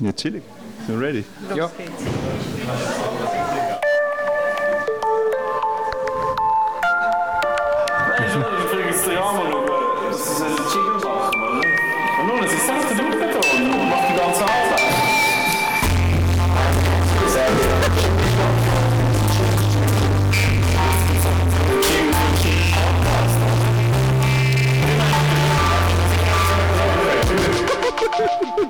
Ja, 0.00 0.12
chillig. 0.12 0.42
Sind 0.86 1.00
wir 1.00 1.06
ready? 1.06 1.24
Los 1.48 1.56
Ja. 1.58 1.70
geht's. 1.76 3.35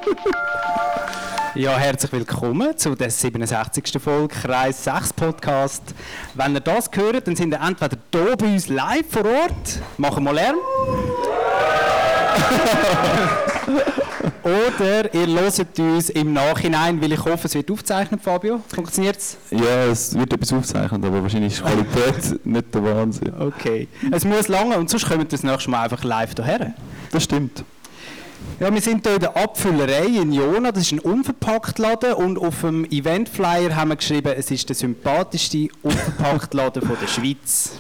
Ja, 1.55 1.77
herzlich 1.79 2.13
willkommen 2.13 2.77
zu 2.77 2.95
der 2.95 3.11
67. 3.11 4.01
Folge 4.03 4.29
Kreis 4.29 4.85
6 4.85 5.15
Podcast. 5.15 5.83
Wenn 6.35 6.55
ihr 6.55 6.61
das 6.61 6.91
hört, 6.93 7.27
dann 7.27 7.35
sind 7.35 7.55
ihr 7.55 7.61
entweder 7.61 7.97
hier 8.13 8.37
bei 8.37 8.47
uns 8.47 8.69
live 8.69 9.07
vor 9.09 9.25
Ort, 9.25 9.81
machen 9.97 10.23
mal 10.25 10.35
Lärm. 10.35 10.57
Oder 14.43 15.15
ihr 15.15 15.27
hört 15.27 15.79
uns 15.79 16.11
im 16.11 16.35
Nachhinein, 16.35 17.01
weil 17.01 17.13
ich 17.13 17.25
hoffe, 17.25 17.47
es 17.49 17.55
wird 17.55 17.71
aufgezeichnet, 17.71 18.21
Fabio. 18.23 18.61
Funktioniert 18.69 19.17
es? 19.17 19.39
Ja, 19.51 19.87
es 19.91 20.17
wird 20.17 20.33
etwas 20.33 20.53
aufzeichnet, 20.53 21.05
aber 21.05 21.23
wahrscheinlich 21.23 21.55
ist 21.55 21.61
die 21.61 21.65
Qualität 21.65 22.47
nicht 22.47 22.75
der 22.75 22.85
Wahnsinn. 22.85 23.33
Okay. 23.41 23.89
Es 24.13 24.25
muss 24.25 24.49
lange 24.49 24.77
und 24.77 24.91
sonst 24.91 25.07
kommen 25.07 25.21
wir 25.21 25.27
das 25.27 25.43
nächste 25.43 25.71
Mal 25.71 25.85
einfach 25.85 26.05
live 26.05 26.33
hierher. 26.37 26.75
Das 27.11 27.25
stimmt. 27.25 27.65
Ja, 28.59 28.73
wir 28.73 28.81
sind 28.81 29.07
hier 29.07 29.17
in 29.17 29.21
der 29.21 29.37
Abfüllerei 29.37 30.07
in 30.07 30.33
Jona. 30.33 30.73
Das 30.73 30.85
ist 30.85 30.93
ein 30.93 31.01
Unverpacktladen 31.01 32.15
und 32.15 32.39
auf 32.39 32.63
dem 32.63 32.87
Eventflyer 32.87 33.77
haben 33.77 33.91
wir 33.91 33.97
geschrieben, 33.97 34.33
es 34.35 34.51
ist 34.51 34.67
der 34.71 34.75
sympathischste 34.75 35.69
Unverpacktladen 35.83 36.81
von 36.81 36.97
der 36.99 37.07
Schweiz. 37.07 37.73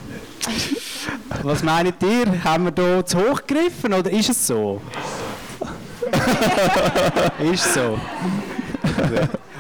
Was 1.43 1.63
meint 1.63 2.03
ihr? 2.03 2.45
Haben 2.45 2.67
wir 2.67 2.73
hier 2.77 3.07
zu 3.07 3.17
hoch 3.17 3.41
gegriffen 3.47 3.95
oder 3.95 4.11
ist 4.11 4.29
es 4.29 4.47
so? 4.47 4.83
ist 7.53 7.73
so. 7.73 7.99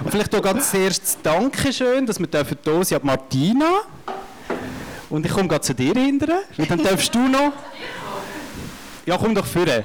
Und 0.04 0.10
vielleicht 0.10 0.34
hier 0.34 0.42
ganz 0.42 0.70
zuerst 0.70 1.18
Dankeschön, 1.22 2.04
dass 2.04 2.20
wir 2.20 2.26
dürfen 2.26 2.58
hier 2.62 2.84
sind, 2.84 3.00
an 3.00 3.06
Martina. 3.06 3.70
Und 5.08 5.24
ich 5.24 5.32
komme 5.32 5.48
gerade 5.48 5.62
zu 5.62 5.74
dir 5.74 5.94
hinterher. 5.94 6.42
Und 6.58 6.70
Dann 6.70 6.82
darfst 6.82 7.14
du 7.14 7.26
noch. 7.26 7.52
Ja, 9.06 9.16
komm 9.16 9.34
doch 9.34 9.46
führen. 9.46 9.84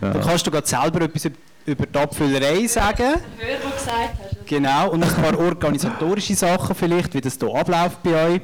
Dann 0.00 0.20
kannst 0.22 0.46
du 0.46 0.50
gerade 0.50 0.66
selber 0.66 1.02
etwas 1.02 1.24
üb- 1.26 1.34
über 1.66 1.86
die 1.86 1.98
Abfüllerei 1.98 2.66
sagen. 2.66 3.02
Hörer, 3.02 3.18
der 3.38 3.58
gesagt 3.58 4.18
hast. 4.24 4.46
Genau, 4.46 4.90
und 4.90 5.02
ein 5.02 5.10
paar 5.14 5.38
organisatorische 5.38 6.34
Sachen 6.34 6.74
vielleicht, 6.74 7.12
wie 7.14 7.20
das 7.20 7.36
hier 7.38 7.54
abläuft 7.54 8.02
bei 8.02 8.26
euch. 8.34 8.40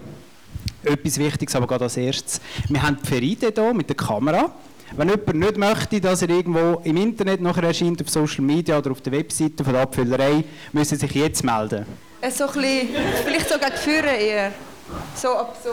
Etwas 0.84 1.18
Wichtiges 1.18 1.54
aber 1.56 1.66
gerade 1.66 1.84
als 1.84 1.96
erstes. 1.96 2.40
Wir 2.68 2.82
haben 2.82 2.98
die 3.02 3.08
Feride 3.08 3.52
hier 3.54 3.74
mit 3.74 3.88
der 3.88 3.96
Kamera. 3.96 4.50
Wenn 4.96 5.08
jemand 5.08 5.34
nicht 5.34 5.56
möchte, 5.56 6.00
dass 6.00 6.22
er 6.22 6.28
irgendwo 6.30 6.80
im 6.84 6.96
Internet 6.96 7.40
nachher 7.40 7.64
erscheint, 7.64 8.00
auf 8.00 8.08
Social 8.08 8.42
Media 8.44 8.78
oder 8.78 8.92
auf 8.92 9.00
der 9.00 9.12
Webseite 9.12 9.64
von 9.64 9.72
der 9.72 9.82
Abfüllerei, 9.82 10.44
müssen 10.72 10.96
Sie 10.96 11.06
sich 11.06 11.14
jetzt 11.16 11.42
melden. 11.42 11.86
Äh, 12.20 12.30
So 12.30 12.46
ein 12.46 12.52
bisschen, 12.52 12.88
vielleicht 13.24 13.48
sogar 13.48 13.70
geführen 13.70 14.06
eher. 14.20 14.52
So 15.16 15.30
ab 15.36 15.56
so. 15.64 15.70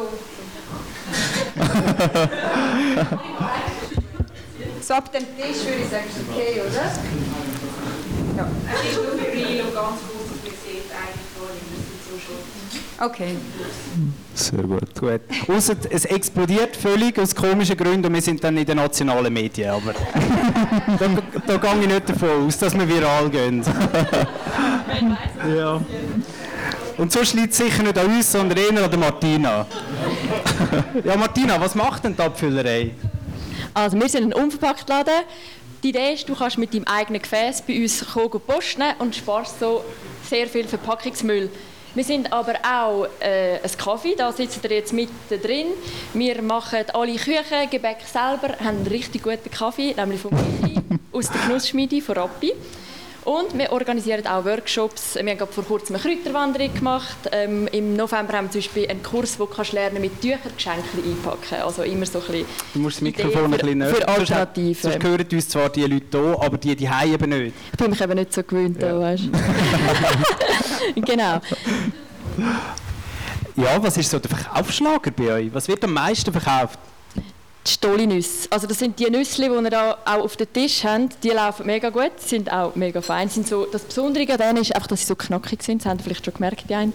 So 4.82 4.94
ab 4.96 5.12
dem 5.14 5.24
Tisch 5.24 5.64
würde 5.66 5.82
ich 5.82 5.90
sagen, 5.90 6.04
ist 6.10 6.20
okay, 6.30 6.60
oder? 6.60 6.92
Ja. 8.36 8.48
Es 8.74 8.90
ist 8.90 8.98
nur 8.98 9.14
für 9.14 9.32
real 9.32 9.66
und 9.66 9.74
ganz 9.74 10.00
kurz, 10.02 10.28
dass 10.28 10.42
man 10.44 10.56
sieht 10.60 10.90
eigentlich 10.92 11.30
gar 11.34 11.50
nicht, 11.54 11.66
wir 11.72 11.80
sind 11.88 12.02
so 12.04 12.16
schon. 12.20 12.42
Okay. 13.00 13.36
Sehr 14.34 14.64
gut. 14.64 15.00
Gut. 15.00 15.22
Ausser, 15.48 15.76
es 15.90 16.06
explodiert 16.06 16.76
völlig 16.76 17.18
aus 17.18 17.34
komischen 17.34 17.78
Gründen 17.78 18.08
und 18.08 18.14
wir 18.14 18.22
sind 18.22 18.44
dann 18.44 18.58
in 18.58 18.66
den 18.66 18.76
nationalen 18.78 19.32
Medien. 19.34 19.70
Aber 19.70 19.94
da, 21.00 21.08
da 21.48 21.58
gehe 21.58 21.82
ich 21.82 21.88
nicht 21.88 22.10
davon 22.10 22.48
aus, 22.48 22.58
dass 22.58 22.74
wir 22.74 22.88
viral 22.88 23.30
gehen. 23.30 23.64
ja. 25.56 25.82
Und 26.98 27.12
so 27.12 27.20
liegt 27.36 27.52
es 27.52 27.58
sicher 27.58 27.84
nicht 27.84 27.98
an 27.98 28.06
uns, 28.08 28.32
sondern 28.32 28.58
eher 28.58 28.84
an 28.84 28.92
der 28.92 29.00
Martina. 29.00 29.66
ja, 31.04 31.18
Martina, 31.18 31.60
was 31.60 31.76
macht 31.76 32.04
denn 32.04 32.16
die 32.16 32.22
Abfüllerei? 32.22 32.92
Also 33.74 34.00
wir 34.00 34.10
sind 34.10 34.34
ein 34.34 34.44
Unverpacktladen. 34.44 35.24
Die 35.82 35.90
Idee 35.90 36.14
ist, 36.14 36.30
du 36.30 36.36
kannst 36.36 36.58
mit 36.58 36.74
deinem 36.74 36.86
eigenen 36.86 37.22
Gefäß 37.22 37.64
bei 37.64 37.82
uns 37.82 38.06
kommen, 38.14 38.42
posten 38.46 38.84
und 39.00 39.16
sparst 39.16 39.60
so 39.60 39.84
sehr 40.30 40.48
viel 40.48 40.66
Verpackungsmüll. 40.66 41.50
Wir 41.96 42.04
sind 42.04 42.32
aber 42.34 42.56
auch 42.64 43.08
äh, 43.20 43.60
ein 43.62 43.78
Kaffee, 43.78 44.16
da 44.16 44.32
sitzen 44.32 44.62
ihr 44.64 44.78
jetzt 44.78 44.94
mit 44.94 45.10
drin. 45.30 45.68
Wir 46.14 46.42
machen 46.42 46.86
alle 46.94 47.16
Küchen, 47.16 47.70
Gebäck 47.70 47.98
selber, 48.12 48.56
haben 48.60 48.78
einen 48.78 48.88
richtig 48.88 49.22
guten 49.22 49.52
Kaffee, 49.52 49.94
nämlich 49.94 50.22
von 50.22 50.32
Michi 50.34 50.80
aus 51.12 51.30
der 51.30 51.42
Genussschmiede 51.42 52.02
von 52.02 52.16
Rappi. 52.16 52.54
Und 53.26 53.58
wir 53.58 53.72
organisieren 53.72 54.28
auch 54.28 54.44
Workshops. 54.44 55.16
Wir 55.16 55.38
haben 55.38 55.48
vor 55.50 55.64
kurzem 55.64 55.96
eine 55.96 56.04
Kräuterwanderung 56.04 56.74
gemacht. 56.74 57.16
Ähm, 57.32 57.68
Im 57.72 57.96
November 57.96 58.34
haben 58.34 58.48
wir 58.48 58.52
zum 58.52 58.62
Beispiel 58.62 58.88
einen 58.90 59.02
Kurs, 59.02 59.40
wo 59.40 59.46
du 59.46 59.54
kannst 59.54 59.72
lernen 59.72 60.02
mit 60.02 60.20
Tüchern 60.22 60.40
Geschenke 60.56 60.84
einpacken. 61.06 61.62
Also 61.64 61.84
immer 61.84 62.06
so 62.06 62.20
ein 62.20 62.26
bisschen 62.26 62.46
Du 62.74 62.80
musst 62.80 62.98
das 62.98 63.02
Mikrofon 63.02 63.46
ein 63.46 63.52
für- 63.54 63.58
bisschen 63.60 63.78
näher. 63.78 63.88
für 63.90 63.96
Sonst 63.96 64.10
Alternativen. 64.20 64.92
Sonst 64.92 65.04
hören 65.04 65.26
uns 65.32 65.50
zwar 65.50 65.70
die 65.70 65.82
Leute 65.86 66.06
hier, 66.22 66.38
aber 66.42 66.58
die 66.58 66.76
die 66.76 66.90
eben 67.06 67.30
nicht. 67.30 67.56
Ich 67.72 67.78
bin 67.78 67.90
mich 67.92 68.02
eben 68.02 68.14
nicht 68.16 68.34
so 68.34 68.44
gewöhnt, 68.44 68.82
da, 68.84 69.00
weißt 69.00 69.24
du. 69.26 71.02
genau. 71.02 71.40
Ja, 73.56 73.82
was 73.84 73.96
ist 73.98 74.10
so 74.10 74.20
der 74.20 74.32
Verkaufsschlager 74.32 75.12
bei 75.12 75.32
euch? 75.32 75.54
Was 75.54 75.68
wird 75.68 75.84
am 75.84 75.94
meisten 75.94 76.32
verkauft? 76.32 76.80
Die 77.66 77.72
Stollinüsse. 77.72 78.48
Also 78.50 78.68
das 78.68 78.80
sind 78.80 79.00
die 79.00 79.10
Nüsse, 79.10 79.42
die 79.42 79.50
wir 79.50 79.70
da 79.70 79.98
auch 80.06 80.24
auf 80.24 80.36
dem 80.36 80.52
Tisch 80.52 80.84
haben. 80.84 81.10
Die 81.24 81.30
laufen 81.30 81.66
mega 81.66 81.90
gut, 81.90 82.12
sind 82.20 82.52
auch 82.52 82.76
mega 82.76 83.02
fein. 83.02 83.30
Sind 83.30 83.48
so, 83.48 83.66
das 83.66 83.84
Besondere 83.84 84.30
an 84.32 84.38
denen 84.38 84.58
ist 84.58 84.76
einfach, 84.76 84.88
dass 84.88 85.00
sie 85.00 85.06
so 85.06 85.16
knackig 85.16 85.64
sind. 85.64 85.82
Das 85.82 85.90
haben 85.90 86.00
vielleicht 86.00 86.26
schon 86.26 86.34
gemerkt, 86.34 86.70
die 86.70 86.76
einen. 86.76 86.94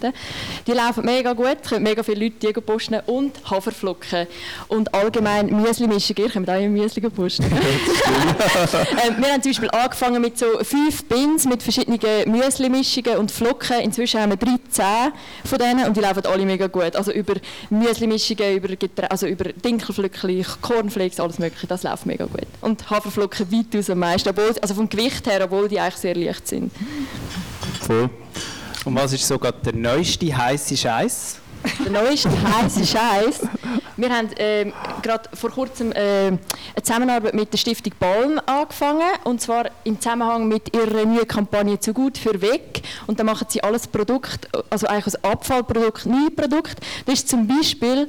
Die 0.67 0.71
laufen 0.71 1.05
mega 1.05 1.33
gut, 1.33 1.63
können 1.67 1.83
mega 1.83 2.03
viele 2.03 2.25
Leute 2.25 2.53
die 2.53 2.61
posten. 2.61 2.99
Und 3.07 3.33
Haferflocken. 3.49 4.27
Und 4.67 4.93
allgemein 4.93 5.47
Müsli-Mischung. 5.47 6.17
Ihr 6.17 6.29
könnt 6.29 6.49
auch 6.49 6.59
immer 6.59 6.81
Müsli 6.81 7.01
posten. 7.09 7.45
ähm, 7.51 9.15
wir 9.17 9.33
haben 9.33 9.41
zum 9.41 9.51
Beispiel 9.51 9.69
angefangen 9.71 10.21
mit 10.21 10.37
so 10.37 10.45
fünf 10.61 11.05
Bins 11.05 11.45
mit 11.45 11.63
verschiedenen 11.63 11.99
Müsli-Mischungen 12.31 13.17
und 13.17 13.31
Flocken. 13.31 13.79
Inzwischen 13.79 14.21
haben 14.21 14.31
wir 14.31 14.37
13 14.37 15.13
von 15.45 15.57
denen 15.57 15.85
und 15.85 15.97
die 15.97 16.01
laufen 16.01 16.25
alle 16.25 16.45
mega 16.45 16.67
gut. 16.67 16.95
Also 16.95 17.11
über 17.11 17.35
Müsli-Mischungen, 17.69 18.55
über, 18.55 18.75
Geträ 18.75 19.07
also 19.07 19.27
über 19.27 19.45
Dinkelflöckchen, 19.45 20.29
Cornflakes, 20.61 21.19
alles 21.19 21.39
mögliche, 21.39 21.67
das 21.67 21.83
läuft 21.83 22.05
mega 22.05 22.25
gut. 22.25 22.47
Und 22.61 22.89
Haferflocken 22.89 23.51
weitaus 23.51 23.89
am 23.89 23.99
meisten, 23.99 24.29
obwohl, 24.29 24.53
also 24.61 24.73
vom 24.73 24.89
Gewicht 24.89 25.27
her, 25.27 25.43
obwohl 25.43 25.67
die 25.67 25.79
eigentlich 25.79 25.95
sehr 25.95 26.15
leicht 26.15 26.47
sind. 26.47 26.71
Voll. 27.81 28.09
Und 28.85 28.95
was 28.95 29.13
ist 29.13 29.27
sogar 29.27 29.51
der 29.51 29.73
neueste 29.73 30.35
heiße 30.35 30.77
Scheiß? 30.77 31.37
Der 31.83 31.91
neueste 31.91 32.29
heiße 32.29 32.85
Scheiß. 32.85 33.41
Wir 33.97 34.09
haben 34.09 34.29
ähm, 34.37 34.71
gerade 35.01 35.29
vor 35.33 35.51
kurzem 35.51 35.91
ähm, 35.93 36.39
eine 36.73 36.83
Zusammenarbeit 36.83 37.33
mit 37.33 37.51
der 37.51 37.57
Stiftung 37.57 37.93
Balm 37.99 38.39
angefangen 38.45 39.09
und 39.25 39.41
zwar 39.41 39.65
im 39.83 39.99
Zusammenhang 39.99 40.47
mit 40.47 40.73
ihrer 40.73 41.05
neuen 41.05 41.27
Kampagne 41.27 41.77
«Zu 41.79 41.93
gut 41.93 42.17
für 42.17 42.41
weg». 42.41 42.81
Und 43.07 43.19
da 43.19 43.25
machen 43.25 43.47
sie 43.49 43.61
alles 43.61 43.87
Produkt, 43.87 44.47
also 44.69 44.87
eigentlich 44.87 45.15
ein 45.15 45.31
Abfallprodukt, 45.31 46.05
neue 46.05 46.31
Produkt. 46.31 46.77
Das 47.05 47.15
ist 47.15 47.27
zum 47.27 47.45
Beispiel 47.45 48.07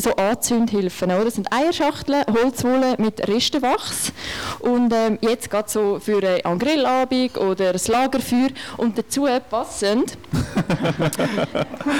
so 0.00 0.14
Anzündhilfen. 0.14 1.10
Oder? 1.10 1.24
Das 1.24 1.34
sind 1.34 1.52
Eierschachteln, 1.52 2.24
Holzwolle 2.32 2.94
mit 2.98 3.26
Restenwachs. 3.28 4.12
Und 4.60 4.92
ähm, 4.92 5.18
jetzt 5.20 5.50
geht 5.50 5.68
so 5.68 5.98
für 6.00 6.22
einen 6.44 6.58
Grillabend 6.58 7.36
oder 7.38 7.70
ein 7.70 7.80
Lagerfeuer. 7.86 8.50
Und 8.76 8.96
dazu 8.96 9.26
passend 9.50 10.16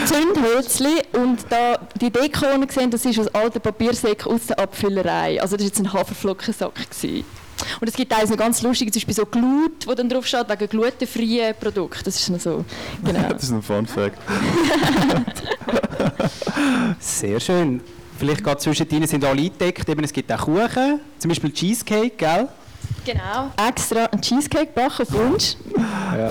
Zündhölzli 0.06 1.02
und 1.12 1.40
da 1.50 1.78
die 2.00 2.10
Deko 2.10 2.46
die 2.54 2.60
ihr 2.60 2.66
gesehen, 2.66 2.90
das 2.90 3.04
ist 3.04 3.18
aus 3.18 3.28
alten 3.28 3.60
Papiersäcken 3.60 4.32
aus 4.32 4.46
der 4.46 4.58
Abfüllerei. 4.58 5.40
Also 5.40 5.56
das 5.56 5.64
war 5.64 5.68
jetzt 5.68 5.80
ein 5.80 5.92
Haferflockensack. 5.92 6.74
Gewesen. 6.74 7.24
Und 7.80 7.88
es 7.88 7.94
gibt 7.94 8.12
eines 8.12 8.30
noch 8.30 8.36
ganz 8.36 8.62
lustig, 8.62 8.92
zum 8.92 9.00
Beispiel 9.00 9.14
so 9.14 9.26
Glut, 9.26 9.86
wo 9.86 9.94
dann 9.94 10.08
drauf 10.08 10.26
steht, 10.26 10.48
wegen 10.48 10.68
glutenfreien 10.68 11.54
Produkten. 11.58 12.04
Das 12.04 12.16
ist 12.16 12.28
noch 12.30 12.40
so, 12.40 12.64
genau. 13.04 13.28
Das 13.32 13.44
ist 13.44 13.50
ein 13.50 13.62
Fun 13.62 13.86
Fact. 13.86 14.18
Sehr 17.00 17.40
schön. 17.40 17.80
Vielleicht 18.18 18.42
gerade 18.42 18.60
zwischen 18.60 18.88
ihnen 18.90 19.06
sind 19.06 19.24
alle 19.24 19.40
eingedeckt. 19.40 19.88
Eben, 19.88 20.02
es 20.02 20.12
gibt 20.12 20.32
auch 20.32 20.44
Kuchen, 20.44 21.00
zum 21.18 21.28
Beispiel 21.28 21.52
Cheesecake, 21.52 22.16
gell? 22.16 22.48
Genau. 23.12 23.50
Extra 23.68 24.04
ein 24.06 24.20
Cheesecake 24.20 24.72
backen 24.74 25.02
auf 25.02 25.12
Wunsch. 25.12 25.56
Ja. 25.76 26.28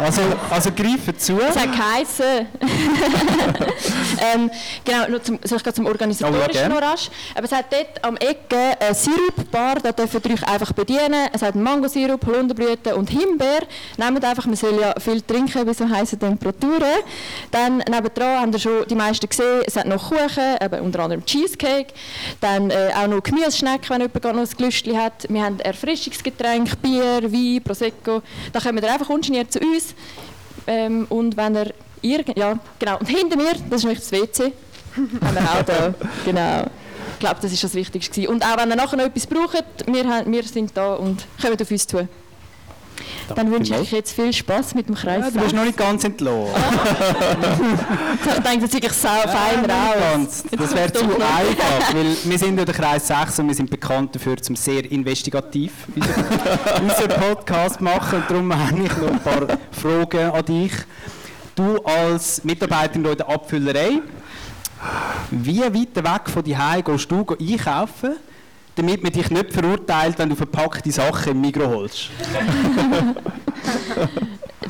Also, 0.00 0.22
also 0.50 0.70
greifen 0.72 1.18
zu. 1.18 1.38
Es 1.40 1.56
hat 1.56 1.72
geheissen. 1.72 2.46
ähm, 4.34 4.50
genau, 4.84 5.08
nur 5.08 5.22
zum, 5.22 5.38
soll 5.42 5.58
ich 5.64 5.74
zum 5.74 5.86
Oh, 5.86 5.90
Organisatorischen 5.90 6.68
noch 6.68 6.82
rasch. 6.82 7.08
Aber 7.34 7.44
es 7.44 7.52
hat 7.52 7.66
dort 7.72 8.04
am 8.04 8.16
Ecke 8.16 8.76
eine 8.80 8.94
Sirupbar, 8.94 9.76
da 9.76 9.92
dürfen 9.92 10.20
ihr 10.24 10.34
euch 10.34 10.46
einfach 10.46 10.72
bedienen. 10.72 11.28
Es 11.32 11.42
hat 11.42 11.54
Mangosirup, 11.54 12.24
Holunderblüte 12.26 12.94
und 12.94 13.10
Himbeer. 13.10 13.62
Nehmt 13.96 14.24
einfach, 14.24 14.46
man 14.46 14.56
soll 14.56 14.78
ja 14.80 14.94
viel 14.98 15.22
trinken 15.22 15.64
bei 15.64 15.72
so 15.72 15.88
heißen 15.88 16.18
Temperaturen. 16.18 16.82
Dann 17.50 17.78
nebendran 17.78 18.40
haben 18.40 18.52
wir 18.52 18.60
schon 18.60 18.86
die 18.88 18.94
meisten 18.94 19.28
gesehen, 19.28 19.62
es 19.66 19.76
hat 19.76 19.86
noch 19.86 20.10
Kuchen, 20.10 20.56
eben 20.60 20.80
unter 20.80 21.00
anderem 21.00 21.24
Cheesecake. 21.24 21.94
Dann 22.40 22.70
äh, 22.70 22.90
auch 22.94 23.06
noch 23.06 23.22
Gemüseschnecken, 23.22 23.88
wenn 23.88 24.00
jemand 24.02 24.24
noch 24.24 24.36
ein 24.36 24.56
Glüstchen 24.56 25.00
hat. 25.00 25.26
Wir 25.28 25.42
haben 25.42 25.58
Erfrischungsgetränke, 25.96 26.76
Bier, 26.76 27.22
Wein, 27.22 27.62
Prosecco. 27.62 28.22
Da 28.52 28.60
kommt 28.60 28.82
ihr 28.82 28.92
einfach 28.92 29.08
ungeniert 29.08 29.50
zu 29.50 29.58
uns. 29.60 29.94
Ähm, 30.66 31.06
und 31.08 31.36
wenn 31.36 31.56
er 31.56 31.72
irgend 32.02 32.36
ja, 32.36 32.58
genau. 32.78 32.98
Und 32.98 33.08
hinter 33.08 33.36
mir, 33.36 33.52
das 33.70 33.80
ist 33.80 33.84
nämlich 33.84 34.00
das 34.00 34.12
WC, 34.12 34.52
haben 34.96 35.34
wir 35.34 35.42
auch 35.42 35.62
da. 35.62 35.94
Genau. 36.24 36.64
Ich 37.14 37.20
glaube, 37.20 37.36
das 37.40 37.50
ist 37.50 37.64
das 37.64 37.74
Wichtigste. 37.74 38.28
Und 38.28 38.44
auch 38.44 38.58
wenn 38.58 38.68
ihr 38.68 38.76
nachher 38.76 38.98
noch 38.98 39.06
etwas 39.06 39.26
braucht, 39.26 39.64
wir, 39.86 40.06
haben, 40.06 40.30
wir 40.30 40.42
sind 40.42 40.76
da 40.76 40.94
und 40.94 41.24
kommen 41.40 41.58
auf 41.58 41.70
uns 41.70 41.86
zu. 41.86 42.06
Dann 43.34 43.50
wünsche 43.50 43.74
ich 43.74 43.80
euch 43.80 43.92
jetzt 43.92 44.12
viel 44.12 44.32
Spaß 44.32 44.74
mit 44.74 44.88
dem 44.88 44.94
Kreis. 44.94 45.24
Ja, 45.24 45.30
du 45.30 45.40
bist 45.40 45.54
noch 45.54 45.64
nicht 45.64 45.76
ganz 45.76 46.04
entlohnt. 46.04 46.50
ich 48.36 48.42
denke, 48.42 48.66
das 48.66 48.74
ich 48.74 48.92
sau 48.92 49.08
fein 49.08 49.62
Nicht 49.62 49.70
raus. 49.70 49.94
ganz. 50.12 50.44
Das 50.50 50.74
wäre 50.74 50.92
zu 50.92 51.04
einfach, 51.04 51.92
weil 51.94 52.16
wir 52.24 52.38
sind 52.38 52.58
ja 52.58 52.64
der 52.64 52.74
Kreis 52.74 53.08
6 53.08 53.40
und 53.40 53.48
wir 53.48 53.54
sind 53.54 53.70
bekannt 53.70 54.14
dafür, 54.14 54.36
zum 54.36 54.56
sehr 54.56 54.90
investigativ 54.90 55.72
unseren 55.94 57.06
unseren 57.06 57.20
Podcast 57.20 57.80
machen. 57.80 58.18
Und 58.18 58.30
darum 58.30 58.54
habe 58.54 58.82
ich 58.82 58.96
noch 58.96 59.10
ein 59.10 59.20
paar 59.20 59.58
Fragen 59.70 60.30
an 60.30 60.44
dich. 60.44 60.72
Du 61.54 61.78
als 61.84 62.44
Mitarbeiterin 62.44 63.04
in 63.04 63.16
der 63.16 63.28
Abfüllerei, 63.28 64.00
wie 65.30 65.60
weit 65.60 65.96
weg 65.96 66.30
von 66.30 66.44
dir 66.44 66.58
gehst 66.84 67.10
du 67.10 67.24
einkaufen, 67.40 68.16
damit 68.76 69.02
man 69.02 69.12
dich 69.12 69.30
nicht 69.30 69.52
verurteilt, 69.52 70.18
wenn 70.18 70.28
du 70.28 70.36
verpackte 70.36 70.92
Sachen 70.92 71.32
im 71.32 71.40
Mikro 71.40 71.66
holst? 71.66 72.10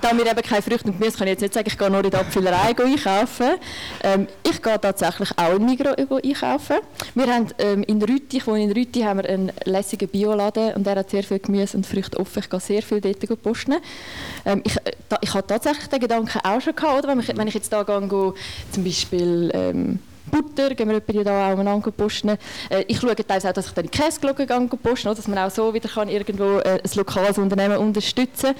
Da 0.00 0.16
wir 0.16 0.26
eben 0.26 0.42
keine 0.42 0.62
Früchte 0.62 0.88
und 0.88 0.98
Gemüse, 0.98 1.18
kann 1.18 1.26
ich 1.26 1.32
jetzt 1.32 1.40
nicht 1.40 1.54
sagen, 1.54 1.66
ich 1.66 1.78
gehe 1.78 1.90
nur 1.90 2.04
in 2.04 2.10
die 2.10 2.16
Abfüllerei 2.16 2.74
go 2.74 2.84
einkaufen. 2.84 3.56
Ähm, 4.02 4.28
ich 4.42 4.62
gehe 4.62 4.80
tatsächlich 4.80 5.30
auch 5.36 5.54
in 5.54 5.64
Migros 5.64 5.96
go 6.08 6.20
einkaufen. 6.22 6.76
Wir 7.14 7.26
haben 7.26 7.48
ähm, 7.58 7.82
in 7.84 8.02
Rütti, 8.02 8.36
ich 8.36 8.46
wohne 8.46 8.64
in 8.64 8.72
Rütti, 8.72 9.00
haben 9.00 9.22
wir 9.22 9.28
einen 9.28 9.52
lässigen 9.64 10.08
Bioladen 10.08 10.74
und 10.74 10.86
der 10.86 10.96
hat 10.96 11.10
sehr 11.10 11.22
viel 11.22 11.38
Gemüse 11.38 11.76
und 11.76 11.86
Früchte 11.86 12.20
offen. 12.20 12.40
Ich 12.40 12.50
gehe 12.50 12.60
sehr 12.60 12.82
viel 12.82 13.00
dort 13.00 13.42
posten. 13.42 13.76
Ähm, 14.44 14.60
ich, 14.64 14.76
äh, 14.76 14.92
da, 15.08 15.18
ich 15.20 15.32
habe 15.32 15.46
tatsächlich 15.46 15.88
den 15.88 16.00
Gedanken 16.00 16.40
auch 16.44 16.60
schon 16.60 16.76
gehabt, 16.76 16.98
oder? 16.98 17.08
Wenn, 17.08 17.20
ich, 17.20 17.36
wenn 17.36 17.48
ich 17.48 17.54
jetzt 17.54 17.72
da 17.72 17.82
gehe, 17.82 18.34
zum 18.70 18.84
Beispiel 18.84 19.50
ähm, 19.54 19.98
Butter, 20.30 20.74
gehen 20.74 20.88
wir 20.88 21.24
da 21.24 21.48
auch 21.48 21.52
aneinander 21.52 21.90
posten. 21.90 22.30
Äh, 22.68 22.84
ich 22.88 22.98
schaue 23.00 23.14
teilweise 23.16 23.48
auch, 23.50 23.52
dass 23.52 23.66
ich 23.68 23.72
dann 23.72 23.84
die 23.84 23.90
Käseglocke 23.90 24.46
gehe 24.46 24.68
posten, 24.82 25.08
dass 25.14 25.28
man 25.28 25.38
auch 25.38 25.50
so 25.50 25.72
wieder 25.72 25.88
kann 25.88 26.08
irgendwo 26.08 26.58
äh, 26.58 26.80
ein 26.82 26.90
lokales 26.94 27.38
Unternehmen 27.38 27.78
unterstützen 27.78 28.54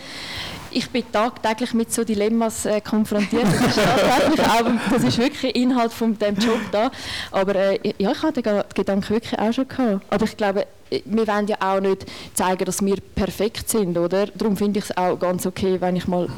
ich 0.72 0.90
bin 0.90 1.04
tagtäglich 1.10 1.72
mit 1.72 1.90
so 1.90 2.04
Dilemmas 2.04 2.66
äh, 2.66 2.82
konfrontiert. 2.82 3.44
Das 3.44 3.76
ist, 3.78 4.40
auch, 4.40 4.70
das 4.90 5.04
ist 5.04 5.16
wirklich 5.16 5.56
Inhalt 5.56 5.90
von 5.90 6.18
dem 6.18 6.36
Job 6.36 6.58
da. 6.70 6.90
Aber 7.30 7.54
äh, 7.54 7.94
ja, 7.96 8.12
ich 8.12 8.22
hatte 8.22 8.42
den 8.42 8.52
Ge- 8.56 8.64
Gedanken 8.74 9.08
wirklich 9.08 9.38
auch 9.38 9.52
schon 9.54 9.66
gehabt. 9.66 10.04
Aber 10.10 10.24
ich 10.24 10.36
glaube, 10.36 10.66
äh, 10.90 11.00
wir 11.06 11.26
wollen 11.26 11.46
ja 11.46 11.56
auch 11.60 11.80
nicht 11.80 12.04
zeigen, 12.34 12.64
dass 12.66 12.84
wir 12.84 12.96
perfekt 13.14 13.70
sind, 13.70 13.96
oder? 13.96 14.26
Darum 14.26 14.54
finde 14.56 14.80
ich 14.80 14.84
es 14.90 14.96
auch 14.96 15.16
ganz 15.18 15.46
okay, 15.46 15.80
wenn 15.80 15.96
ich 15.96 16.06
mal 16.08 16.28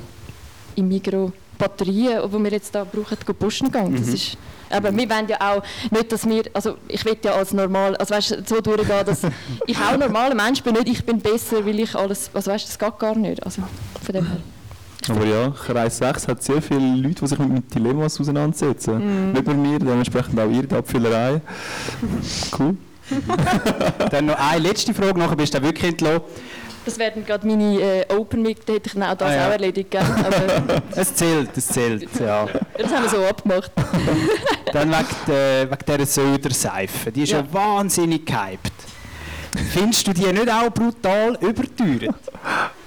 im 0.76 0.86
Mikro 0.86 1.32
Batterien, 1.58 2.22
die 2.30 2.38
wir 2.44 2.50
jetzt 2.52 2.72
da 2.74 2.84
brauchen, 2.84 3.16
posten 3.36 3.72
gehen. 3.72 3.96
Das 3.96 4.06
ist, 4.06 4.36
aber 4.70 4.96
wir 4.96 5.10
wollen 5.10 5.28
ja 5.28 5.36
auch 5.40 5.62
nicht, 5.90 6.12
dass 6.12 6.28
wir, 6.28 6.44
also 6.52 6.76
ich 6.88 7.04
will 7.04 7.16
ja 7.24 7.32
als 7.32 7.52
normal, 7.52 7.96
also 7.96 8.14
weißt, 8.14 8.30
du, 8.30 8.42
so 8.46 8.60
durchgehen, 8.60 9.06
dass 9.06 9.22
ich 9.66 9.76
auch 9.76 9.92
ein 9.92 10.00
normaler 10.00 10.34
Mensch 10.34 10.62
bin, 10.62 10.74
nicht 10.74 10.88
ich 10.88 11.04
bin 11.04 11.20
besser, 11.20 11.64
weil 11.64 11.78
ich 11.80 11.94
alles, 11.94 12.30
also 12.32 12.50
weißt, 12.50 12.64
du, 12.64 12.68
das 12.68 12.78
geht 12.78 12.98
gar 12.98 13.14
nicht. 13.14 13.44
Also 13.44 13.62
von 14.04 14.12
dem 14.12 14.26
her. 14.26 14.38
Aber 15.08 15.24
ja, 15.24 15.50
Kreis 15.50 15.98
6 15.98 16.28
hat 16.28 16.42
sehr 16.42 16.60
viele 16.60 16.96
Leute, 16.96 17.20
die 17.20 17.26
sich 17.26 17.38
mit, 17.38 17.74
Dilemmas 17.74 18.20
auseinandersetzen. 18.20 19.32
Nicht 19.32 19.46
nur 19.46 19.64
wir, 19.64 19.78
dementsprechend 19.78 20.38
auch 20.38 20.50
ihr 20.50 20.62
in 20.62 20.68
der 20.68 20.78
Abfüllerei. 20.78 21.40
Cool. 22.58 22.76
Dann 24.10 24.26
noch 24.26 24.38
eine 24.38 24.60
letzte 24.60 24.92
Frage, 24.92 25.18
nachher 25.18 25.36
bist 25.36 25.54
du 25.54 25.58
auch 25.58 25.62
wirklich 25.62 25.92
entlohnt. 25.92 26.22
Das 26.88 26.98
wären 26.98 27.22
gerade 27.26 27.46
meine 27.46 27.82
äh, 27.82 28.06
Open 28.16 28.40
Mic, 28.40 28.64
da 28.64 28.72
hätte 28.72 28.88
ich 28.88 29.02
auch 29.02 29.14
das 29.14 29.28
Ah, 29.28 29.34
ja. 29.34 29.46
auch 29.48 29.50
erledigt. 29.52 29.94
Aber 29.96 30.82
Es 30.96 31.14
zählt, 31.14 31.50
es 31.54 31.66
zählt, 31.68 32.08
ja. 32.18 32.46
das 32.78 32.90
haben 32.90 33.02
wir 33.02 33.10
so 33.10 33.26
abgemacht. 33.26 33.70
Dann 34.72 34.90
wegen, 34.90 35.06
der, 35.26 35.70
wegen 35.70 35.84
dieser 35.86 36.06
Söder-Seife. 36.06 37.12
Die 37.12 37.24
ist 37.24 37.32
ja. 37.32 37.40
Ja. 37.40 37.52
wahnsinnig 37.52 38.24
gehypt. 38.24 38.72
Findest 39.74 40.06
du 40.06 40.14
die 40.14 40.32
nicht 40.32 40.50
auch 40.50 40.70
brutal 40.70 41.36
überteuert? 41.42 42.14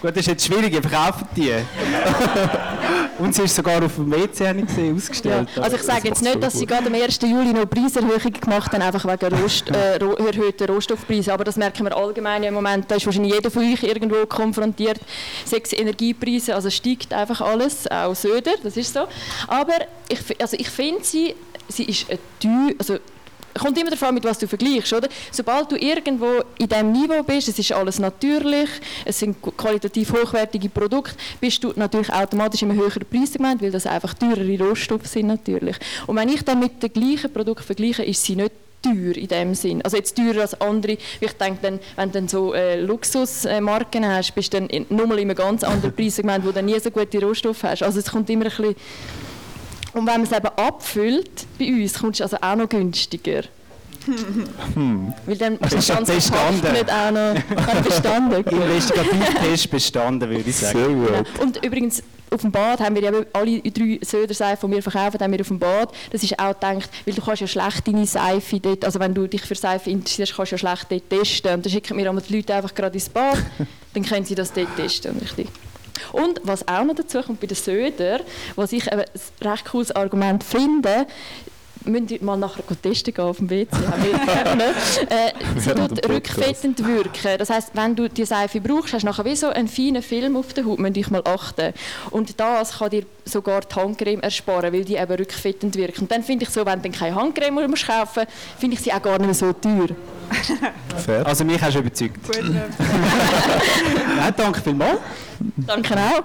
Gut, 0.00 0.10
das 0.10 0.18
ist 0.18 0.26
jetzt 0.26 0.46
schwierig, 0.46 0.72
ihr 0.74 0.82
verkauft 0.82 1.24
die. 1.36 1.52
Und 3.18 3.34
sie 3.34 3.42
ist 3.42 3.56
sogar 3.56 3.82
auf 3.82 3.94
dem 3.94 4.10
WC, 4.12 4.50
ich 4.50 4.66
gesehen, 4.66 4.86
Ja. 4.90 4.94
ausgestellt. 4.94 5.48
Also 5.58 5.76
ich 5.76 5.82
sage 5.82 6.08
jetzt 6.08 6.22
nicht, 6.22 6.42
dass 6.42 6.52
sie 6.58 6.66
gerade 6.66 6.86
am 6.86 6.94
1. 6.94 7.18
Juli 7.22 7.52
noch 7.52 7.68
Preiserhöhungen 7.68 8.32
gemacht 8.40 8.70
haben, 8.72 8.82
einfach 8.82 9.04
wegen 9.06 9.34
Rost, 9.40 9.70
äh, 9.70 9.96
erhöhten 9.96 10.66
Rohstoffpreisen. 10.68 11.32
Aber 11.32 11.44
das 11.44 11.56
merken 11.56 11.84
wir 11.84 11.96
allgemein 11.96 12.42
im 12.42 12.52
Moment. 12.52 12.90
Da 12.90 12.96
ist 12.96 13.06
wahrscheinlich 13.06 13.32
jeder 13.32 13.50
von 13.50 13.62
euch 13.72 13.82
irgendwo 13.82 14.26
konfrontiert. 14.26 15.00
Sechs 15.46 15.72
Energiepreise, 15.72 16.54
also 16.54 16.68
steigt 16.68 17.14
einfach 17.14 17.40
alles, 17.40 17.90
auch 17.90 18.14
Söder, 18.14 18.52
das 18.62 18.76
ist 18.76 18.92
so. 18.92 19.06
Aber 19.48 19.74
ich, 20.08 20.20
also 20.40 20.56
ich 20.58 20.68
finde 20.68 21.02
sie, 21.02 21.34
sie 21.68 21.84
ist 21.84 22.10
ein 22.10 22.18
teuer, 22.38 22.74
also 22.78 22.98
kommt 23.58 23.78
immer 23.78 23.90
davon, 23.90 24.14
mit 24.14 24.24
was 24.24 24.38
du 24.38 24.46
vergleichst, 24.46 24.92
oder? 24.92 25.08
Sobald 25.30 25.72
du 25.72 25.76
irgendwo 25.76 26.42
in 26.58 26.68
diesem 26.68 26.92
Niveau 26.92 27.22
bist, 27.22 27.48
es 27.48 27.58
ist 27.58 27.72
alles 27.72 27.98
natürlich, 27.98 28.68
es 29.04 29.18
sind 29.18 29.36
qualitativ 29.56 30.12
hochwertige 30.12 30.68
Produkte, 30.68 31.14
bist 31.40 31.62
du 31.62 31.72
natürlich 31.76 32.12
automatisch 32.12 32.62
im 32.62 32.72
höheren 32.72 33.04
Preissegment, 33.10 33.62
weil 33.62 33.70
das 33.70 33.86
einfach 33.86 34.14
teurere 34.14 34.58
Rohstoffe 34.58 35.06
sind 35.06 35.26
natürlich. 35.26 35.76
Und 36.06 36.16
wenn 36.16 36.28
ich 36.28 36.42
dann 36.42 36.60
mit 36.60 36.82
den 36.82 36.92
gleichen 36.92 37.32
Produkten 37.32 37.64
vergleiche, 37.64 38.04
ist 38.04 38.24
sie 38.24 38.36
nicht 38.36 38.52
teuer 38.82 39.16
in 39.16 39.28
dem 39.28 39.54
Sinn. 39.54 39.82
Also 39.82 39.96
jetzt 39.96 40.16
teurer 40.16 40.42
als 40.42 40.60
andere. 40.60 40.98
Ich 41.20 41.32
denke, 41.32 41.58
dann, 41.62 41.80
wenn 41.96 42.10
du 42.10 42.18
dann 42.18 42.28
so 42.28 42.54
äh, 42.54 42.80
Luxusmarken 42.80 44.06
hast, 44.06 44.34
bist 44.34 44.52
du 44.52 44.60
dann 44.60 44.68
in, 44.68 44.86
nur 44.88 45.06
mal 45.06 45.18
in 45.18 45.30
einem 45.30 45.36
ganz 45.36 45.64
anderen 45.64 45.92
Preissegment, 45.96 46.44
wo 46.46 46.52
du 46.52 46.62
nie 46.62 46.78
so 46.78 46.90
gute 46.90 47.20
Rohstoffe 47.20 47.62
hast. 47.62 47.82
Also 47.82 47.98
es 47.98 48.10
kommt 48.10 48.30
immer 48.30 48.44
ein 48.44 48.50
bisschen 48.50 48.76
und 49.96 50.06
wenn 50.06 50.20
man 50.20 50.22
es 50.24 50.32
eben 50.32 50.46
abfüllt, 50.46 51.46
bei 51.58 51.66
uns, 51.68 51.98
kommt 51.98 52.14
es 52.14 52.20
also 52.20 52.36
auch 52.40 52.54
noch 52.54 52.68
günstiger. 52.68 53.42
Weil 55.26 55.36
dann 55.36 55.58
ist 55.58 55.70
ganz 55.70 55.86
verpackt 55.86 56.06
bestanden. 56.06 56.72
nicht 56.72 56.92
auch 56.92 57.10
noch 57.10 57.66
hat 57.66 57.84
bestanden. 57.84 58.44
Investigativtest 58.62 59.70
bestanden, 59.70 60.30
würde 60.30 60.48
ich 60.48 60.56
sagen. 60.56 60.78
Sehr 60.78 60.88
gut. 60.88 61.40
Und 61.40 61.64
übrigens, 61.64 62.02
auf 62.30 62.40
dem 62.40 62.52
Bad 62.52 62.80
haben 62.80 62.94
wir 62.94 63.02
ja 63.02 63.12
alle 63.32 63.60
drei 63.62 63.98
Söderseifen, 64.02 64.70
die 64.70 64.76
wir 64.76 64.82
verkaufen, 64.82 65.18
haben 65.18 65.32
wir 65.32 65.40
auf 65.40 65.48
dem 65.48 65.58
Bad. 65.58 65.90
Das 66.10 66.22
ist 66.22 66.38
auch 66.38 66.52
gedacht, 66.54 66.90
weil 67.04 67.14
du 67.14 67.22
kannst 67.22 67.40
ja 67.40 67.46
schlecht 67.46 67.88
deine 67.88 68.06
Seife 68.06 68.60
dort, 68.60 68.84
also 68.84 69.00
wenn 69.00 69.14
du 69.14 69.26
dich 69.26 69.42
für 69.42 69.54
Seife 69.54 69.90
interessierst, 69.90 70.36
kannst 70.36 70.52
du 70.52 70.56
ja 70.56 70.58
schlecht 70.58 70.86
dort 70.90 71.10
testen. 71.10 71.54
Und 71.54 71.64
dann 71.64 71.72
schicken 71.72 71.96
wir 71.96 72.12
die 72.12 72.36
Leute 72.36 72.54
einfach 72.54 72.74
gerade 72.74 72.94
ins 72.94 73.08
Bad, 73.08 73.38
dann 73.94 74.04
können 74.04 74.26
sie 74.26 74.34
das 74.34 74.52
dort 74.52 74.76
testen. 74.76 75.16
Richtig. 75.18 75.48
Und 76.12 76.40
was 76.44 76.66
auch 76.68 76.84
noch 76.84 76.94
dazu 76.94 77.22
kommt 77.22 77.40
bei 77.40 77.46
den 77.46 77.56
Söder, 77.56 78.20
was 78.54 78.72
ich 78.72 78.90
ein 78.92 79.04
recht 79.40 79.64
cooles 79.66 79.90
Argument 79.92 80.42
finde, 80.44 81.06
müsst 81.86 82.10
ihr 82.10 82.22
mal 82.22 82.36
nachher 82.36 82.62
testen 82.82 83.14
gehen 83.14 83.24
auf 83.24 83.38
dem 83.38 83.50
WC. 83.50 83.68
haben 83.74 84.02
wir 84.02 84.34
gerne. 84.34 84.64
äh, 85.08 85.32
sie 85.58 85.66
Während 85.66 86.02
tut 86.02 86.08
rückfettend 86.08 86.86
wirken. 86.86 87.38
Das 87.38 87.50
heisst, 87.50 87.70
wenn 87.74 87.96
du 87.96 88.08
die 88.08 88.24
Seife 88.24 88.60
brauchst, 88.60 88.92
hast 88.92 89.02
du 89.02 89.06
nachher 89.06 89.24
wie 89.24 89.36
so 89.36 89.48
einen 89.48 89.68
feinen 89.68 90.02
Film 90.02 90.36
auf 90.36 90.52
der 90.52 90.64
Haut, 90.64 90.78
müsst 90.78 90.96
ihr 90.96 91.06
mal 91.10 91.22
achten. 91.24 91.72
Und 92.10 92.38
das 92.38 92.78
kann 92.78 92.90
dir 92.90 93.04
sogar 93.24 93.62
die 93.62 93.74
Handcreme 93.74 94.20
ersparen, 94.20 94.72
weil 94.72 94.84
die 94.84 94.96
eben 94.96 95.12
rückfettend 95.12 95.76
wirkt. 95.76 95.98
Und 95.98 96.10
dann 96.10 96.22
finde 96.22 96.44
ich 96.44 96.50
so, 96.50 96.64
wenn 96.64 96.80
du 96.80 96.88
dann 96.88 96.98
keine 96.98 97.14
Handcreme 97.14 97.68
musst 97.68 97.86
kaufen 97.86 98.24
musst, 98.24 98.60
finde 98.60 98.76
ich 98.76 98.82
sie 98.82 98.92
auch 98.92 99.02
gar 99.02 99.18
nicht 99.18 99.26
mehr 99.26 99.34
so 99.34 99.52
teuer. 99.52 99.88
Fair. 101.04 101.26
Also 101.26 101.44
mich 101.44 101.60
hast 101.60 101.74
du 101.74 101.80
überzeugt. 101.80 102.18
Nein, 102.42 104.34
danke 104.36 104.60
vielmals. 104.60 104.98
Danke 105.66 105.94
auch. 105.94 106.22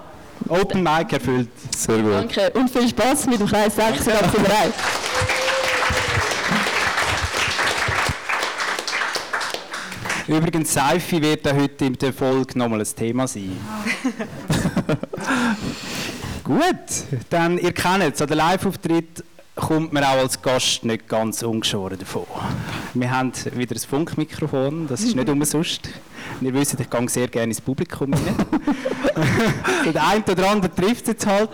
Open 0.49 0.83
Mic 0.83 1.13
erfüllt. 1.13 1.49
Sehr 1.75 1.99
gut. 1.99 2.13
Danke. 2.13 2.49
Und 2.51 2.69
viel 2.69 2.87
Spaß 2.89 3.27
mit 3.27 3.39
dem 3.39 3.47
Kreis 3.47 3.75
6 3.75 3.99
und 3.99 4.07
der 4.07 4.23
Abfüllerei. 4.23 4.71
Übrigens, 10.31 10.73
Seife 10.73 11.21
wird 11.21 11.45
auch 11.45 11.55
heute 11.55 11.83
in 11.83 11.97
der 11.97 12.13
Folge 12.13 12.57
nochmal 12.57 12.79
ein 12.79 12.87
Thema 12.95 13.27
sein. 13.27 13.51
Gut, 16.45 16.63
dann, 17.29 17.57
ihr 17.57 17.73
kennt 17.73 18.13
es, 18.13 18.21
an 18.21 18.29
den 18.29 18.37
Live-Auftritt 18.37 19.25
kommt 19.55 19.91
man 19.91 20.05
auch 20.05 20.19
als 20.19 20.41
Gast 20.41 20.85
nicht 20.85 21.09
ganz 21.09 21.43
ungeschoren 21.43 21.99
davon. 21.99 22.23
Wir 22.93 23.11
haben 23.11 23.33
wieder 23.55 23.75
ein 23.75 23.79
Funkmikrofon, 23.79 24.87
das 24.87 25.01
ist 25.01 25.17
nicht 25.17 25.27
umsonst. 25.29 25.89
Ihr 26.39 26.53
wisst, 26.53 26.79
ich 26.79 26.89
gehe 26.89 27.09
sehr 27.09 27.27
gerne 27.27 27.49
ins 27.51 27.59
Publikum 27.59 28.13
rein. 28.13 28.35
der 29.93 30.07
eine 30.07 30.23
oder 30.23 30.49
andere 30.49 30.73
trifft 30.73 31.01
es 31.01 31.07
jetzt 31.09 31.27
halt. 31.27 31.49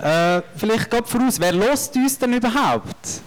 Äh, 0.00 0.42
vielleicht 0.56 0.90
geht 0.90 1.06
voraus, 1.06 1.38
wer 1.38 1.52
lost 1.52 1.94
uns 1.94 2.18
denn 2.18 2.32
überhaupt? 2.32 3.20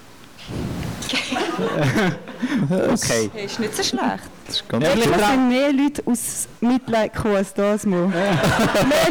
okay. 2.69 3.29
Hey, 3.33 3.45
ist 3.45 3.59
nicht 3.59 3.75
so 3.75 3.83
schlecht. 3.83 4.23
Das 4.47 4.55
ist 4.55 4.67
ganz 4.69 4.83
Ja, 4.83 4.91
Es 4.93 5.03
sind 5.03 5.47
mehr 5.49 5.71
Leute 5.71 6.03
aus 6.05 6.47
Mitleid 6.59 7.13
gekommen 7.13 7.35
als 7.37 7.53
das 7.53 7.85
mal. 7.85 8.07
mehr 8.07 8.37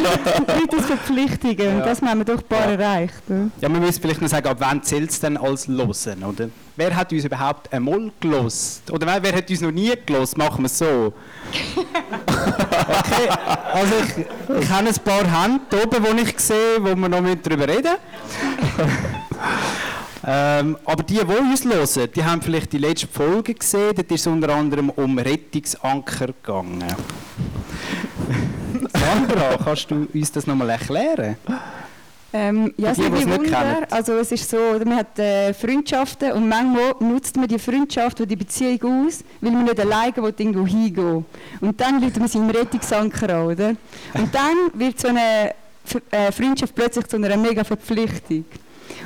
Leute, 0.02 0.60
Leute 0.60 0.76
aus 0.76 0.84
Verpflichtungen. 0.86 1.76
Und 1.76 1.80
das 1.86 2.02
haben 2.02 2.18
wir 2.18 2.24
doch 2.24 2.38
ein 2.38 2.44
paar 2.48 2.66
erreicht. 2.66 3.14
oder? 3.28 3.50
Ja, 3.60 3.68
wir 3.72 3.80
müssen 3.80 4.00
vielleicht 4.02 4.20
noch 4.20 4.28
sagen, 4.28 4.48
ab 4.48 4.56
wann 4.60 4.82
zählt 4.82 5.10
es 5.10 5.20
denn 5.20 5.36
als 5.36 5.66
Losen, 5.66 6.22
oder? 6.24 6.48
Wer 6.76 6.96
hat 6.96 7.12
uns 7.12 7.24
überhaupt 7.24 7.72
einmal 7.72 8.10
gelost? 8.20 8.90
Oder 8.90 9.06
wer, 9.06 9.22
wer 9.22 9.34
hat 9.36 9.50
uns 9.50 9.60
noch 9.60 9.70
nie 9.70 9.92
gelost? 10.06 10.36
Machen 10.36 10.62
wir 10.62 10.66
es 10.66 10.78
so. 10.78 11.12
Okay, 12.90 13.28
also 13.72 13.94
ich, 14.02 14.62
ich 14.64 14.68
habe 14.70 14.88
ein 14.88 14.94
paar 15.04 15.42
Hände 15.42 15.60
oben, 15.82 16.16
die 16.16 16.22
ich 16.22 16.38
sehe, 16.38 16.78
wo 16.80 16.94
wir 16.94 17.08
noch 17.08 17.22
darüber 17.42 17.68
reden 17.68 17.96
ähm, 20.26 20.76
Aber 20.84 21.02
die, 21.02 21.14
die 21.14 21.20
uns 21.20 21.64
hören, 21.64 22.08
die 22.14 22.24
haben 22.24 22.42
vielleicht 22.42 22.72
die 22.72 22.78
letzte 22.78 23.06
Folge 23.08 23.54
gesehen. 23.54 23.92
Dort 23.94 24.10
ist 24.10 24.20
es 24.20 24.26
unter 24.26 24.54
anderem 24.54 24.90
um 24.90 25.18
Rettungsanker 25.18 26.26
gegangen. 26.28 26.84
Sandra, 28.92 29.56
kannst 29.62 29.90
du 29.90 30.06
uns 30.12 30.32
das 30.32 30.46
nochmal 30.46 30.70
erklären? 30.70 31.36
Ähm, 32.32 32.72
ja, 32.76 32.92
die, 32.92 33.00
ist 33.02 33.08
die 33.08 33.12
es 33.14 33.26
nicht 33.26 33.26
nicht 33.26 33.38
Wunder. 33.40 33.58
kennen. 33.58 33.86
Also 33.90 34.12
es 34.18 34.30
ist 34.30 34.48
so, 34.48 34.56
man 34.84 34.96
hat 34.98 35.18
äh, 35.18 35.52
Freundschaften 35.52 36.30
und 36.32 36.48
manchmal 36.48 36.94
nutzt 37.00 37.36
man 37.36 37.48
die 37.48 37.58
Freundschaft 37.58 38.20
oder 38.20 38.28
die 38.28 38.36
Beziehung 38.36 39.06
aus, 39.06 39.24
weil 39.40 39.50
man 39.50 39.64
nicht 39.64 39.80
alleine 39.80 40.16
will, 40.16 40.32
irgendwo 40.38 40.64
hingehen 40.64 41.24
Und 41.60 41.80
dann 41.80 42.00
lädt 42.00 42.16
man 42.20 42.28
seinen 42.28 42.50
Rettungsanker 42.50 43.34
an, 43.34 43.46
oder? 43.46 43.68
Und 44.14 44.32
dann 44.32 44.70
wird 44.74 45.00
so 45.00 45.08
eine 45.08 45.54
F- 45.84 46.02
äh, 46.12 46.30
Freundschaft 46.30 46.72
plötzlich 46.72 47.06
zu 47.08 47.16
einer 47.16 47.36
mega 47.36 47.64
Verpflichtung. 47.64 48.44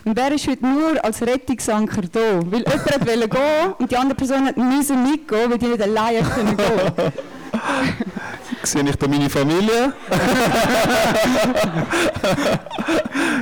Und 0.05 0.17
wer 0.17 0.33
ist 0.33 0.49
heute 0.49 0.67
nur 0.67 1.05
als 1.05 1.23
Rettungsanker 1.23 2.03
da? 2.11 2.41
Weil 2.45 2.61
jemand 2.61 3.07
wollte 3.07 3.29
gehen 3.29 3.73
und 3.79 3.91
die 3.91 3.97
andere 3.97 4.17
Person 4.17 4.47
hat 4.47 4.57
müssen 4.57 5.03
mitgehen, 5.03 5.51
weil 5.51 5.59
die 5.59 5.67
nicht 5.67 5.83
alleine 5.83 6.23
können 6.23 6.57
gehen 6.57 7.13
Sehe 8.63 8.83
ich 8.83 8.97
da 8.97 9.07
meine 9.07 9.29
Familie? 9.29 9.93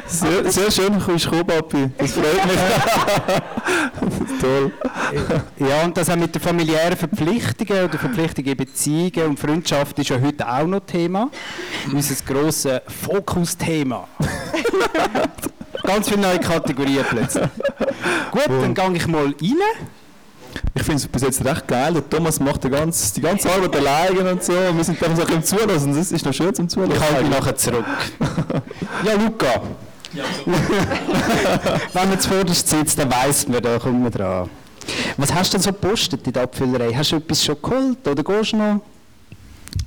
sehr, 0.06 0.50
sehr 0.50 0.68
schön, 0.70 0.98
kommst 1.00 1.26
du 1.26 1.30
gekommen, 1.30 1.46
Papi. 1.46 1.90
Das 1.96 2.12
freut 2.12 2.44
mich. 2.44 2.58
Toll. 4.40 4.72
Ja, 5.58 5.84
und 5.84 5.96
das 5.96 6.10
auch 6.10 6.16
mit 6.16 6.34
den 6.34 6.42
familiären 6.42 6.96
Verpflichtungen 6.96 7.84
oder 7.84 7.98
Verpflichtungen 7.98 8.50
in 8.50 8.56
Beziehungen 8.56 9.28
und 9.30 9.38
Freundschaft 9.38 9.96
ist 10.00 10.10
ja 10.10 10.20
heute 10.20 10.48
auch 10.48 10.66
noch 10.66 10.80
Thema. 10.80 11.30
Unser 11.92 12.16
grosses 12.26 12.80
Fokusthema. 13.06 14.08
Ganz 15.84 16.08
viele 16.08 16.20
neue 16.22 16.38
Kategorien 16.38 17.04
plötzlich. 17.08 17.48
Gut, 18.30 18.48
dann 18.48 18.74
gehe 18.74 18.92
ich 18.94 19.06
mal 19.06 19.24
rein. 19.24 19.56
Ich 20.74 20.82
finde 20.82 20.96
es 20.96 21.08
bis 21.08 21.22
jetzt 21.22 21.44
recht 21.44 21.66
geil. 21.66 21.94
Der 21.94 22.08
Thomas 22.08 22.38
macht 22.40 22.64
die 22.64 22.70
ganze, 22.70 23.14
die 23.14 23.20
ganze 23.20 23.50
Arbeit 23.50 23.76
alleine 23.76 24.32
und 24.32 24.42
so. 24.42 24.52
Und 24.52 24.76
wir 24.76 24.84
sind 24.84 25.02
einfach 25.02 25.16
so 25.16 25.24
bisschen 25.24 25.44
Zulassen. 25.44 25.94
Das 25.94 26.12
ist 26.12 26.24
noch 26.24 26.32
schön 26.32 26.54
zum 26.54 26.68
Zulassen. 26.68 26.94
Ich 26.94 27.00
halte 27.00 27.22
mich 27.22 27.30
nachher 27.30 27.56
zurück. 27.56 27.84
Ja, 29.04 29.14
Luca. 29.14 29.62
Wenn 31.92 32.08
man 32.08 32.20
zuvorderst 32.20 32.68
sitzt, 32.68 32.98
dann 32.98 33.10
weiss 33.10 33.48
man, 33.48 33.62
da 33.62 33.78
kommen 33.78 34.04
wir 34.04 34.10
dran. 34.10 34.48
Was 35.16 35.32
hast 35.34 35.52
du 35.52 35.56
denn 35.56 35.62
so 35.62 35.72
gepostet 35.72 36.26
in 36.26 36.32
der 36.32 36.42
Abfüllerei? 36.42 36.92
Hast 36.94 37.12
du 37.12 37.16
etwas 37.16 37.44
schon 37.44 37.56
geholt 37.60 38.06
oder 38.06 38.22
gehst 38.22 38.52
du 38.52 38.56
noch? 38.58 38.80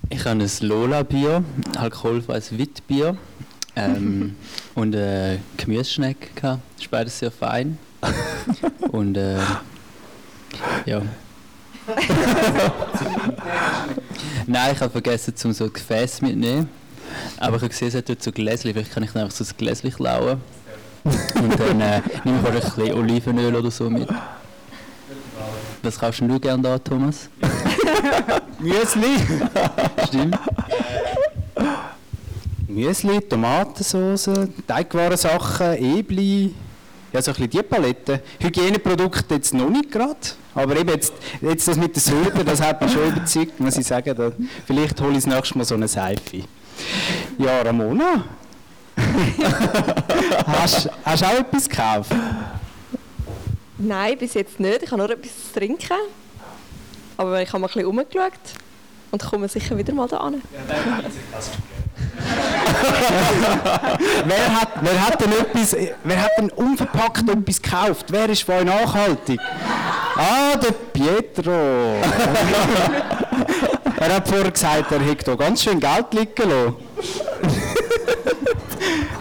Ich 0.09 0.25
habe 0.25 0.41
ein 0.41 0.49
Lola-Bier, 0.61 1.43
alkoholfreies 1.77 2.57
Witbier 2.57 3.15
ähm, 3.75 4.35
und 4.73 4.95
eine 4.95 5.39
Gemüseschnecke. 5.57 6.29
gehabt. 6.35 6.61
Das 6.75 6.83
ist 6.83 6.91
beides 6.91 7.19
sehr 7.19 7.31
fein. 7.31 7.77
Und 8.91 9.17
äh, 9.17 9.37
ja. 10.85 11.01
Nein, 14.47 14.73
ich 14.73 14.79
habe 14.79 14.91
vergessen, 14.91 15.35
zum 15.35 15.53
so 15.53 15.65
ein 15.65 15.73
Gefäß 15.73 16.21
mitzunehmen. 16.21 16.69
Aber 17.37 17.57
ich 17.57 17.61
habe 17.61 17.69
gesehen, 17.69 17.87
es 17.89 17.95
hat 17.95 18.09
dort 18.09 18.23
so 18.23 18.31
Gläschen. 18.31 18.71
Vielleicht 18.71 18.91
kann 18.91 19.03
ich 19.03 19.11
dann 19.11 19.23
einfach 19.23 19.35
so 19.35 19.43
ein 19.43 19.57
Gläschen 19.57 19.91
klauen. 19.91 20.41
Und 21.03 21.59
dann 21.59 21.81
äh, 21.81 22.01
nehme 22.23 22.39
ich 22.39 22.45
auch 22.45 22.49
ein 22.49 22.61
bisschen 22.61 22.93
Olivenöl 22.93 23.55
oder 23.55 23.71
so 23.71 23.89
mit. 23.89 24.07
Was 25.83 25.99
kaufst 25.99 26.21
du 26.21 26.39
gerne 26.39 26.63
da, 26.63 26.79
Thomas? 26.79 27.29
Müsli. 28.59 29.17
Stimmt. 30.07 30.39
Müsli, 32.75 33.21
Tomatensauce, 33.21 34.49
Teigwarensachen, 34.67 35.77
Ebli. 35.77 36.53
Ja, 37.13 37.21
so 37.21 37.31
ein 37.31 37.35
bisschen 37.35 37.49
die 37.49 37.63
Palette. 37.63 38.21
Hygieneprodukte 38.37 39.35
jetzt 39.35 39.53
noch 39.53 39.69
nicht 39.69 39.89
gerade. 39.89 40.17
Aber 40.53 40.75
eben 40.75 40.89
jetzt, 40.89 41.13
jetzt 41.39 41.69
das 41.69 41.77
mit 41.77 41.95
den 41.95 42.01
Söden, 42.01 42.45
das 42.45 42.61
hat 42.61 42.81
mich 42.81 42.91
schon 42.91 43.07
überzeugt, 43.07 43.57
muss 43.61 43.77
ich 43.77 43.87
sagen. 43.87 44.13
Da, 44.13 44.33
vielleicht 44.67 44.99
hole 44.99 45.11
ich 45.11 45.23
das 45.23 45.27
nächste 45.27 45.57
Mal 45.57 45.63
so 45.63 45.75
eine 45.75 45.87
Seife. 45.87 46.43
Ja, 47.37 47.61
Ramona? 47.61 48.25
hast, 50.45 50.89
hast 51.05 51.21
du 51.21 51.25
auch 51.27 51.39
etwas 51.39 51.69
gekauft? 51.69 52.11
Nein, 53.77 54.17
bis 54.17 54.33
jetzt 54.33 54.59
nicht. 54.59 54.83
Ich 54.83 54.91
habe 54.91 55.01
nur 55.01 55.09
etwas 55.09 55.31
zu 55.47 55.57
trinken. 55.59 55.97
Aber 57.15 57.41
ich 57.41 57.47
habe 57.47 57.59
mal 57.59 57.67
ein 57.67 57.73
bisschen 57.73 57.87
umgeschaut 57.87 58.33
und 59.11 59.23
komme 59.23 59.47
sicher 59.47 59.77
wieder 59.77 59.93
mal 59.93 60.09
da 60.09 60.17
an. 60.17 60.41
wer, 64.25 64.59
hat, 64.59 64.69
wer 64.81 65.05
hat 65.05 65.21
denn 65.21 65.31
etwas, 65.31 65.75
wer 66.03 66.21
hat 66.21 66.31
denn 66.37 66.49
unverpackt 66.51 67.29
etwas 67.29 67.61
gekauft? 67.61 68.07
Wer 68.09 68.29
ist 68.29 68.47
euch 68.47 68.63
nachhaltig? 68.63 69.39
Ah, 70.15 70.55
der 70.55 70.71
Pietro. 70.71 71.51
er 73.97 74.15
hat 74.15 74.27
vorher 74.27 74.51
gesagt, 74.51 74.91
er 74.91 74.99
hätte 74.99 75.25
hier 75.25 75.37
ganz 75.37 75.63
schön 75.63 75.79
Geld 75.79 76.13
liegen 76.13 76.49
lassen. 76.49 76.75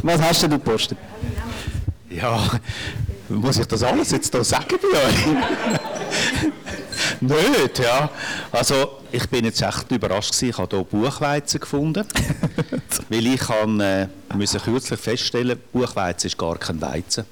Was 0.03 0.21
hast 0.21 0.43
denn 0.43 0.51
du 0.51 0.59
gepostet? 0.59 0.99
Ja, 2.11 2.39
muss 3.29 3.59
ich 3.59 3.67
das 3.67 3.83
alles 3.83 4.11
jetzt 4.11 4.33
hier 4.33 4.45
sagen 4.45 4.77
bei 4.81 4.99
euch? 4.99 5.27
Nicht, 7.21 7.79
ja. 7.79 8.11
Also, 8.53 8.99
ich 9.11 9.29
bin 9.29 9.45
jetzt 9.45 9.63
echt 9.63 9.91
überrascht 9.91 10.33
gewesen. 10.33 10.51
Ich 10.51 10.59
habe 10.59 10.77
hier 10.77 10.85
Buchweizen 10.85 11.61
gefunden. 11.61 12.07
Weil 13.09 13.27
ich 13.27 13.41
kann, 13.41 13.81
äh, 13.81 14.09
müssen 14.35 14.61
kürzlich 14.61 15.01
feststellen, 15.01 15.59
Buchweizen 15.73 16.29
ist 16.29 16.39
gar 16.39 16.57
kein 16.57 16.81
Weizen. 16.81 17.25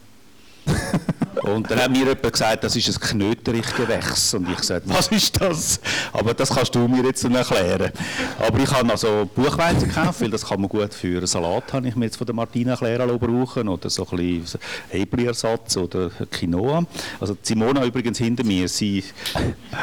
Und 1.42 1.70
dann 1.70 1.80
hat 1.80 1.90
mir 1.90 1.98
jemand 1.98 2.32
gesagt, 2.32 2.64
das 2.64 2.76
ist 2.76 2.88
ein 2.88 3.00
Knöterich-Gewächs. 3.00 4.34
Und 4.34 4.48
ich 4.50 4.56
gesagt, 4.56 4.84
was 4.86 5.08
ist 5.08 5.40
das? 5.40 5.80
Aber 6.12 6.34
das 6.34 6.50
kannst 6.50 6.74
du 6.74 6.86
mir 6.86 7.04
jetzt 7.04 7.24
erklären. 7.24 7.92
Aber 8.38 8.58
ich 8.58 8.70
habe 8.70 8.90
also 8.90 9.28
Buchweizen 9.34 9.88
gekauft, 9.88 10.20
weil 10.20 10.30
das 10.30 10.46
kann 10.46 10.60
man 10.60 10.68
gut 10.68 10.94
für 10.94 11.18
einen 11.18 11.26
Salat, 11.26 11.72
habe 11.72 11.88
ich 11.88 11.96
mir 11.96 12.04
jetzt 12.04 12.16
von 12.16 12.26
der 12.26 12.34
Martina 12.34 12.76
lassen, 12.80 13.18
brauchen. 13.18 13.68
Oder 13.68 13.90
so 13.90 14.06
ein 14.10 14.16
bisschen 14.16 14.60
Hebli-Ersatz 14.90 15.76
oder 15.76 16.10
Quinoa. 16.30 16.84
Also 17.20 17.36
Simona 17.42 17.84
übrigens 17.84 18.18
hinter 18.18 18.44
mir, 18.44 18.68
sie... 18.68 19.02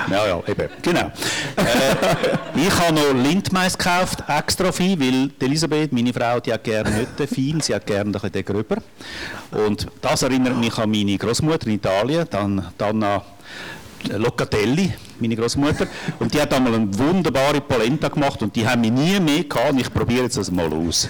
Ja, 0.10 0.42
eben, 0.48 0.70
genau. 0.82 1.12
Äh, 1.56 2.56
ich 2.56 2.80
habe 2.80 2.94
noch 2.94 3.14
Lindmais 3.14 3.78
gekauft, 3.78 4.24
extra 4.28 4.72
fein, 4.72 5.00
weil 5.00 5.32
Elisabeth, 5.40 5.92
meine 5.92 6.14
Frau, 6.14 6.40
die 6.40 6.54
hat 6.54 6.64
gerne 6.64 6.90
nicht 6.92 7.20
den 7.20 7.28
fein, 7.28 7.62
sie 7.62 7.76
hat 7.76 7.86
gerne 7.86 8.12
den 8.12 8.46
gröber. 8.46 8.78
Und 9.52 9.88
das 10.02 10.22
erinnert 10.22 10.58
mich 10.58 10.78
an 10.78 10.90
meine 10.90 11.18
Großmutter 11.18 11.49
in 11.66 11.74
Italien, 11.74 12.26
dann, 12.30 12.66
dann 12.78 13.04
an 13.04 13.22
Locatelli, 14.08 14.94
meine 15.20 15.36
Großmutter. 15.36 15.88
Und 16.20 16.34
die 16.34 16.42
hat 16.42 16.54
einmal 16.54 16.74
eine 16.76 16.98
wunderbare 16.98 17.62
Polenta 17.62 18.08
gemacht 18.08 18.42
und 18.42 18.56
die 18.56 18.68
haben 18.68 18.82
mich 18.82 18.92
nie 18.92 19.20
mehr 19.20 19.44
gehabt. 19.44 19.72
Und 19.72 19.80
ich 19.80 19.94
probiere 19.94 20.24
jetzt 20.24 20.38
das 20.38 20.52
mal 20.52 20.72
aus. 20.72 21.10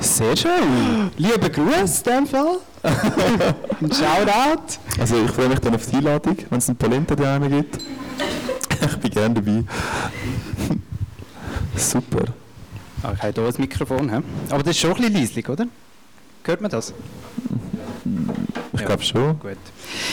Sehr 0.00 0.36
schön. 0.36 1.10
Lieber 1.16 1.48
Gruß 1.48 2.02
in 2.02 2.04
dem 2.04 2.26
Fall. 2.26 2.58
Ein 2.82 3.92
Shoutout. 3.92 4.78
Also 4.98 5.24
ich 5.24 5.30
freue 5.30 5.48
mich 5.48 5.58
dann 5.60 5.74
auf 5.74 5.86
die 5.86 5.96
Einladung, 5.96 6.36
wenn 6.48 6.58
es 6.58 6.68
einen 6.68 6.76
Polenta 6.76 7.14
daheim 7.14 7.48
gibt. 7.50 7.78
ich 8.86 8.96
bin 8.96 9.10
gerne 9.10 9.34
dabei. 9.34 9.64
Super. 11.76 12.24
Ah, 13.02 13.12
ich 13.14 13.22
habe 13.22 13.40
hier 13.40 13.46
ein 13.46 13.54
Mikrofon. 13.58 14.10
He? 14.10 14.22
Aber 14.50 14.62
das 14.62 14.70
ist 14.70 14.80
schon 14.80 14.92
ein 14.92 14.96
bisschen 14.96 15.14
leislich, 15.14 15.48
oder? 15.48 15.66
Hört 16.44 16.60
man 16.60 16.70
das? 16.70 16.92
Ich 18.72 18.84
glaube 18.84 19.02
schon. 19.02 19.38
Gut. 19.38 19.56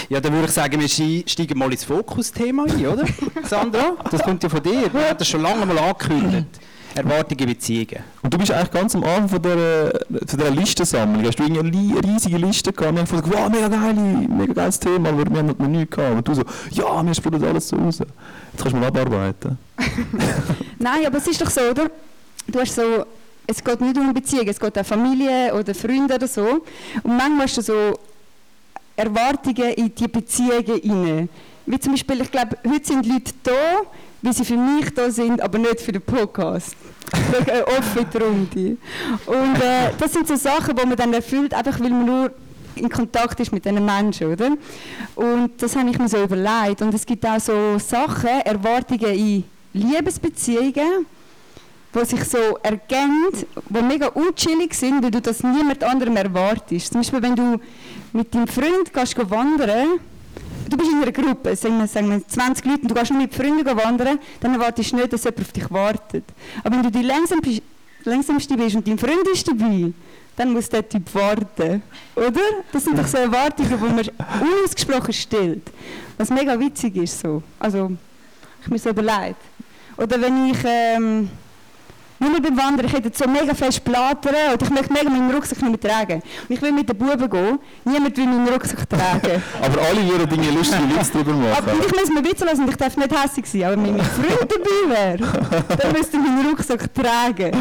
Ja, 0.10 0.20
dann 0.20 0.34
würde 0.34 0.46
ich 0.48 0.52
sagen, 0.54 0.80
wir 0.80 0.88
steigen 0.90 1.58
mal 1.58 1.72
ins 1.72 1.84
Fokusthema 1.84 2.64
ein, 2.66 2.86
oder? 2.88 3.06
Sandra, 3.48 3.92
das 4.12 4.22
kommt 4.24 4.44
ja 4.44 4.50
von 4.50 4.62
dir. 4.64 4.90
Du 4.90 4.98
hast 5.00 5.22
das 5.22 5.28
schon 5.28 5.42
lange 5.42 5.66
mal 5.66 5.78
angekündigt. 5.78 6.48
Erwartungen 6.96 7.46
Beziehungen. 7.46 8.00
Und 8.24 8.34
du 8.34 8.40
bist 8.40 8.50
eigentlich 8.52 8.72
ganz 8.72 8.96
am 8.96 9.04
Anfang 9.04 9.30
von 9.30 9.42
dieser, 9.44 9.92
von 9.92 10.40
dieser 10.40 10.50
Listensammlung. 10.50 11.24
Hast 11.26 11.38
du 11.38 11.44
irgendwie 11.44 11.60
eine 11.60 11.70
li- 11.70 12.00
riesige 12.12 12.38
Liste 12.38 12.74
gehabt? 12.74 12.96
Wir 12.96 13.02
haben 13.02 13.08
gesagt, 13.08 13.32
wow, 13.32 13.50
mega 13.50 13.68
geil, 13.68 13.94
mega 13.94 14.54
geiles 14.54 14.80
Thema, 14.80 15.10
aber 15.10 15.30
wir 15.30 15.38
haben 15.38 15.48
noch 15.48 15.68
nichts 15.68 15.96
gehabt. 15.96 16.16
Und 16.16 16.28
du 16.28 16.34
so, 16.34 16.44
ja, 16.72 17.06
wir 17.06 17.14
spüren 17.14 17.40
das 17.40 17.44
alles 17.50 17.68
so 17.68 17.76
raus. 17.76 18.00
Jetzt 18.00 18.10
kannst 18.58 18.74
du 18.74 18.78
mal 18.80 18.88
abarbeiten. 18.88 19.60
Nein, 20.80 21.06
aber 21.06 21.18
es 21.20 21.28
ist 21.28 21.40
doch 21.40 21.50
so, 21.52 21.62
oder? 21.62 21.92
Du 22.48 22.60
hast 22.60 22.74
so, 22.74 23.06
es 23.48 23.64
geht 23.64 23.82
nicht 23.82 23.98
um 23.98 24.14
Beziehungen, 24.14 24.50
es 24.50 24.60
geht 24.60 24.78
auch 24.78 24.86
Familie 24.86 25.54
oder 25.54 25.74
Freunde 25.74 26.16
oder 26.16 26.28
so. 26.28 26.46
Und 27.04 27.18
manchmal 27.18 27.44
hast 27.44 27.58
du 27.58 27.62
so 27.62 28.00
Erwartungen 28.96 29.74
in 29.74 29.96
die 29.96 30.08
Beziehungen 30.08 30.82
hinein. 30.82 31.30
Wie 31.66 31.80
zum 31.80 31.94
Beispiel, 31.94 32.22
ich 32.22 32.32
glaube, 32.32 32.58
heute 32.68 32.86
sind 32.86 33.06
Leute 33.06 33.34
da, 33.44 33.82
wie 34.22 34.34
sie 34.34 34.46
für 34.46 34.58
mich 34.58 34.94
da 34.94 35.10
sind, 35.10 35.42
aber 35.42 35.58
nicht 35.58 35.82
für 35.82 35.92
den 35.92 36.02
Podcast. 36.02 36.76
Eine 37.48 37.68
offene 37.68 38.26
Runde. 38.26 38.78
Und 39.26 39.62
äh, 39.62 39.92
das 39.98 40.14
sind 40.14 40.28
so 40.28 40.36
Sachen, 40.36 40.76
die 40.76 40.86
man 40.86 40.98
dann 40.98 41.14
erfüllt, 41.14 41.54
einfach 41.54 41.80
weil 41.80 41.90
man 41.90 42.06
nur 42.06 42.32
in 42.76 42.90
Kontakt 42.90 43.40
ist 43.40 43.52
mit 43.52 43.66
diesen 43.66 43.84
Menschen, 43.84 44.34
oder? 44.34 44.52
Und 45.16 45.62
das 45.62 45.76
habe 45.76 45.90
ich 45.90 45.98
mir 45.98 46.08
so 46.08 46.24
überlegt. 46.24 46.82
Und 46.82 46.94
es 46.94 47.06
gibt 47.06 47.26
auch 47.26 47.40
so 47.40 47.78
Sachen, 47.80 48.42
Erwartungen 48.46 49.14
in 49.14 49.44
Liebesbeziehungen, 49.74 51.06
die 51.94 52.06
sich 52.06 52.24
so 52.24 52.38
ergänzen, 52.62 53.48
die 53.70 53.82
mega 53.82 54.08
unchillig 54.08 54.74
sind, 54.74 55.04
weil 55.04 55.12
du 55.12 55.22
das 55.22 55.44
niemand 55.44 55.84
anderem 55.84 56.16
erwartest. 56.18 56.92
Zum 56.92 57.02
Beispiel, 57.02 57.22
wenn 57.22 57.36
du 57.36 57.60
mit 58.14 58.34
deinem 58.34 58.48
Freund 58.48 58.94
gehst 58.94 59.18
wandern, 59.30 60.00
du 60.70 60.78
bist 60.78 60.92
in 60.92 61.02
einer 61.02 61.12
Gruppe, 61.12 61.56
sagen 61.56 61.80
wir, 61.80 61.88
sagen 61.88 62.10
wir 62.10 62.28
20 62.28 62.66
Leute, 62.66 62.82
und 62.82 62.92
du 62.92 62.96
gehst 62.96 63.12
nur 63.12 63.22
mit 63.22 63.34
Freunden 63.34 63.66
wandern, 63.66 64.20
dann 64.40 64.54
erwartest 64.54 64.92
du 64.92 64.98
nicht, 64.98 65.14
dass 65.14 65.24
jemand 65.24 65.42
auf 65.42 65.52
dich 65.52 65.72
wartet. 65.72 66.24
Aber 66.64 66.76
wenn 66.76 66.84
du 66.84 66.92
die 66.92 67.04
langsam, 67.04 67.40
langsamste 68.04 68.56
bist 68.56 68.76
und 68.76 68.88
dein 68.88 68.98
Freund 68.98 69.28
ist 69.32 69.48
dabei, 69.48 69.92
dann 70.36 70.54
muss 70.54 70.70
der 70.70 70.88
Typ 70.88 71.14
warten. 71.16 71.82
Oder? 72.16 72.42
Das 72.72 72.84
sind 72.84 72.98
doch 72.98 73.08
so 73.08 73.18
Erwartungen, 73.18 73.70
die 73.70 73.76
man 73.76 74.10
unausgesprochen 74.42 75.14
stellt. 75.14 75.64
Was 76.18 76.30
mega 76.30 76.60
witzig 76.60 76.96
ist 76.96 77.20
so. 77.20 77.42
Also, 77.60 77.92
ich 78.62 78.68
mir 78.68 78.78
so 78.78 78.90
überlegt. 78.90 79.42
Oder 79.98 80.22
wenn 80.22 80.52
ich 80.52 80.58
ähm, 80.64 81.30
nur 82.20 82.42
beim 82.42 82.58
Wandern, 82.58 82.86
ich 82.86 82.94
hätte 82.94 83.12
so 83.14 83.30
mega 83.30 83.54
fest 83.54 83.84
plattern 83.84 84.54
und 84.54 84.62
ich 84.62 84.70
möchte 84.70 84.94
mega 84.94 85.10
meinen 85.10 85.32
Rucksack 85.32 85.62
nicht 85.62 85.84
mehr 85.84 85.92
tragen. 85.92 86.22
Und 86.48 86.56
ich 86.56 86.62
will 86.62 86.72
mit 86.72 86.90
den 86.90 86.98
Buben 86.98 87.30
gehen, 87.30 87.60
niemand 87.86 88.18
will 88.18 88.26
meinen 88.26 88.48
Rucksack 88.50 88.90
tragen. 88.90 89.44
Aber 89.62 89.82
alle 89.82 90.08
würden 90.08 90.30
Dinge 90.30 90.52
lustige 90.52 90.90
Witze 90.96 91.12
drüber 91.12 91.32
Aber 91.58 91.74
machen. 91.74 91.84
ich 91.86 92.00
muss 92.00 92.10
mir 92.10 92.24
Witze 92.30 92.46
lassen 92.46 92.62
und 92.64 92.70
ich 92.70 92.78
darf 92.78 92.98
nicht 92.98 93.24
hässlich 93.24 93.46
sein. 93.46 93.64
Aber 93.64 93.84
wenn 93.84 93.98
mein 93.98 94.06
Freund 94.06 94.52
dabei 94.52 95.20
wäre, 95.20 95.64
dann 95.78 95.92
müsste 95.92 96.18
ich 96.18 96.24
meinen 96.24 96.48
Rucksack 96.48 96.94
tragen. 96.94 97.52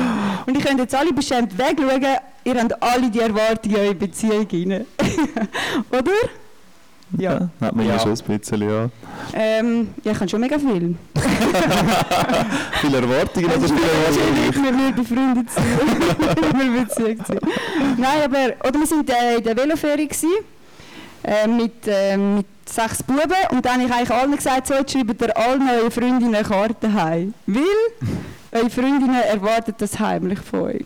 Und 0.47 0.57
ich 0.57 0.65
könnte 0.65 0.83
jetzt 0.83 0.95
alle 0.95 1.13
beschämt 1.13 1.57
wegschauen, 1.57 2.03
ihr 2.45 2.55
habt 2.61 2.83
alle 2.83 3.11
die 3.11 3.21
Erwartungen 3.21 3.77
in 3.77 3.81
eure 3.83 3.95
Beziehung 3.95 4.47
rein. 4.51 4.87
Oder? 5.91 6.13
Ja, 7.17 7.49
hat 7.61 7.77
man 7.77 7.87
ja. 7.87 7.99
Schon 7.99 8.13
ein 8.13 8.39
bisschen, 8.39 8.69
ja. 8.69 8.89
Ähm, 9.33 9.89
ja, 10.03 10.13
ich 10.13 10.19
kann 10.19 10.29
schon 10.29 10.41
mega 10.41 10.59
viel. 10.59 10.97
Viele 12.81 12.97
Erwartungen, 12.99 13.47
oder 13.47 13.61
viele 13.61 13.81
Erwartungen. 13.81 14.65
wir 14.65 14.79
würden 14.79 14.95
befreundet 14.95 15.51
sein. 15.51 15.65
wir 16.75 16.85
Beziehung 16.85 17.25
sein. 17.27 17.39
Nein, 17.97 18.23
aber, 18.25 18.69
oder 18.69 18.81
wir 18.81 18.91
waren 18.91 19.09
äh, 19.09 19.37
in 19.37 19.45
der 19.45 19.57
Veloferie 19.57 20.09
gewesen, 20.09 20.31
äh, 21.23 21.47
mit, 21.47 21.87
äh, 21.87 22.17
mit 22.17 22.47
sechs 22.69 23.03
Buben 23.03 23.23
und 23.51 23.65
dann 23.65 23.75
habe 23.75 23.85
ich 23.85 23.93
eigentlich 23.93 24.11
allen 24.11 24.37
gesagt, 24.37 24.67
so 24.67 24.75
jetzt 24.75 24.93
schreibt 24.93 25.23
ihr 25.23 25.37
allen 25.37 25.69
eure 25.69 25.91
Freundinnen 25.91 26.35
eine 26.35 26.45
Karte 26.45 26.93
heim. 26.93 27.35
Weil 27.47 27.63
eure 28.53 28.71
Freundinnen 28.71 29.23
erwarten 29.23 29.75
das 29.79 29.99
heimlich 29.99 30.41
von 30.41 30.61
euch. 30.63 30.85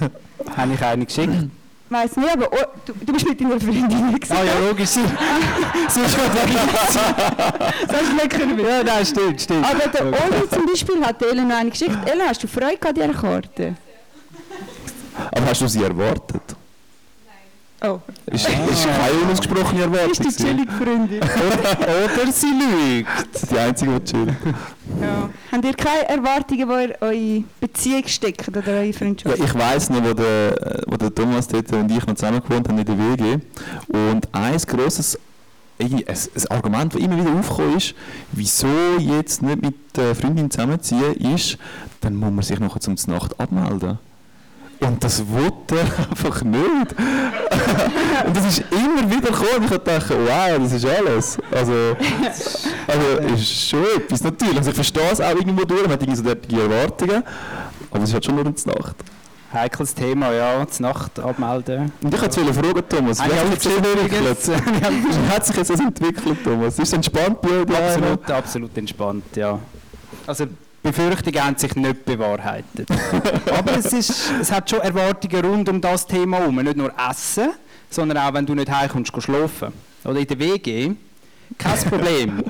Habe 0.56 0.74
ich 0.74 0.82
eine 0.82 1.06
geschickt? 1.06 1.50
Ich 1.92 1.98
weiss 1.98 2.16
nicht, 2.16 2.32
aber 2.32 2.48
oh, 2.50 2.64
du, 2.86 2.94
du 3.04 3.12
bist 3.12 3.28
mit 3.28 3.38
deiner 3.38 3.60
Freundin 3.60 3.88
gewesen. 3.88 4.18
Ah 4.30 4.42
ja, 4.42 4.66
logisch. 4.66 4.88
Sie, 4.88 5.00
sie 5.88 6.00
ist 6.00 6.16
schon 6.16 6.24
du 8.08 8.14
nicht 8.14 8.30
können 8.30 8.56
wissen. 8.56 8.68
Ja, 8.68 8.82
nein, 8.82 9.04
stimmt, 9.04 9.42
stimmt. 9.42 9.66
Aber 9.66 9.88
der 9.88 10.06
Oli 10.06 10.48
zum 10.50 10.66
Beispiel 10.66 11.04
hat 11.04 11.22
Ellen 11.22 11.48
noch 11.48 11.56
eine 11.56 11.68
geschickt. 11.68 11.98
Ellen, 12.06 12.26
hast 12.26 12.42
du 12.42 12.48
Freude 12.48 12.88
an 12.88 12.94
dieser 12.94 13.12
Karte? 13.12 13.74
Aber 15.32 15.46
hast 15.46 15.60
du 15.60 15.68
sie 15.68 15.82
erwartet? 15.82 16.56
Oh, 17.84 17.98
Ist, 18.26 18.46
ist 18.48 18.86
keine 18.86 19.12
unausgesprochene 19.24 19.82
Erwartung. 19.82 20.10
ist 20.12 20.24
die 20.24 20.44
chillige 20.44 20.70
Freundin. 20.72 21.20
Oder 21.20 22.32
sie 22.32 22.46
lügt. 22.46 23.50
Die 23.50 23.58
einzige, 23.58 23.98
die 24.00 24.04
chillt. 24.12 24.36
Ja. 25.00 25.28
Habt 25.50 25.64
ihr 25.64 25.74
keine 25.74 26.08
Erwartungen, 26.08 26.68
die 26.68 26.84
ihr 26.84 26.96
eure 27.00 27.44
Beziehung 27.60 28.06
steckt 28.06 28.46
oder 28.48 28.62
eure 28.66 28.86
Ja, 28.86 28.92
Freundschaft? 28.92 29.38
ich 29.38 29.54
weiss 29.54 29.90
noch, 29.90 30.04
wo 30.04 30.12
der, 30.14 30.82
wo 30.86 30.96
der 30.96 31.12
Thomas 31.14 31.48
dort 31.48 31.72
und 31.72 31.90
ich 31.90 32.06
noch 32.06 32.14
zusammen 32.14 32.40
gewohnt 32.40 32.68
haben 32.68 32.78
in 32.78 32.84
der 32.84 32.98
WG. 32.98 33.38
Und 33.88 34.28
ein 34.32 34.56
grosses 34.58 35.18
ein, 35.80 35.94
ein 36.06 36.46
Argument, 36.50 36.94
das 36.94 37.00
immer 37.00 37.16
wieder 37.18 37.32
aufgekommen 37.36 37.76
ist, 37.78 37.94
wieso 38.32 38.68
jetzt 39.00 39.42
nicht 39.42 39.60
mit 39.62 39.74
der 39.96 40.14
Freundin 40.14 40.50
zusammenziehen, 40.50 41.14
ist, 41.34 41.58
dann 42.00 42.14
muss 42.14 42.30
man 42.30 42.42
sich 42.42 42.60
nachher 42.60 42.78
zum 42.80 42.94
Nacht 43.08 43.38
abmelden. 43.40 43.98
Und 44.82 45.02
das 45.02 45.22
wollte 45.28 45.76
er 45.76 46.08
einfach 46.10 46.42
nicht. 46.42 46.62
und 48.26 48.36
das 48.36 48.46
ist 48.46 48.64
immer 48.70 49.08
wieder 49.08 49.30
gekommen. 49.30 49.64
Ich 49.64 49.70
habe 49.70 49.78
gedacht, 49.78 50.10
wow, 50.10 50.58
das 50.58 50.72
ist 50.72 50.84
alles. 50.86 51.38
Also, 51.50 51.96
also 52.86 53.34
ist 53.34 53.68
schon 53.68 53.84
etwas, 53.96 54.22
natürlich. 54.24 54.56
Also 54.56 54.70
ich 54.70 54.74
verstehe 54.74 55.10
es 55.10 55.20
auch 55.20 55.30
irgendwo 55.30 55.64
durch, 55.64 55.82
man 55.82 55.92
hat 55.92 56.02
irgendwie 56.02 56.16
so 56.16 56.22
derartige 56.24 56.62
Erwartungen, 56.62 57.22
aber 57.90 58.02
es 58.02 58.08
ist 58.08 58.14
halt 58.14 58.24
schon 58.24 58.34
nur 58.34 58.46
in 58.46 58.54
der 58.54 58.74
Nacht. 58.74 58.96
Heikles 59.52 59.94
Thema, 59.94 60.32
ja, 60.32 60.66
zur 60.66 60.86
Nacht 60.86 61.20
abmelden. 61.20 61.92
Und 62.02 62.14
ich 62.14 62.20
wollte 62.20 62.40
jetzt 62.40 62.58
fragen, 62.58 62.88
Thomas, 62.88 63.18
wie 63.18 63.22
hat 63.24 63.62
sich 63.62 63.72
das 63.72 63.76
entwickelt? 63.76 64.48
Wie 64.48 65.28
hat 65.28 65.46
sich 65.46 65.56
jetzt 65.56 65.70
das 65.70 65.80
entwickelt, 65.80 66.38
Thomas? 66.42 66.78
Ist 66.78 66.88
es 66.88 66.92
entspannt 66.94 67.40
bei 67.42 67.64
daheim? 67.64 68.02
absolut, 68.02 68.30
absolut 68.30 68.78
entspannt, 68.78 69.24
ja. 69.36 69.58
Also 70.26 70.46
Befürchtungen 70.82 71.44
haben 71.44 71.56
sich 71.56 71.76
nicht 71.76 72.04
bewahrheitet. 72.04 72.88
Aber 73.56 73.76
es, 73.78 73.92
ist, 73.92 74.32
es 74.40 74.50
hat 74.50 74.68
schon 74.68 74.80
Erwartungen 74.80 75.44
rund 75.44 75.68
um 75.68 75.80
das 75.80 76.06
Thema 76.06 76.38
herum. 76.38 76.56
Nicht 76.56 76.76
nur 76.76 76.92
Essen, 77.10 77.50
sondern 77.88 78.18
auch, 78.18 78.34
wenn 78.34 78.46
du 78.46 78.54
nicht 78.54 78.70
heimkommst, 78.70 79.12
schlafen. 79.22 79.72
Oder 80.04 80.20
in 80.20 80.26
der 80.26 80.38
WG, 80.38 80.90
kein 81.56 81.78
Problem. 81.88 82.42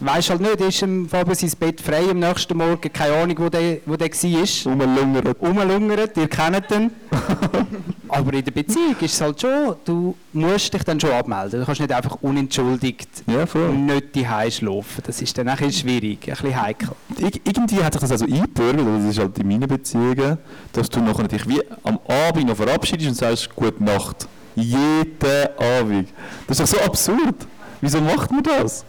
Weisst 0.00 0.30
halt 0.30 0.40
nicht, 0.40 0.60
ist 0.60 0.82
dem 0.82 1.08
Fabio 1.08 1.34
sein 1.34 1.52
Bett 1.58 1.80
frei 1.80 2.10
am 2.10 2.18
nächsten 2.18 2.56
Morgen, 2.56 2.92
keine 2.92 3.14
Ahnung, 3.14 3.36
wo 3.38 3.48
der, 3.48 3.78
wo 3.86 3.96
der 3.96 4.10
war. 4.10 4.72
Rumlungert. 4.72 5.40
Rumlungert, 5.40 6.16
ihr 6.16 6.28
kennt 6.28 6.70
ihn. 6.70 6.90
Aber 8.14 8.34
in 8.34 8.44
der 8.44 8.52
Beziehung 8.52 8.94
ist 9.00 9.14
es 9.14 9.20
halt 9.22 9.40
schon, 9.40 9.74
du 9.86 10.14
musst 10.34 10.72
dich 10.74 10.82
dann 10.84 11.00
schon 11.00 11.12
abmelden. 11.12 11.60
Du 11.60 11.66
kannst 11.66 11.80
nicht 11.80 11.92
einfach 11.92 12.18
unentschuldigt 12.20 13.08
Ja, 13.26 13.46
voll. 13.46 13.72
nicht 13.72 14.14
die 14.14 14.26
schlafen. 14.50 15.02
Das 15.06 15.22
ist 15.22 15.36
dann 15.38 15.48
ein 15.48 15.56
bisschen 15.56 15.72
schwierig, 15.72 16.18
ein 16.28 16.32
bisschen 16.34 16.60
heikel. 16.62 16.90
Ir 17.18 17.30
irgendwie 17.44 17.82
hat 17.82 17.94
sich 17.94 18.00
das 18.02 18.10
also 18.12 18.26
eingebürgert, 18.26 18.86
das 18.86 19.04
ist 19.10 19.18
halt 19.18 19.38
in 19.38 19.48
meinen 19.48 19.66
Beziehungen, 19.66 20.36
dass 20.74 20.90
du 20.90 21.00
nachher 21.00 21.26
dich 21.26 21.48
wie 21.48 21.62
am 21.84 21.98
Abend 22.06 22.48
noch 22.48 22.56
verabschiedest 22.56 23.08
und 23.08 23.14
sagst, 23.16 23.54
gute 23.56 23.82
Nacht. 23.82 24.28
Jeden 24.54 25.48
Abend. 25.78 26.10
Das 26.46 26.60
ist 26.60 26.74
doch 26.74 26.78
so 26.80 26.84
absurd. 26.84 27.46
Wieso 27.80 28.00
macht 28.02 28.30
man 28.30 28.42
das? 28.42 28.84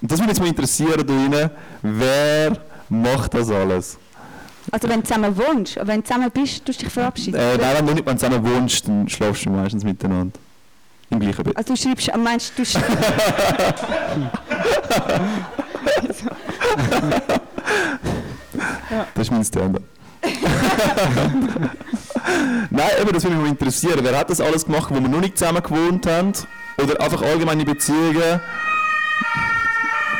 Und 0.00 0.10
das 0.10 0.18
würde 0.20 0.28
mich 0.28 0.36
jetzt 0.36 0.40
mal 0.40 0.48
interessieren, 0.48 1.04
da 1.04 1.12
rein, 1.12 1.50
wer 1.82 2.58
macht 2.88 3.34
das 3.34 3.50
alles? 3.50 3.98
Also 4.70 4.88
wenn 4.88 5.00
du 5.00 5.06
zusammen 5.06 5.36
wohnst, 5.36 5.76
wenn 5.82 6.00
du 6.00 6.06
zusammen 6.06 6.30
bist, 6.30 6.64
tust 6.64 6.80
du 6.80 6.84
dich 6.84 6.92
verabschieden. 6.92 7.36
Äh, 7.38 7.56
nein, 7.58 7.76
wenn 7.78 7.86
du 7.86 7.94
nicht 7.94 8.08
zusammen 8.20 8.44
wohnst, 8.46 8.88
dann 8.88 9.08
schlafst 9.08 9.44
du 9.46 9.50
meistens 9.50 9.84
miteinander. 9.84 10.38
Im 11.10 11.20
gleichen 11.20 11.44
Bett. 11.44 11.56
Also 11.56 11.74
du 11.74 11.80
schreibst, 11.80 12.12
am 12.12 12.22
meinst 12.22 12.52
du, 12.58 12.62
sch- 12.62 12.80
Das 19.14 19.26
ist 19.26 19.30
mein 19.30 19.44
Stand-up. 19.44 19.82
Nein, 22.70 22.88
eben, 23.00 23.12
das 23.12 23.22
würde 23.24 23.36
mich 23.36 23.44
mal 23.44 23.48
interessieren. 23.48 23.98
Wer 24.02 24.16
hat 24.18 24.30
das 24.30 24.40
alles 24.40 24.64
gemacht, 24.64 24.88
wo 24.90 24.94
wir 24.94 25.08
noch 25.08 25.20
nicht 25.20 25.36
zusammen 25.38 25.62
gewohnt 25.62 26.06
haben? 26.06 26.32
Oder 26.82 27.00
einfach 27.00 27.22
allgemeine 27.22 27.64
Beziehungen? 27.64 28.40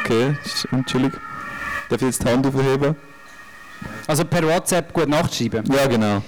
Okay, 0.02 0.36
das 0.42 0.54
ist 0.54 0.66
unchillig. 0.72 1.12
Darf 1.88 2.00
ich 2.02 2.06
jetzt 2.08 2.22
die 2.22 2.28
Hand 2.28 2.46
aufheben? 2.46 2.96
Also 4.06 4.24
per 4.24 4.42
WhatsApp 4.46 4.92
gut 4.92 5.08
Nacht 5.08 5.34
schreiben? 5.34 5.64
Ja, 5.72 5.86
genau. 5.86 6.22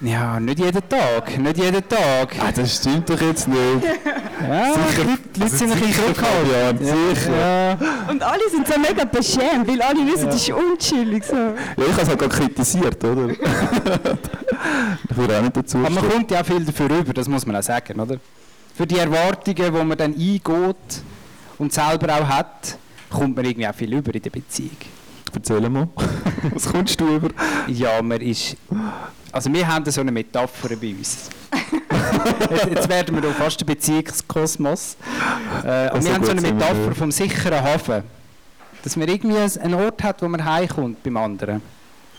Ja, 0.00 0.38
nicht 0.40 0.58
jeden 0.58 0.88
Tag, 0.88 1.38
nicht 1.38 1.56
jeden 1.56 1.88
Tag. 1.88 2.34
Ah, 2.40 2.52
das 2.54 2.76
stimmt 2.76 3.08
doch 3.08 3.20
jetzt 3.20 3.48
nicht. 3.48 3.58
Ja, 4.46 4.74
Sicher. 4.74 5.04
die 5.34 5.40
Leute 5.40 5.56
sind 5.56 5.70
ein 5.72 5.78
bisschen 5.78 5.92
sicher, 5.92 6.02
zurückhaltend. 6.02 6.88
Fabian, 6.88 7.14
sicher. 7.14 7.36
Ja, 7.38 7.78
Und 8.10 8.22
alle 8.22 8.50
sind 8.50 8.66
so 8.66 8.78
mega 8.78 9.04
beschämt, 9.04 9.66
weil 9.68 9.80
alle 9.80 10.06
wissen, 10.12 10.26
das 10.26 10.36
ist 10.36 10.50
unchillig. 10.50 11.24
So. 11.24 11.34
Ja, 11.36 11.54
ich 11.78 11.92
habe 11.92 12.02
es 12.02 12.08
halt 12.08 12.18
gerade 12.18 12.34
kritisiert, 12.34 13.02
oder? 13.04 13.28
ich 15.10 15.16
würde 15.16 15.38
auch 15.38 15.42
nicht 15.42 15.56
dazu 15.56 15.78
aber 15.78 15.88
man 15.88 15.98
stehen. 16.04 16.10
kommt 16.10 16.30
ja 16.32 16.40
auch 16.40 16.44
viel 16.46 16.64
dafür 16.64 16.90
rüber, 16.90 17.12
das 17.14 17.28
muss 17.28 17.46
man 17.46 17.56
auch 17.56 17.62
sagen, 17.62 17.98
oder? 18.00 18.16
Für 18.76 18.86
die 18.86 18.98
Erwartungen, 18.98 19.56
die 19.72 19.84
man 19.84 19.96
dann 19.96 20.12
eingeht 20.12 21.02
und 21.58 21.72
selber 21.72 22.12
auch 22.14 22.28
hat, 22.28 22.76
kommt 23.10 23.36
man 23.36 23.44
irgendwie 23.44 23.68
auch 23.68 23.74
viel 23.74 23.94
über 23.94 24.12
in 24.14 24.20
der 24.22 24.30
Beziehung. 24.30 24.76
Erzähl 25.34 25.68
mal. 25.68 25.88
Was 26.52 26.70
kommst 26.70 27.00
du 27.00 27.16
über? 27.16 27.28
Ja, 27.66 28.00
man 28.02 28.20
ist. 28.20 28.56
Also, 29.32 29.52
wir 29.52 29.66
haben 29.66 29.90
so 29.90 30.00
eine 30.00 30.12
Metapher 30.12 30.76
bei 30.76 30.94
uns. 30.94 31.28
jetzt, 32.50 32.66
jetzt 32.66 32.88
werden 32.88 33.14
wir 33.16 33.22
da 33.22 33.30
fast 33.30 33.60
ein 33.60 33.66
Beziehungskosmos. 33.66 34.96
Äh, 35.62 35.66
und 35.66 35.66
Also 35.66 36.08
wir 36.08 36.14
haben 36.14 36.24
so 36.24 36.30
eine 36.30 36.40
Metapher 36.40 36.94
vom 36.94 37.10
sicheren 37.10 37.62
Hafen. 37.62 38.02
Dass 38.82 38.96
man 38.96 39.08
irgendwie 39.08 39.38
einen 39.60 39.74
Ort 39.74 40.02
hat, 40.02 40.22
wo 40.22 40.28
man 40.28 40.44
heimkommt 40.44 41.02
beim 41.02 41.16
anderen. 41.16 41.62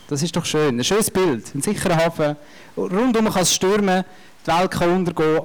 Das 0.07 0.21
ist 0.21 0.35
doch 0.35 0.45
schön. 0.45 0.77
Ein 0.79 0.83
schönes 0.83 1.09
Bild. 1.09 1.53
Ein 1.55 1.61
sicherer 1.61 1.95
Hafen. 1.95 2.35
Rundum 2.77 3.31
kann 3.31 3.41
es 3.41 3.53
stürmen, 3.53 4.03
die 4.45 4.51
Welt 4.51 4.71
kann 4.71 4.89
untergehen. 4.91 5.41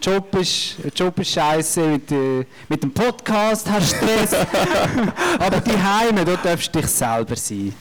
Job 0.00 0.34
ist, 0.36 0.76
Job 0.94 1.18
ist 1.18 1.30
scheiße, 1.32 1.80
mit, 1.80 2.12
äh, 2.12 2.44
mit 2.68 2.82
dem 2.82 2.92
Podcast 2.92 3.68
hast 3.68 3.92
du 3.92 3.96
Stress. 3.96 4.32
Aber 5.38 5.60
die 5.60 5.72
Heime, 5.76 6.24
dort 6.24 6.44
darfst 6.44 6.72
du 6.74 6.80
dich 6.80 6.88
selber 6.90 7.34
sein. 7.36 7.74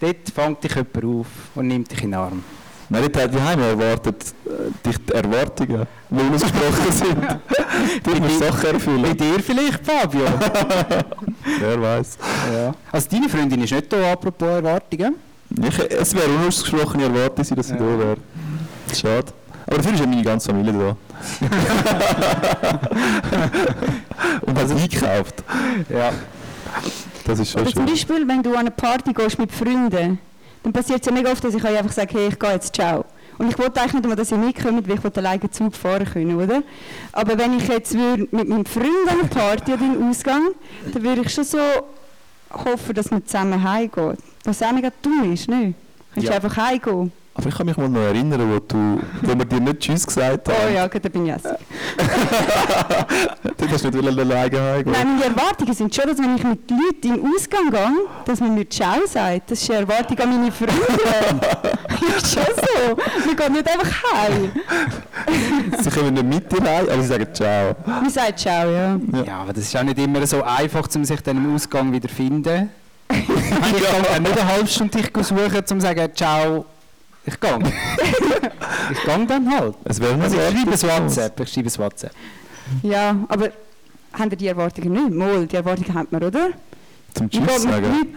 Dort 0.00 0.16
fängt 0.34 0.64
dich 0.64 0.74
jemand 0.74 1.04
auf 1.04 1.26
und 1.54 1.68
nimmt 1.68 1.90
dich 1.90 2.02
in 2.02 2.10
den 2.10 2.18
Arm. 2.20 2.44
Nein, 2.88 3.08
die 3.10 3.40
Heime 3.40 3.66
erwartet 3.68 4.34
äh, 4.46 4.88
dich 4.88 4.98
die 4.98 5.12
Erwartungen, 5.12 5.86
die 6.10 6.20
unausgesprochen 6.20 6.92
sind. 6.92 7.16
Du 8.02 8.14
musst 8.20 8.38
Sachen 8.40 8.62
Bei 8.62 8.68
erfüllen. 8.70 9.16
dir 9.16 9.40
vielleicht, 9.40 9.86
Fabio? 9.86 10.24
Wer 11.60 11.80
weiß. 11.82 12.18
ja. 12.52 12.74
Also 12.92 13.08
deine 13.10 13.28
Freundin 13.28 13.62
ist 13.62 13.72
nicht 13.72 13.92
da, 13.92 14.12
apropos 14.12 14.48
Erwartungen. 14.48 15.14
Ich, 15.62 15.78
es 15.78 16.14
wäre 16.14 16.28
unausgesprochene 16.28 17.04
Erwartung, 17.04 17.44
dass 17.56 17.68
sie 17.68 17.74
Ja. 17.74 17.78
da 17.80 17.98
wäre. 17.98 18.16
Schade. 18.94 19.32
Aber 19.66 19.76
dafür 19.78 19.94
ist 19.94 20.00
ja 20.00 20.06
meine 20.06 20.22
ganze 20.22 20.48
Familie 20.50 20.72
da. 20.72 20.96
Und 24.46 24.58
hat 24.58 24.70
eingekauft. 24.70 25.42
Ja. 25.88 26.12
Das 27.24 27.38
ist 27.38 27.50
schon 27.50 27.62
Oder 27.62 27.70
zum 27.70 27.82
schön. 27.82 27.86
Beispiel, 27.94 28.28
wenn 28.28 28.42
du 28.42 28.50
an 28.52 28.58
eine 28.58 28.70
Party 28.70 29.12
gehst 29.12 29.38
mit 29.38 29.50
Freunden, 29.52 30.18
dann 30.62 30.72
passiert 30.72 31.00
es 31.00 31.06
ja 31.06 31.12
mega 31.12 31.30
oft, 31.30 31.42
dass 31.42 31.54
ich 31.54 31.64
euch 31.64 31.76
einfach 31.78 31.92
sage, 31.92 32.14
hey, 32.18 32.28
ich 32.28 32.38
gehe 32.38 32.52
jetzt, 32.52 32.74
ciao. 32.74 33.04
Und 33.38 33.50
ich 33.50 33.58
wollte 33.58 33.80
eigentlich 33.80 34.02
nicht 34.04 34.18
dass 34.18 34.30
ihr 34.30 34.38
mitkommt, 34.38 34.88
weil 34.88 34.96
ich 34.96 35.04
wollte 35.04 35.20
alleine 35.20 35.50
Zug 35.50 35.74
fahren 35.74 36.04
können, 36.04 36.36
oder? 36.40 36.62
Aber 37.12 37.36
wenn 37.38 37.56
ich 37.58 37.66
jetzt 37.68 37.94
mit 37.94 38.32
meinem 38.32 38.64
Freund 38.64 38.86
an 39.08 39.20
eine 39.20 39.28
Party 39.28 39.72
oder 39.72 39.84
in 39.84 39.92
den 39.94 40.08
Ausgang, 40.08 40.42
dann 40.92 41.02
würde 41.02 41.22
ich 41.22 41.32
schon 41.34 41.44
so 41.44 41.58
hoffen, 42.52 42.94
dass 42.94 43.10
man 43.10 43.24
zusammen 43.26 43.62
heimgeht. 43.68 44.18
Was 44.44 44.62
auch 44.62 44.72
mega 44.72 44.90
dumm 45.02 45.32
ist, 45.32 45.48
ne? 45.48 45.68
Du 45.68 45.74
kannst 46.14 46.28
Ja. 46.28 46.34
einfach 46.36 46.56
heimgehen. 46.56 47.10
Aber 47.36 47.48
ich 47.48 47.54
kann 47.54 47.66
mich 47.66 47.76
mal 47.76 47.88
noch 47.88 48.00
erinnern, 48.00 48.48
wo, 48.48 48.60
du, 48.60 49.00
wo 49.22 49.38
wir 49.38 49.44
dir 49.44 49.60
nicht 49.60 49.80
Tschüss 49.80 50.06
gesagt 50.06 50.48
haben. 50.48 50.56
Oh 50.56 50.72
ja, 50.72 50.86
gut, 50.86 51.04
da 51.04 51.08
bin 51.08 51.26
ich 51.26 51.32
hässig. 51.32 51.52
Du 53.56 53.70
hast 53.70 53.84
nicht 53.84 53.96
alleine 53.96 54.34
heimgehen. 54.34 54.92
Nein, 54.92 55.16
meine 55.16 55.24
Erwartungen 55.24 55.74
sind 55.74 55.94
schon, 55.94 56.06
dass 56.06 56.18
wenn 56.18 56.36
ich 56.36 56.44
mit 56.44 56.70
Leuten 56.70 57.02
in 57.02 57.22
den 57.22 57.34
Ausgang 57.34 57.70
gehe, 57.70 58.06
dass 58.24 58.40
man 58.40 58.54
mir 58.54 58.68
Ciao 58.68 59.06
sagt. 59.06 59.50
Das 59.50 59.62
ist 59.62 59.70
eine 59.70 59.80
Erwartung 59.80 60.18
an 60.18 60.30
meine 60.30 60.52
Freunde. 60.52 60.74
ist 62.16 62.34
schon 62.34 62.44
so. 62.56 62.96
Wir 63.26 63.36
gehen 63.36 63.52
nicht 63.52 63.68
einfach 63.68 64.02
heim. 64.12 64.52
Sie 65.80 65.90
kommen 65.90 66.14
nicht 66.14 66.26
mit 66.26 66.52
dir 66.52 66.62
heim, 66.62 66.88
aber 66.88 67.02
sie 67.02 67.08
sagen 67.08 67.26
Ciao. 67.32 67.76
Wir 68.02 68.10
sagen 68.10 68.36
Ciao, 68.36 68.70
ja. 68.70 68.98
ja, 69.26 69.38
aber 69.38 69.52
das 69.52 69.64
ist 69.64 69.76
auch 69.76 69.82
nicht 69.82 69.98
immer 69.98 70.26
so 70.26 70.42
einfach, 70.42 70.88
um 70.94 71.04
sich 71.04 71.20
dann 71.20 71.36
im 71.36 71.54
Ausgang 71.54 71.92
wieder 71.92 72.08
zu 72.08 72.14
finden. 72.14 72.70
ich 73.10 73.26
kann 73.26 74.22
nicht 74.22 74.38
eine 74.38 74.46
halbe 74.46 74.66
Stunde 74.66 74.98
dich 74.98 75.26
suchen, 75.26 75.56
um 75.56 75.66
zu 75.66 75.80
sagen, 75.80 76.08
ciao, 76.14 76.64
ich 77.26 77.40
gehe. 77.40 77.58
ich 78.92 79.02
gehe 79.02 79.26
dann 79.26 79.50
halt. 79.50 79.74
Es 79.84 80.00
wäre 80.00 80.20
Also 80.20 80.36
ich 80.36 80.42
schreibe 80.42 80.72
ein 80.72 81.04
WhatsApp, 81.04 81.40
ich 81.40 81.52
schreibe 81.52 81.68
ein 81.68 81.78
WhatsApp. 81.78 82.12
Ja, 82.82 83.16
aber 83.28 83.50
haben 84.12 84.30
ihr 84.30 84.36
die 84.36 84.46
Erwartungen 84.46 84.92
nicht? 84.92 85.10
Mal, 85.10 85.46
die 85.46 85.56
Erwartungen 85.56 85.94
hat 85.94 86.12
man, 86.12 86.22
oder? 86.22 86.50
Zum 87.14 87.30
Tschüss 87.30 87.42
mit 87.42 87.60
sagen. 87.60 88.16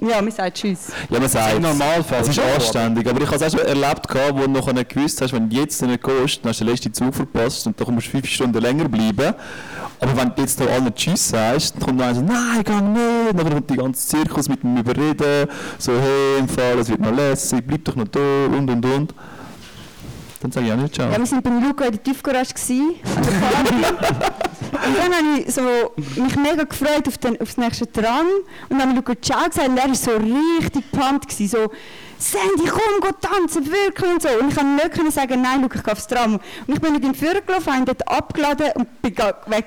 Ja, 0.00 0.22
wir 0.24 0.32
sagen 0.32 0.52
Tschüss. 0.52 0.88
Ja, 1.08 1.20
man 1.20 1.28
sagt 1.28 1.54
Im 1.54 1.62
Normalfall 1.62 2.20
Es 2.20 2.28
ist 2.28 2.38
anständig, 2.38 3.08
aber 3.08 3.20
ich 3.20 3.26
habe 3.26 3.36
es 3.36 3.42
auch 3.42 3.58
schon 3.58 3.66
erlebt, 3.66 4.06
wo 4.32 4.40
du 4.40 4.48
nachher 4.48 4.72
nicht 4.72 4.88
gewusst 4.90 5.20
hast, 5.20 5.32
wenn 5.32 5.48
du 5.48 5.56
jetzt 5.56 5.80
nicht 5.82 6.02
gehst, 6.02 6.40
dann 6.42 6.50
hast 6.50 6.60
du 6.60 6.64
den 6.64 6.72
letzten 6.72 6.92
Zug 6.92 7.14
verpasst 7.14 7.66
und 7.66 7.80
dann 7.80 7.94
musst 7.94 8.08
du 8.08 8.10
fünf 8.10 8.26
Stunden 8.26 8.60
länger 8.60 8.88
bleiben. 8.88 9.34
Aber 10.00 10.16
wenn 10.16 10.34
du 10.34 10.42
jetzt 10.42 10.58
noch 10.58 10.68
allen 10.68 10.94
Tschüss 10.94 11.28
sagst, 11.28 11.76
dann 11.76 11.82
kommt 11.82 11.98
noch 11.98 12.04
einer 12.06 12.14
so, 12.14 12.22
nein, 12.22 12.62
geh 12.64 12.72
nicht. 12.72 13.30
Und 13.30 13.38
dann 13.38 13.50
kommt 13.50 13.70
der 13.70 13.76
ganze 13.76 14.08
Zirkus 14.08 14.48
mit 14.48 14.62
dem 14.62 14.76
Überreden, 14.76 15.48
so, 15.78 15.92
hey, 15.92 16.38
im 16.40 16.48
Fall, 16.48 16.78
es 16.78 16.88
wird 16.88 17.00
noch 17.00 17.14
lässig, 17.14 17.64
bleib 17.66 17.84
doch 17.84 17.96
noch 17.96 18.08
da 18.08 18.46
und 18.46 18.68
und 18.68 18.84
und. 18.84 19.14
Dann 20.40 20.52
sage 20.52 20.66
ich 20.66 20.72
auch 20.72 20.76
nicht 20.76 20.94
Ciao. 20.94 21.10
Ja, 21.10 21.18
wir 21.18 21.30
waren 21.30 21.42
beim 21.42 21.64
Luca 21.64 21.84
in 21.86 21.92
der 21.92 22.02
Tiefgarage, 22.02 22.54
an 22.58 23.22
der. 23.22 24.32
und 24.86 24.98
dann 24.98 25.12
habe 25.12 25.40
ich 25.40 25.54
so, 25.54 25.62
mich 26.20 26.36
mega 26.36 26.64
gefreut 26.64 27.06
auf, 27.08 27.18
den, 27.18 27.40
auf 27.40 27.48
das 27.48 27.56
nächste 27.56 27.90
Tram. 27.90 28.26
Und 28.68 28.78
dann 28.78 28.96
habe 28.96 29.12
ich 29.12 29.20
Ciao 29.22 29.48
gesagt 29.48 29.68
und 29.68 29.76
er 29.76 29.88
war 29.88 29.94
so 29.94 30.10
richtig 30.12 30.90
pumped. 30.90 31.28
Gewesen, 31.28 31.48
so, 31.48 31.70
Sandy, 32.18 32.70
komm, 32.70 33.00
geh 33.00 33.08
tanzen, 33.20 33.66
wirklich 33.66 34.10
und 34.10 34.22
so. 34.22 34.28
Und 34.40 34.50
ich 34.50 34.56
konnte 34.56 35.02
nicht 35.02 35.14
sagen, 35.14 35.42
nein, 35.42 35.62
Luca, 35.62 35.76
ich 35.76 35.84
gehe 35.84 35.92
aufs 35.92 36.06
Tram. 36.06 36.34
Und 36.34 36.74
ich 36.74 36.80
bin 36.80 36.92
mit 36.92 37.04
ihm 37.04 37.14
vorgelaufen, 37.14 37.72
habe 37.72 37.78
ihn 37.78 37.84
dort 37.84 38.08
abgeladen 38.08 38.72
und 38.74 39.02
bin 39.02 39.16
weg. 39.16 39.66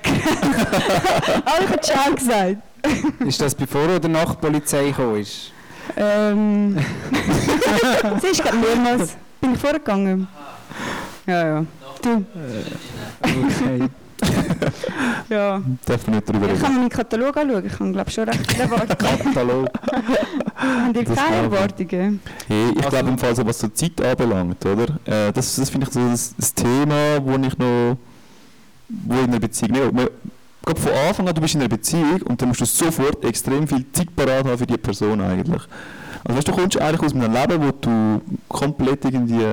Aber 1.44 1.64
ich 1.64 1.70
habe 1.70 1.80
Ciao 1.80 2.14
gesagt. 2.14 2.56
Ist 3.26 3.40
das 3.40 3.54
bevor 3.54 3.88
oder 3.88 4.08
nach 4.08 4.34
die 4.34 4.46
Polizei 4.46 4.86
gekommen 4.86 5.20
ist? 5.20 5.52
Ähm, 5.96 6.76
sie 8.20 8.28
ist 8.28 8.42
gerade 8.42 8.56
mehrmals. 8.56 9.16
Bin 9.40 9.54
ich 9.54 9.60
vorgegangen? 9.60 10.28
Ja, 11.26 11.46
ja. 11.46 11.64
Du, 12.02 12.24
Okay. 13.20 13.88
ja. 15.28 15.60
Darf 15.84 16.06
man 16.06 16.16
nicht 16.16 16.28
darüber 16.28 16.46
Ich 16.46 16.52
reden. 16.52 16.62
kann 16.62 16.74
meinen 16.76 16.88
Katalog 16.88 17.36
anschauen. 17.36 17.66
Ich 17.66 17.72
habe, 17.78 17.92
glaube 17.92 18.10
schon 18.10 18.24
recht 18.28 18.52
viele 18.52 18.62
Erwartungen. 18.70 19.24
Katalog. 19.24 19.68
Habt 20.56 20.96
ihr 20.96 21.04
Das 21.04 21.16
keine 21.16 21.48
glaube 21.48 21.54
ich. 21.56 21.60
Erwartungen? 21.92 22.20
Hey, 22.48 22.70
ich 22.70 22.76
Also- 22.78 22.88
glaube 22.90 23.08
im 23.10 23.18
Fall, 23.18 23.36
so, 23.36 23.46
was 23.46 23.58
so 23.58 23.68
Zeit 23.68 24.00
anbelangt, 24.02 24.64
oder? 24.66 24.84
Äh, 25.04 25.32
das 25.32 25.56
das 25.56 25.70
finde 25.70 25.86
ich 25.86 25.92
so 25.92 26.08
das, 26.08 26.34
das 26.36 26.54
Thema, 26.54 27.18
wo 27.22 27.32
ich 27.36 27.58
noch, 27.58 27.96
wo 28.88 29.14
in 29.14 29.24
einer 29.24 29.38
Beziehung, 29.40 29.72
nicht, 29.72 29.92
man, 29.92 30.08
gerade 30.64 30.80
von 30.80 30.92
Anfang 31.08 31.28
an, 31.28 31.34
du 31.34 31.40
bist 31.40 31.54
in 31.54 31.60
einer 31.60 31.68
Beziehung 31.68 32.22
und 32.22 32.40
dann 32.40 32.48
musst 32.48 32.60
du 32.60 32.64
sofort 32.64 33.24
extrem 33.24 33.66
viel 33.68 33.84
Zeit 33.92 34.14
parat 34.14 34.44
haben 34.46 34.58
für 34.58 34.66
die 34.66 34.76
Person 34.76 35.20
eigentlich. 35.20 35.62
Also 36.24 36.36
weißt, 36.36 36.48
du 36.48 36.52
kommst 36.52 36.80
eigentlich 36.80 37.00
aus 37.02 37.14
einem 37.14 37.32
Leben, 37.32 37.62
wo 37.62 37.70
du 37.70 38.20
komplett 38.48 39.04
irgendwie, 39.04 39.44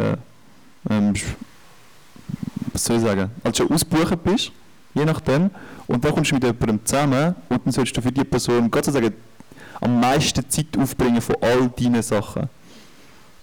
ähm, 0.89 1.13
was 2.75 2.83
soll 2.85 2.97
ich 2.97 3.01
sagen, 3.03 3.31
also 3.43 3.63
schon 3.63 3.73
ausgebucht 3.73 4.23
bist, 4.23 4.51
je 4.93 5.05
nachdem, 5.05 5.49
und 5.87 6.03
dann 6.03 6.13
kommst 6.13 6.31
du 6.31 6.35
mit 6.35 6.43
jemandem 6.43 6.79
zusammen 6.85 7.35
und 7.49 7.61
dann 7.65 7.71
sollst 7.73 7.95
du 7.97 8.01
für 8.01 8.11
die 8.11 8.23
Person, 8.23 8.69
Gott 8.69 8.85
sei 8.85 8.99
Dank, 8.99 9.13
am 9.81 9.99
meisten 9.99 10.47
Zeit 10.49 10.67
aufbringen 10.77 11.21
von 11.21 11.35
all 11.41 11.69
deinen 11.79 12.01
Sachen. 12.03 12.49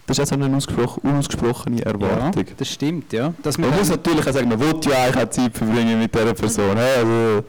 Das 0.06 0.18
ist 0.18 0.32
eine 0.32 0.46
unausgespro 0.46 0.98
unausgesprochene 1.02 1.78
Ja, 1.78 1.86
Erwartung. 1.86 2.44
das 2.56 2.68
stimmt, 2.68 3.12
ja. 3.12 3.32
Dass 3.42 3.56
Man 3.56 3.70
man 3.70 3.78
muss 3.78 3.88
natürlich 3.88 4.26
auch 4.26 4.32
sagen, 4.32 4.48
man 4.48 4.58
will 4.60 4.74
ja 4.84 5.04
eigentlich 5.04 5.24
auch 5.24 5.30
Zeit 5.30 5.56
verbringen 5.56 5.98
mit 6.00 6.12
dieser 6.14 6.34
Person. 6.34 6.76
Also, 6.76 7.44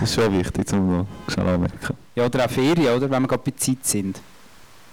das 0.00 0.02
ist 0.10 0.14
schon 0.14 0.38
wichtig, 0.38 0.72
um 0.72 1.06
schnell 1.28 1.46
anmerken. 1.48 1.96
ja, 2.16 2.24
oder 2.26 2.44
auch 2.46 2.50
Ferien, 2.50 2.96
oder? 2.96 3.10
Wenn 3.10 3.22
wir 3.22 3.28
gerade 3.28 3.42
bei 3.44 3.52
Zeit 3.56 3.78
sind. 3.84 4.18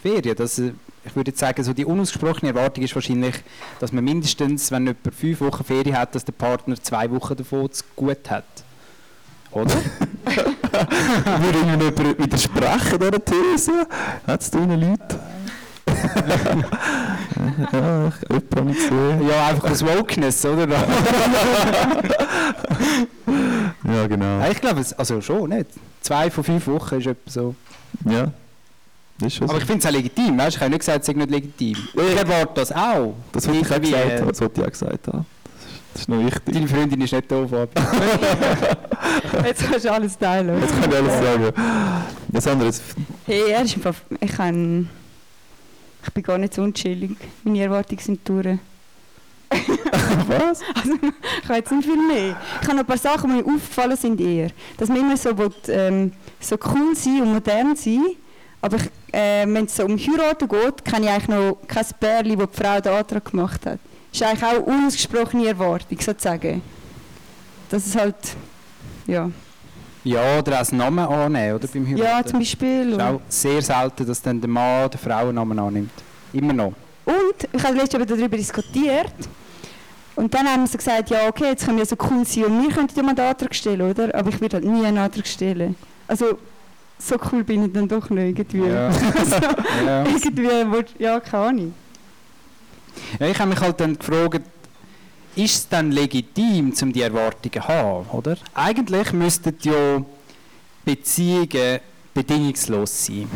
Ferien, 0.03 0.35
das, 0.35 0.59
äh, 0.59 0.73
ich 1.07 1.15
würde 1.15 1.31
jetzt 1.31 1.39
sagen, 1.39 1.63
so 1.63 1.73
die 1.73 1.85
unausgesprochene 1.85 2.49
Erwartung 2.49 2.83
ist 2.83 2.93
wahrscheinlich, 2.95 3.35
dass 3.79 3.91
man 3.91 4.03
mindestens, 4.03 4.71
wenn 4.71 4.83
jemand 4.87 5.15
fünf 5.15 5.41
Wochen 5.41 5.63
Ferien 5.63 5.97
hat, 5.97 6.13
dass 6.15 6.25
der 6.25 6.33
Partner 6.33 6.75
zwei 6.81 7.09
Wochen 7.11 7.35
davon 7.35 7.71
zu 7.71 7.83
gut 7.95 8.29
hat. 8.29 8.43
Oder? 9.51 9.73
Würde 10.25 11.59
jemand 11.65 12.19
widersprechen 12.19 12.99
dieser 12.99 13.25
These? 13.25 13.87
Hat 14.27 14.41
es 14.41 14.51
da 14.51 14.59
Ihnen 14.59 14.79
Leute? 14.81 15.19
ja, 17.71 18.07
ich 18.07 18.29
habe 18.29 18.71
ich 18.71 18.77
gesehen. 18.77 19.27
ja, 19.27 19.47
einfach 19.47 19.71
aus 19.71 19.85
Wokeness, 19.85 20.45
oder? 20.45 20.67
Ja, 23.83 24.07
genau. 24.07 24.39
Ja, 24.39 24.49
ich 24.49 24.59
glaube, 24.59 24.81
es, 24.81 24.93
also 24.93 25.21
schon 25.21 25.49
nicht. 25.49 25.67
Zwei 26.01 26.29
von 26.29 26.43
fünf 26.43 26.67
Wochen 26.67 26.95
ist 26.95 27.07
etwa 27.07 27.29
so. 27.29 27.55
Ja, 28.05 28.31
ist 29.21 29.35
schon 29.35 29.47
so. 29.47 29.53
Aber 29.53 29.61
ich 29.61 29.67
finde 29.67 29.79
es 29.79 29.85
auch 29.85 29.95
legitim, 29.97 30.37
weißt? 30.37 30.55
ich 30.55 30.61
habe 30.61 30.69
nicht 30.69 30.79
gesagt, 30.79 30.99
es 30.99 31.05
sei 31.07 31.13
nicht 31.13 31.29
legitim. 31.29 31.77
Ich 31.93 32.17
erwarte 32.17 32.51
das 32.55 32.71
auch. 32.71 33.15
Das 33.31 33.47
wollte 33.47 33.61
ich 33.61 33.71
auch 33.71 33.81
gesagt 33.81 34.09
äh, 34.09 34.19
haben. 34.19 34.27
Das 34.27 34.41
wollte 34.41 34.61
ich 34.61 34.67
auch 34.67 34.71
gesagt 34.71 35.07
haben. 35.07 35.25
Das 35.93 36.01
ist 36.01 36.09
noch 36.09 36.23
wichtig. 36.23 36.53
Deine 36.53 36.67
Freundin 36.67 37.01
ist 37.01 37.13
nicht 37.13 37.31
da, 37.31 37.47
Fabi. 37.47 37.71
Jetzt 39.47 39.63
kannst 39.63 39.85
du 39.85 39.91
alles 39.91 40.17
teilen. 40.17 40.61
Jetzt 40.61 40.79
kann 40.79 40.91
ich 40.91 40.97
alles 40.97 41.13
sagen. 41.13 41.53
Das 42.27 42.47
andere 42.47 42.69
ist, 42.69 42.83
Hey, 43.25 43.49
er 43.49 43.63
ist 43.63 43.75
einfach, 43.75 43.95
ich 44.19 44.31
kann, 44.31 44.89
ich 46.05 46.13
bin 46.13 46.23
gar 46.23 46.37
nicht 46.37 46.53
so 46.53 46.61
unchillig. 46.61 47.17
Meine 47.43 47.61
Erwartungen 47.61 47.99
sind 47.99 48.29
durch. 48.29 48.59
was? 50.27 50.61
Also, 50.75 50.93
ich 51.41 51.49
habe 51.49 51.57
jetzt 51.57 51.71
nicht 51.71 51.85
viel 51.85 52.07
mehr. 52.07 52.35
Ich 52.61 52.67
habe 52.67 52.75
noch 52.75 52.83
ein 52.83 52.85
paar 52.85 52.97
Sachen, 52.97 53.29
die 53.29 53.37
mir 53.37 53.45
aufgefallen 53.45 53.97
sind 53.97 54.21
eher. 54.21 54.51
Dass 54.77 54.89
man 54.89 54.99
immer 54.99 55.17
so, 55.17 55.35
will, 55.37 55.49
ähm, 55.69 56.11
so 56.39 56.57
cool 56.73 56.95
sein 56.95 57.21
und 57.21 57.33
modern 57.33 57.75
sein 57.75 58.03
aber 58.61 58.77
äh, 59.11 59.45
wenn 59.45 59.65
es 59.65 59.75
so 59.75 59.85
um 59.85 59.97
Heiraten 59.97 60.47
geht, 60.47 60.85
kenne 60.85 61.05
ich 61.05 61.11
eigentlich 61.11 61.27
noch 61.27 61.57
kein 61.67 61.85
Pärchen, 61.99 62.39
wo 62.39 62.45
die 62.45 62.57
Frau 62.57 62.81
den 62.81 62.93
Antrag 62.93 63.25
gemacht 63.25 63.65
hat. 63.65 63.79
Das 64.11 64.21
ist 64.21 64.23
eigentlich 64.23 64.43
auch 64.43 64.49
eine 64.49 64.61
unausgesprochene 64.61 65.47
Erwartung, 65.47 65.99
sozusagen. 65.99 66.61
Das 67.69 67.85
ist 67.85 67.95
halt, 67.95 68.15
ja. 69.05 69.29
Ja, 70.03 70.39
oder 70.39 70.61
auch 70.61 70.69
einen 70.69 70.77
Namen 70.77 70.99
annehmen, 70.99 71.55
oder? 71.55 71.67
Beim 71.67 71.85
Heiraten. 71.85 72.03
Ja, 72.03 72.25
zum 72.25 72.39
Beispiel. 72.39 72.87
Es 72.89 72.93
ist 72.93 73.01
auch 73.01 73.21
sehr 73.27 73.61
selten, 73.61 74.05
dass 74.07 74.21
dann 74.21 74.39
der 74.39 74.49
Mann 74.49 74.89
den 74.89 74.99
Frauennamen 74.99 75.59
annimmt. 75.59 75.91
Immer 76.33 76.53
noch. 76.53 76.73
Und 77.05 77.49
ich 77.51 77.63
habe 77.63 77.75
letztens 77.75 78.03
eben 78.03 78.07
darüber 78.07 78.37
diskutiert. 78.37 79.13
Und 80.15 80.33
dann 80.33 80.47
haben 80.47 80.65
sie 80.65 80.77
gesagt, 80.77 81.11
ja 81.11 81.27
okay, 81.27 81.49
jetzt 81.49 81.65
können 81.65 81.77
wir 81.77 81.85
so 81.85 81.95
cool 82.09 82.25
sein 82.25 82.45
und 82.45 82.63
wir 82.63 82.73
könnten 82.73 82.97
ja 82.97 83.03
mal 83.03 83.11
einen 83.11 83.19
Antrag 83.19 83.53
stellen, 83.53 83.81
oder? 83.81 84.15
Aber 84.15 84.29
ich 84.29 84.41
würde 84.41 84.55
halt 84.55 84.65
nie 84.65 84.83
einen 84.83 84.97
Antrag 84.97 85.27
stellen. 85.27 85.75
Also 86.07 86.39
so 86.99 87.15
cool 87.31 87.43
bin 87.43 87.65
ich 87.65 87.73
dann 87.73 87.87
doch 87.87 88.09
nicht 88.09 88.39
irgendwie. 88.39 88.67
Ja. 88.69 88.87
also, 88.87 89.35
Ja. 89.85 90.03
irgendwie, 90.05 91.03
ja, 91.03 91.19
keine 91.19 91.43
Ahnung. 91.43 91.73
Ja, 93.19 93.27
ich 93.27 93.39
habe 93.39 93.49
mich 93.51 93.59
halt 93.59 93.79
dann 93.79 93.97
gefragt, 93.97 94.41
ist 95.35 95.55
es 95.55 95.69
dann 95.69 95.91
legitim, 95.91 96.73
um 96.81 96.91
die 96.91 97.01
Erwartungen 97.01 97.53
zu 97.53 97.67
haben, 97.67 98.07
oder? 98.11 98.37
Eigentlich 98.55 99.13
müssten 99.13 99.55
ja 99.61 100.03
Beziehungen 100.83 101.79
bedingungslos 102.13 103.05
sein. 103.05 103.29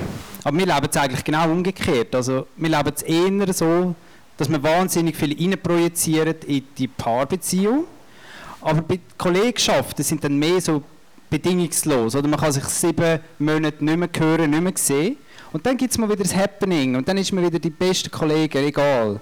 Aber 0.43 0.57
wir 0.57 0.65
leben 0.65 0.87
es 0.89 0.97
eigentlich 0.97 1.23
genau 1.23 1.45
umgekehrt. 1.51 2.15
Also 2.15 2.47
wir 2.57 2.69
leben 2.69 2.91
es 2.95 3.03
eher 3.03 3.53
so, 3.53 3.93
dass 4.37 4.49
wir 4.49 4.63
wahnsinnig 4.63 5.15
viel 5.15 5.37
reinprojizieren 5.37 6.35
in 6.47 6.63
die 6.75 6.87
Paarbeziehung. 6.87 7.83
Aber 8.61 8.81
bei 8.81 8.99
Kollegschaften 9.17 10.03
sind 10.03 10.23
dann 10.23 10.37
mehr 10.37 10.59
so 10.61 10.81
bedingungslos. 11.31 12.15
Oder 12.15 12.27
man 12.27 12.39
kann 12.39 12.51
sich 12.51 12.63
sieben 12.65 13.19
Monate 13.39 13.83
nicht 13.83 13.97
mehr 13.97 14.09
hören, 14.19 14.51
nicht 14.51 14.61
mehr 14.61 14.73
sehen. 14.75 15.17
Und 15.51 15.65
dann 15.65 15.75
gibt 15.77 15.91
es 15.91 15.97
mal 15.97 16.07
wieder 16.07 16.21
das 16.23 16.35
Happening 16.35 16.95
und 16.95 17.07
dann 17.07 17.17
ist 17.17 17.31
man 17.33 17.43
wieder 17.43 17.57
die 17.59 17.71
beste 17.71 18.09
Kollegen, 18.11 18.63
egal. 18.63 19.19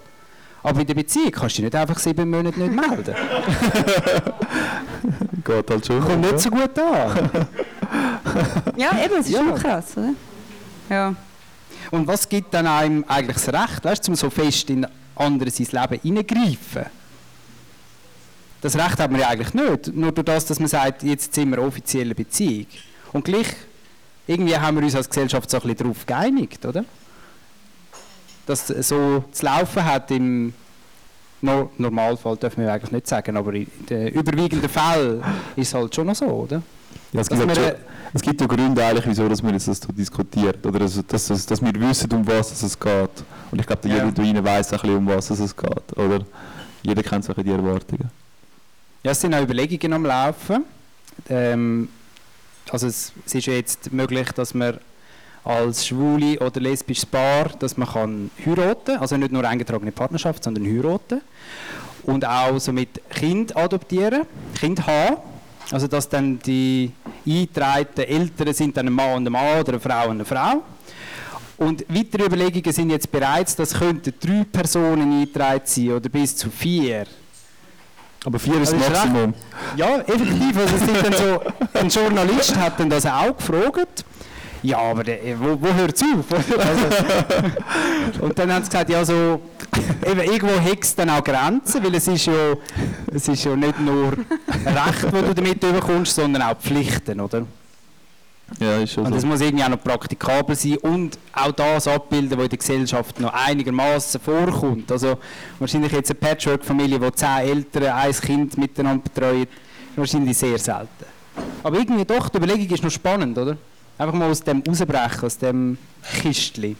Aber 0.61 0.81
in 0.81 0.87
der 0.87 0.93
Beziehung 0.93 1.31
kannst 1.31 1.57
du 1.57 1.61
dich 1.61 1.71
nicht 1.71 1.81
einfach 1.81 1.97
sieben 1.97 2.29
Monate 2.29 2.59
nicht 2.59 2.75
melden. 2.75 3.15
Geht 5.45 5.69
halt 5.69 5.85
schon. 5.85 6.01
Kommt 6.01 6.21
nicht 6.21 6.39
so 6.39 6.49
gut 6.49 6.77
an. 6.77 7.29
Ja, 8.75 8.91
eben, 9.03 9.15
es 9.19 9.27
ist 9.27 9.33
Ja. 9.33 9.39
schon 9.39 9.55
krass, 9.55 9.97
oder? 9.97 10.13
Ja. 10.89 11.15
Und 11.91 12.07
was 12.07 12.27
gibt 12.27 12.53
dann 12.53 12.67
einem 12.67 13.05
eigentlich 13.07 13.37
das 13.37 13.47
Recht, 13.53 13.83
weißt, 13.85 14.07
du, 14.07 14.11
um 14.11 14.15
so 14.15 14.29
fest 14.29 14.69
in 14.69 14.85
andere 15.15 15.49
sein 15.49 15.67
Leben 15.71 15.99
hineingreifen? 16.01 16.85
Das 18.61 18.75
Recht 18.75 18.99
hat 18.99 19.11
man 19.11 19.21
ja 19.21 19.29
eigentlich 19.29 19.53
nicht. 19.53 19.95
Nur 19.95 20.11
durch 20.11 20.25
das, 20.25 20.45
dass 20.45 20.59
man 20.59 20.67
sagt, 20.67 21.03
jetzt 21.03 21.33
sind 21.33 21.49
wir 21.51 21.61
offizielle 21.61 22.13
Beziehung. 22.13 22.65
Und 23.13 23.25
gleich, 23.25 23.47
irgendwie 24.27 24.55
haben 24.57 24.77
wir 24.77 24.83
uns 24.83 24.95
als 24.95 25.09
Gesellschaft 25.09 25.49
so 25.49 25.57
ein 25.57 25.61
bisschen 25.61 25.77
darauf 25.77 26.05
geeinigt, 26.05 26.65
oder? 26.65 26.83
Dass 28.45 28.69
es 28.69 28.89
so 28.89 29.23
zu 29.31 29.45
laufen 29.45 29.83
hat 29.85 30.11
im 30.11 30.53
no 31.41 31.69
Normalfall, 31.77 32.35
dürfen 32.35 32.63
wir 32.63 32.73
eigentlich 32.73 32.91
nicht 32.91 33.07
sagen, 33.07 33.37
aber 33.37 33.53
in 33.53 33.67
den 33.89 34.09
überwiegenden 34.09 34.69
Fällen 34.69 35.23
ist 35.55 35.69
es 35.69 35.73
halt 35.73 35.95
schon 35.95 36.07
noch 36.07 36.15
so, 36.15 36.25
oder? 36.25 36.61
Ja, 37.13 37.21
es, 37.21 37.29
gibt 37.29 37.41
halt 37.41 37.55
schon, 37.55 37.71
es 38.13 38.21
gibt 38.21 38.41
ja 38.41 38.47
Gründe 38.47 38.85
eigentlich, 38.85 39.07
wieso 39.07 39.29
dass 39.29 39.41
wir 39.41 39.51
jetzt 39.51 39.67
das 39.67 39.79
so 39.79 39.91
diskutiert 39.93 40.65
oder 40.65 40.79
dass, 40.79 41.01
dass, 41.07 41.45
dass 41.45 41.61
wir 41.61 41.73
wissen, 41.75 42.11
um 42.11 42.27
was 42.27 42.61
es 42.61 42.77
geht. 42.79 43.09
Und 43.51 43.59
ich 43.59 43.65
glaube, 43.65 43.87
Ja. 43.87 43.95
jeder 43.95 44.11
da 44.11 44.21
rein 44.21 44.43
weiss 44.43 44.73
ein 44.73 44.79
bisschen, 44.79 44.97
um 44.97 45.07
was 45.07 45.29
es 45.29 45.55
geht. 45.55 45.97
Oder 45.97 46.25
jeder 46.83 47.03
kennt 47.03 47.23
so 47.25 47.31
ein 47.31 47.35
bisschen 47.35 47.57
die 47.57 47.65
Erwartungen. 47.65 48.09
Ja, 49.01 49.11
es 49.11 49.21
sind 49.21 49.33
auch 49.33 49.41
Überlegungen 49.41 49.93
am 49.93 50.05
Laufen. 50.05 50.65
Ähm, 51.29 51.87
also 52.69 52.87
es, 52.87 53.13
es 53.25 53.33
ist 53.33 53.47
jetzt 53.47 53.93
möglich, 53.93 54.29
dass 54.33 54.53
man 54.53 54.77
als 55.45 55.87
schwule 55.87 56.37
oder 56.39 56.59
lesbisches 56.59 57.05
Paar, 57.05 57.47
dass 57.59 57.77
man 57.77 57.87
kann 57.87 58.31
heiraten, 58.45 58.97
also 58.97 59.15
nicht 59.15 59.31
nur 59.31 59.47
eingetragene 59.47 59.93
Partnerschaft, 59.93 60.43
sondern 60.43 60.65
heiraten 60.65 61.21
und 62.03 62.25
auch 62.25 62.59
so 62.59 62.73
mit 62.73 63.01
Kind 63.09 63.55
adoptieren, 63.55 64.25
Kind 64.59 64.85
haben. 64.85 65.17
Also 65.71 65.87
dass 65.87 66.09
dann 66.09 66.39
die 66.39 66.91
eingetragenen 67.25 68.09
Eltern 68.09 68.53
sind 68.53 68.75
dann 68.75 68.87
ein 68.87 68.93
Mann 68.93 69.15
und 69.15 69.27
ein 69.27 69.31
Mann 69.31 69.61
oder 69.61 69.69
eine 69.69 69.79
Frau 69.79 70.05
und 70.05 70.11
eine 70.11 70.25
Frau. 70.25 70.61
Und 71.55 71.85
weitere 71.87 72.25
Überlegungen 72.25 72.73
sind 72.73 72.89
jetzt 72.89 73.09
bereits, 73.09 73.55
dass 73.55 73.73
könnten 73.73 74.13
drei 74.19 74.43
Personen 74.43 75.21
eingetragen 75.21 75.61
sein 75.63 75.91
oder 75.91 76.09
bis 76.09 76.35
zu 76.35 76.49
vier. 76.49 77.05
Aber 78.25 78.37
vier 78.39 78.61
ist 78.61 78.73
das 78.73 78.73
Also 78.73 78.85
ist 78.85 78.91
recht- 78.91 79.05
Maximum. 79.13 79.33
Ja, 79.77 79.97
effektiv. 79.99 80.57
Also 80.57 80.75
es 80.75 80.81
sind 80.85 81.05
dann 81.05 81.13
so, 81.13 81.41
ein 81.79 81.89
Journalist 81.89 82.55
hat 82.57 82.79
dann 82.79 82.89
das 82.89 83.05
auch 83.05 83.35
gefragt. 83.37 84.03
Ja, 84.61 84.77
aber 84.79 85.05
der, 85.05 85.19
wo, 85.39 85.57
wo 85.61 85.73
hört 85.73 85.95
es 85.95 86.01
auf? 86.03 86.25
Also, 86.59 88.25
und 88.25 88.37
dann 88.37 88.51
haben 88.53 88.63
sie 88.63 88.69
gesagt, 88.69 88.89
ja, 88.89 89.05
so, 89.05 89.39
eben, 90.05 90.19
irgendwo 90.19 90.59
es 90.81 90.95
dann 90.95 91.09
auch 91.11 91.23
Grenzen, 91.23 91.81
weil 91.81 91.95
es 91.95 92.07
ist 92.09 92.25
ja, 92.25 92.33
es 93.13 93.27
ist 93.29 93.43
ja 93.45 93.55
nicht 93.55 93.79
nur 93.79 94.11
Recht, 94.11 95.03
das 95.03 95.11
du 95.11 95.33
damit 95.33 95.61
bekommst, 95.61 96.15
sondern 96.15 96.41
auch 96.41 96.57
Pflichten, 96.57 97.21
oder? 97.21 97.45
Ja, 98.59 98.77
ist 98.77 98.93
schon 98.93 99.05
Und 99.05 99.15
es 99.15 99.21
so. 99.21 99.27
muss 99.27 99.41
irgendwie 99.41 99.63
auch 99.63 99.69
noch 99.69 99.83
praktikabel 99.83 100.55
sein 100.55 100.77
und 100.77 101.17
auch 101.33 101.51
das 101.51 101.87
abbilden, 101.87 102.37
was 102.37 102.45
in 102.45 102.49
der 102.49 102.57
Gesellschaft 102.57 103.19
noch 103.19 103.33
einigermaßen 103.33 104.19
vorkommt. 104.19 104.91
Also 104.91 105.17
wahrscheinlich 105.59 105.91
jetzt 105.91 106.09
eine 106.09 106.19
Patchwork-Familie, 106.19 106.99
wo 107.01 107.09
zehn 107.09 107.37
Eltern 107.39 107.83
ein 107.83 108.11
Kind 108.11 108.57
miteinander 108.57 109.03
betreuen, 109.03 109.43
ist 109.43 109.97
wahrscheinlich 109.97 110.37
sehr 110.37 110.57
selten. 110.57 111.05
Aber 111.63 111.77
irgendwie 111.77 112.05
doch, 112.05 112.29
die 112.29 112.37
Überlegung 112.37 112.67
ist 112.69 112.83
noch 112.83 112.91
spannend, 112.91 113.37
oder? 113.37 113.57
Einfach 113.97 114.13
mal 114.13 114.29
aus 114.29 114.41
dem 114.41 114.63
rausbrechen, 114.67 115.23
aus 115.23 115.37
dem 115.37 115.77
Kistchen. 116.21 116.75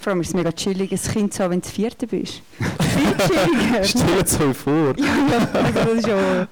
Vor 0.00 0.12
allem 0.12 0.20
ist 0.20 0.28
es 0.28 0.34
mega 0.34 0.52
chillig, 0.52 0.92
ein 0.92 1.12
Kind 1.12 1.34
zu 1.34 1.42
haben, 1.42 1.50
wenn 1.50 1.60
du 1.60 1.64
das 1.66 1.72
vierte 1.72 2.06
bist. 2.06 2.42
Viel 2.58 3.16
chilliger. 3.26 3.84
Stell 3.84 4.22
es 4.24 4.40
euch 4.40 4.56
vor. 4.56 4.94
ja, 4.96 5.04
ja, 5.04 5.48
also 5.52 5.72
das 5.72 5.98
ist 5.98 6.06
ja... 6.06 6.48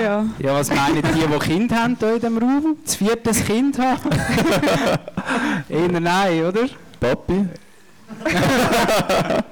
Ja. 0.00 0.24
Ja, 0.38 0.54
was 0.54 0.68
meinen 0.70 1.02
die, 1.02 1.26
die 1.26 1.38
Kind 1.38 1.72
haben 1.72 1.96
hier 1.98 2.14
in 2.14 2.20
diesem 2.20 2.38
Raum? 2.38 2.76
Das 2.84 2.96
vierte 2.96 3.32
Kind 3.32 3.78
haben? 3.78 4.10
Eher 5.68 6.00
nein, 6.00 6.44
oder? 6.44 6.66
Papi? 7.00 7.46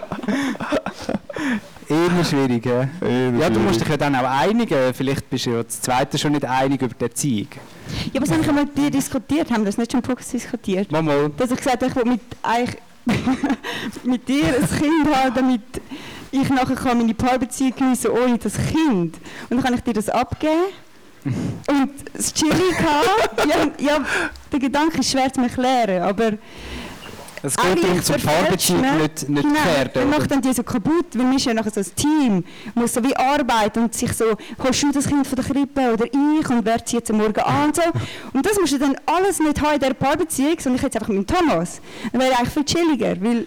Eher 1.89 2.25
schwierig, 2.25 2.65
ja. 2.65 2.89
Eher 3.07 3.33
Ja, 3.39 3.51
du 3.51 3.61
musst 3.61 3.81
dich 3.81 3.89
ja 3.89 3.97
dann 3.97 4.17
auch 4.17 4.25
einigen. 4.25 4.95
Vielleicht 4.95 5.29
bist 5.29 5.47
du 5.47 5.51
ja 5.51 5.63
das 5.63 5.81
zweite 5.81 6.17
schon 6.17 6.33
nicht 6.33 6.45
einig 6.45 6.81
über 6.81 6.95
die 6.95 7.05
Erziehung. 7.05 7.49
Ja, 8.13 8.21
aber 8.21 8.27
das 8.27 8.31
haben 8.31 8.47
wir 8.47 8.65
mit 8.65 8.79
dir 8.79 8.91
diskutiert, 8.91 9.51
haben 9.51 9.63
wir 9.63 9.67
das 9.67 9.77
nicht 9.77 9.93
schon 9.93 10.01
Podcast 10.01 10.33
diskutiert? 10.33 10.91
Mal, 10.91 11.03
mal. 11.03 11.31
Dass 11.37 11.51
ich 11.51 11.59
gesagt 11.59 11.83
habe, 11.83 11.87
ich 11.87 11.97
will 11.97 12.05
mit, 12.05 12.21
mit 14.05 14.29
dir 14.29 14.47
ein 14.47 14.79
Kind 14.79 15.15
haben, 15.15 15.35
damit 15.35 15.61
ich 16.33 16.49
nachher 16.49 16.75
kann 16.75 16.99
meine 16.99 17.15
Paarbeziehung 17.15 17.75
geniessen 17.77 18.11
ohne 18.11 18.39
das 18.39 18.55
Kind. 18.55 19.17
Und 19.49 19.51
dann 19.51 19.63
kann 19.63 19.75
ich 19.75 19.83
dir 19.83 19.93
das 19.93 20.09
abgeben. 20.09 20.73
Und 21.25 21.91
das 22.13 22.35
Chillig 22.35 22.79
haben. 22.79 23.49
Ja, 23.49 23.69
ja, 23.79 24.05
der 24.51 24.59
Gedanke 24.59 24.99
ist 24.99 25.11
schwer 25.11 25.33
zu 25.33 25.41
erklären, 25.41 26.03
aber 26.03 26.33
Es 27.43 27.57
geht 27.57 27.85
darum, 27.85 28.03
zum 28.03 28.17
Paarbeziehung 28.17 28.81
nicht, 28.81 29.29
nicht 29.29 29.43
genau, 29.43 29.55
gefährden. 29.55 29.91
Dann 29.95 30.09
oder? 30.09 30.19
macht 30.19 30.31
dann 30.31 30.43
die 30.43 30.53
so 30.53 30.63
kaputt, 30.63 31.07
weil 31.15 31.25
man 31.25 31.37
ist 31.37 31.45
ja 31.45 31.55
nachher 31.55 31.71
so 31.71 31.81
ein 31.81 31.95
Team, 31.95 32.45
muss 32.75 32.95
so 32.95 33.05
wie 33.05 33.15
arbeiten 33.15 33.85
und 33.85 33.95
sich 33.95 34.13
so, 34.13 34.37
holst 34.63 34.83
du 34.83 34.93
das 34.93 35.07
Kind 35.07 35.27
von 35.27 35.37
der 35.37 35.45
Krippe 35.45 35.93
oder 35.93 36.07
ich 36.07 36.51
und 36.51 36.65
wer 36.65 36.85
zieht 36.85 37.05
es 37.05 37.11
am 37.11 37.19
Morgen 37.19 37.41
an 37.41 37.67
und 37.67 37.77
so. 37.77 37.83
Und 38.33 38.47
das 38.47 38.59
musst 38.59 38.73
du 38.73 38.79
dann 38.79 38.97
alles 39.07 39.39
nicht 39.39 39.61
haben 39.61 39.75
in 39.75 39.81
dieser 39.81 39.95
Paarbeziehung, 39.95 40.57
sondern 40.59 40.77
ich 40.77 40.83
jetzt 40.83 40.97
einfach 40.97 41.09
mit 41.09 41.19
dem 41.19 41.27
Thomas. 41.27 41.81
Dann 42.11 42.21
wäre 42.21 42.37
eigentlich 42.37 42.55
viel 42.55 42.65
chilliger, 42.65 43.21
weil 43.21 43.47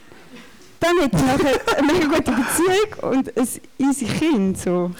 dann 0.85 1.03
hätte 1.03 1.17
ich 1.17 1.23
nachher 1.43 1.77
eine 1.77 1.87
mega 1.93 2.05
gute 2.07 2.31
Beziehung 2.31 3.11
und 3.11 3.37
ein 3.37 3.47
easy 3.77 4.05
Kind. 4.05 4.57
So. 4.59 4.91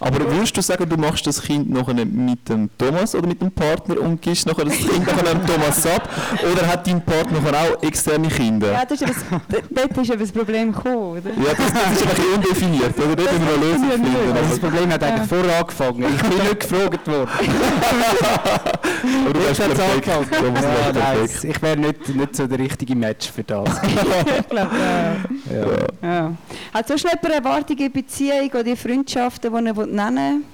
Aber 0.00 0.20
würdest 0.32 0.56
du 0.56 0.62
sagen, 0.62 0.88
du 0.88 0.96
machst 0.96 1.26
das 1.26 1.40
Kind 1.42 1.70
nachher 1.70 1.94
mit 2.04 2.48
dem 2.48 2.70
Thomas 2.78 3.14
oder 3.14 3.26
mit 3.26 3.40
dem 3.40 3.50
Partner 3.52 4.00
und 4.00 4.20
gibst 4.22 4.46
nachher 4.46 4.64
das 4.64 4.76
Kind 4.76 5.06
nachher 5.06 5.34
dem 5.34 5.46
Thomas 5.46 5.86
ab? 5.86 6.08
Oder 6.52 6.66
hat 6.66 6.86
dein 6.86 7.04
Partner 7.04 7.38
auch 7.52 7.82
externe 7.82 8.28
Kinder? 8.28 8.72
Ja, 8.72 8.84
das 8.84 9.00
ist 9.00 9.08
eben 9.08 9.14
das, 9.48 9.60
dort 9.70 9.98
ist 9.98 10.10
eben 10.10 10.20
das 10.20 10.32
Problem 10.32 10.72
gekommen, 10.72 10.96
oder? 11.18 11.30
Ja, 11.30 11.54
das, 11.56 11.72
das 11.72 11.92
ist 11.92 12.02
ein 12.02 12.08
bisschen 12.08 12.34
undefiniert, 12.34 12.98
oder? 12.98 13.16
Dort 13.16 13.32
müssen 13.32 13.46
wir 13.46 13.54
eine 13.54 13.64
Lösung 13.64 13.88
Das 13.88 13.94
finden. 14.00 14.16
Also 14.16 14.30
Aber, 14.30 14.40
das 14.48 14.58
Problem 14.58 14.92
hat 14.92 15.02
eigentlich 15.02 15.28
vorher 15.28 15.58
angefangen. 15.60 16.04
Ich 16.14 16.22
bin 16.22 16.38
nicht 16.38 16.60
gefragt 16.60 17.06
worden. 17.08 17.30
aber 19.24 19.32
du 19.32 19.40
hast 19.48 19.58
perfekt. 19.58 20.08
angefangen. 20.08 20.30
Thomas, 20.30 20.62
Ja, 20.62 20.92
nein, 20.92 21.16
perfekt. 21.18 21.44
ich 21.44 21.62
wäre 21.62 21.76
nicht, 21.76 22.08
nicht 22.08 22.36
so 22.36 22.46
der 22.46 22.58
richtige 22.58 22.94
Match 22.96 23.30
für 23.30 23.44
das. 23.44 23.68
ich 23.84 24.48
glaube, 24.48 24.70
ja. 24.76 25.16
Ja. 25.50 26.08
Ja. 26.08 26.32
Hat 26.72 26.88
sonst 26.88 27.04
noch 27.04 27.12
jemand 27.12 27.34
Erwartungen 27.44 27.80
in 27.86 27.92
Beziehung 27.92 28.48
oder 28.50 28.66
in 28.66 28.76
Freundschaften, 28.76 29.50
die 29.52 29.66
er 29.66 29.86
nennen 29.86 30.44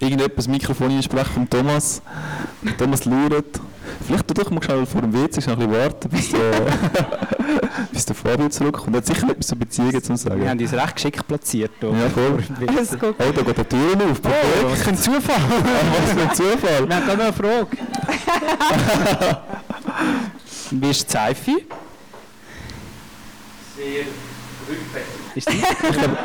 Irgendjemand 0.00 0.36
das 0.36 0.48
Mikrofon 0.48 0.90
einsprechen 0.90 1.32
vom 1.32 1.48
Thomas. 1.50 2.02
Thomas 2.78 3.04
lauert. 3.04 3.60
Vielleicht 4.06 4.26
tu 4.28 4.34
doch 4.34 4.50
mal 4.50 4.62
schnell 4.62 4.84
vor 4.86 5.00
dem 5.00 5.12
WC 5.12 5.40
schnell 5.40 5.54
ein 5.56 5.68
bisschen 5.68 5.80
warten, 5.80 6.08
bis 6.08 6.30
der, 6.30 6.52
bis 7.92 8.04
der 8.06 8.14
Fabio 8.14 8.48
zurückkommt. 8.48 8.94
Er 8.94 8.98
hat 8.98 9.06
sicher 9.06 9.30
etwas 9.30 9.46
zu 9.46 9.56
Beziehungen 9.56 10.02
zu 10.02 10.10
Wir 10.10 10.16
sagen. 10.16 10.48
haben 10.48 10.58
uns 10.60 10.72
recht 10.72 10.94
geschickt 10.96 11.26
platziert. 11.26 11.70
hier. 11.80 11.90
Ja, 11.90 12.08
voll. 12.10 12.38
Oh, 13.18 13.32
da 13.34 13.42
geht 13.42 13.58
die 13.58 13.64
Türen 13.64 14.02
auf. 14.10 14.20
Oh, 14.24 14.70
was 14.70 14.82
für 14.82 14.90
ein 14.90 14.96
Zufall. 14.96 15.36
Was 16.04 16.12
für 16.12 16.20
ein 16.22 16.34
Zufall. 16.34 16.88
Wir 16.88 16.96
haben 16.96 17.06
da 17.06 17.14
noch 17.14 17.24
eine 17.24 17.32
Frage. 17.32 17.66
Wie 20.70 20.90
ist 20.90 21.08
die 21.08 21.12
Seife? 21.12 21.52
Sehr 23.76 24.04
rückwärts. 24.68 25.08
Ist 25.34 25.50
die? 25.50 25.56
Ich 25.56 25.98
glaube, 25.98 26.16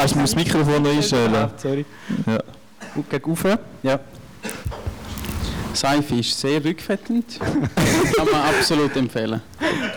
weißt 0.00 0.14
du, 0.14 0.18
das 0.20 0.34
Mikrofon 0.36 0.82
noch 0.82 0.90
einstellen. 0.90 1.50
Sorry. 1.56 1.84
Ja. 2.26 2.38
Gut, 2.94 3.10
gegen 3.10 3.30
rauf. 3.30 3.58
Ja. 3.82 4.00
Seife 5.72 6.14
ist 6.14 6.38
sehr 6.38 6.64
rückfettend. 6.64 7.38
Kann 7.40 8.26
man 8.30 8.42
absolut 8.42 8.94
empfehlen. 8.96 9.40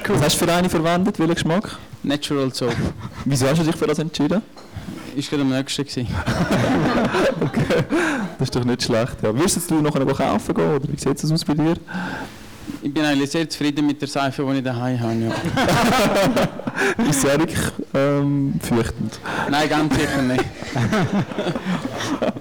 Was 0.08 0.22
hast 0.24 0.42
du 0.42 0.46
für 0.46 0.54
eine 0.54 0.70
verwendet? 0.70 1.20
Welchen 1.20 1.36
Geschmack? 1.36 1.78
Natural 2.02 2.52
Soap. 2.54 2.76
Wieso 3.26 3.48
hast 3.48 3.60
du 3.60 3.64
dich 3.64 3.76
für 3.76 3.86
das 3.86 4.00
entschieden? 4.00 4.42
Ist 5.16 5.30
gerade 5.30 5.44
am 5.44 5.50
nächsten 5.50 5.86
gewesen. 5.86 6.08
Das 8.40 8.50
ist 8.50 8.56
doch 8.56 8.64
nicht 8.64 8.84
schlecht. 8.84 9.16
Ja. 9.24 9.34
Würdest 9.36 9.70
du 9.70 9.82
nachher 9.82 10.06
noch 10.06 10.16
kaufen 10.18 10.54
gehen? 10.54 10.76
Oder 10.76 10.88
wie 10.90 11.00
sieht 11.00 11.24
es 11.24 11.32
aus 11.32 11.44
bei 11.44 11.56
dir? 11.56 11.76
Ich 12.88 12.94
bin 12.94 13.04
eigentlich 13.04 13.30
sehr 13.30 13.50
zufrieden 13.50 13.86
mit 13.86 14.00
der 14.00 14.08
Seife, 14.08 14.48
die 14.50 14.60
ich 14.60 14.64
daheim 14.64 14.98
habe. 14.98 15.16
Ja. 15.16 15.32
Ist 17.10 17.22
wirklich 17.26 17.60
ähm, 17.94 18.54
fürchtend? 18.62 19.20
Nein, 19.52 19.68
ganz 19.68 19.94
sicher 19.94 20.22
nicht. 20.22 20.46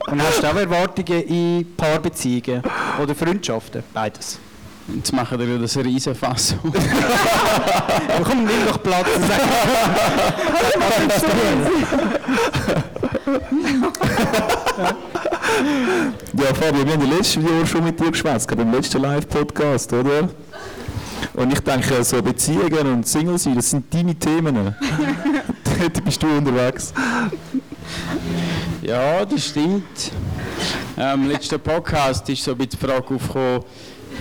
Und 0.06 0.22
hast 0.22 0.40
du 0.40 0.46
auch 0.46 0.54
Erwartungen 0.54 1.22
in 1.24 1.66
Paarbeziehungen 1.76 2.62
oder 3.02 3.12
Freundschaften? 3.16 3.82
Beides. 3.92 4.38
Jetzt 4.94 5.12
machen 5.12 5.36
wir 5.36 5.58
das 5.58 5.76
Riesenfass. 5.78 6.54
Aber 6.62 8.24
komm, 8.24 8.44
nimm 8.44 8.66
doch 8.68 8.80
Platz 8.80 9.08
und 9.16 9.24
sag, 9.26 9.40
Ja, 15.56 16.52
Fabio, 16.54 16.84
wir 16.84 16.92
haben 16.92 17.08
ja 17.08 17.16
letztes 17.16 17.42
Jahr 17.42 17.66
schon 17.66 17.84
mit 17.84 17.98
dir 17.98 18.10
geschwätzt, 18.10 18.46
gerade 18.46 18.62
im 18.62 18.72
letzten 18.72 19.00
Live-Podcast, 19.00 19.90
oder? 19.92 20.28
Und 21.32 21.52
ich 21.52 21.60
denke, 21.60 22.04
so 22.04 22.20
Beziehungen 22.22 22.86
und 22.92 23.06
Single 23.06 23.38
sein, 23.38 23.54
das 23.54 23.70
sind 23.70 23.92
deine 23.92 24.14
Themen. 24.14 24.54
Dort 25.78 26.04
bist 26.04 26.22
du 26.22 26.26
unterwegs. 26.26 26.92
Ja, 28.82 29.24
das 29.24 29.46
stimmt. 29.46 30.12
Ähm, 30.98 31.22
Im 31.22 31.28
letzten 31.30 31.58
Podcast 31.58 32.28
ist 32.28 32.44
so 32.44 32.50
ein 32.50 32.58
bisschen 32.58 32.78
die 32.78 32.86
Frage 32.86 33.14
aufgekommen, 33.14 33.64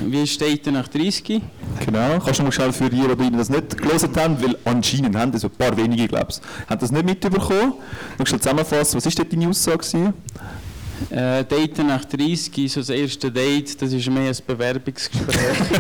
wie 0.06 0.28
steht 0.28 0.66
er 0.68 0.74
nach 0.74 0.88
30? 0.88 1.42
Genau. 1.86 2.20
Kannst 2.24 2.40
du 2.40 2.44
noch 2.44 2.54
schnell 2.54 2.72
für 2.72 2.90
die, 2.90 3.02
die 3.02 3.32
das 3.32 3.50
nicht 3.50 3.78
gelesen 3.78 4.10
haben, 4.16 4.42
weil 4.42 4.58
anscheinend 4.64 5.16
haben 5.16 5.32
das 5.32 5.44
ein 5.44 5.52
paar 5.52 5.76
wenige, 5.76 6.08
glaube 6.08 6.28
ich, 6.30 6.70
haben 6.70 6.80
das 6.80 6.92
nicht 6.92 7.06
mitbekommen. 7.06 7.74
Du 8.18 8.26
schnell 8.26 8.42
zusammenfassen, 8.42 8.98
was 8.98 9.06
war 9.06 9.12
dort 9.18 9.34
deine 9.34 9.50
Aussage? 9.50 9.78
gewesen? 9.78 10.14
Äh, 11.10 11.44
Daten 11.44 11.88
nach 11.88 12.06
30, 12.06 12.72
so 12.72 12.80
das 12.80 12.90
erste 12.90 13.32
Date, 13.32 13.82
das 13.82 13.92
ist 13.92 14.10
mehr 14.10 14.30
ein 14.30 14.38
Bewerbungsgespräch 14.46 15.80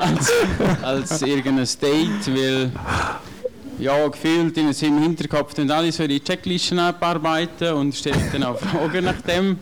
als, 0.00 0.32
als 0.82 1.22
irgendein 1.22 1.66
Date, 1.80 2.26
weil 2.28 2.70
ja, 3.78 4.08
gefühlt 4.08 4.56
in 4.56 4.70
im 4.70 5.02
Hinterkopf 5.02 5.54
dann 5.54 5.70
alle 5.70 5.92
so 5.92 6.02
ihre 6.02 6.20
Checklisten 6.20 6.78
abarbeiten 6.78 7.74
und 7.74 7.94
stellen 7.94 8.28
dann 8.32 8.42
auch 8.44 8.58
Fragen 8.58 9.04
nach 9.04 9.20
dem. 9.22 9.58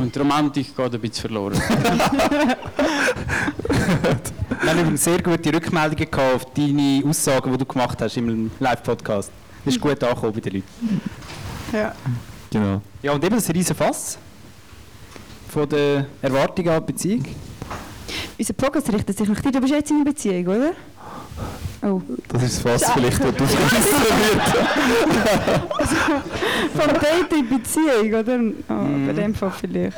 Und 0.00 0.14
die 0.14 0.18
Romantik 0.18 0.76
geht 0.76 0.94
ein 0.94 1.00
bisschen 1.00 1.22
verloren. 1.22 1.60
Wir 4.62 4.70
haben 4.70 4.96
sehr 4.96 5.22
gute 5.22 5.52
Rückmeldungen 5.52 6.10
gehabt 6.10 6.34
auf 6.34 6.52
deine 6.54 7.02
Aussagen, 7.06 7.52
die 7.52 7.58
du 7.58 7.64
gemacht 7.64 8.00
hast 8.00 8.16
im 8.16 8.50
Live-Podcast. 8.58 9.30
Das 9.64 9.74
ist 9.74 9.80
gut 9.80 10.02
angekommen 10.02 10.32
bei 10.32 10.40
den 10.40 10.52
Leuten. 10.54 11.00
Ja. 11.72 11.94
Genau. 12.56 12.80
Ja, 13.02 13.12
und 13.12 13.24
eben 13.24 13.36
das 13.36 13.48
riesen 13.52 13.76
Fass 13.76 14.18
von 15.48 15.68
der 15.68 16.06
Erwartung 16.22 16.68
an 16.68 16.80
die 16.86 16.92
Beziehung. 16.92 17.24
Unser 18.38 18.52
Podcast 18.54 18.92
richtet 18.92 19.16
sich 19.18 19.28
nach 19.28 19.40
dir. 19.40 19.52
Du 19.52 19.60
bist 19.60 19.72
jetzt 19.72 19.90
in 19.90 19.96
einer 19.96 20.04
Beziehung, 20.04 20.46
oder? 20.46 20.72
Oh. 21.82 22.00
Das 22.28 22.42
ist 22.42 22.64
das 22.64 22.80
Fass 22.82 22.92
vielleicht, 22.92 23.20
das 23.20 23.28
aufgerissen 23.28 24.00
wird. 24.20 24.42
Vom 26.74 26.92
Date 27.00 27.32
in 27.38 27.48
Beziehung, 27.48 28.14
oder? 28.14 28.38
Oh, 28.68 29.06
Bei 29.06 29.12
dem 29.12 29.34
Fall 29.34 29.52
vielleicht. 29.60 29.96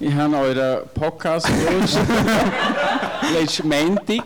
Ich 0.00 0.14
habe 0.14 0.36
euren 0.36 0.78
Podcast 0.94 1.46
gehört, 1.46 1.98
letzten 3.40 3.68
Montag. 3.68 4.24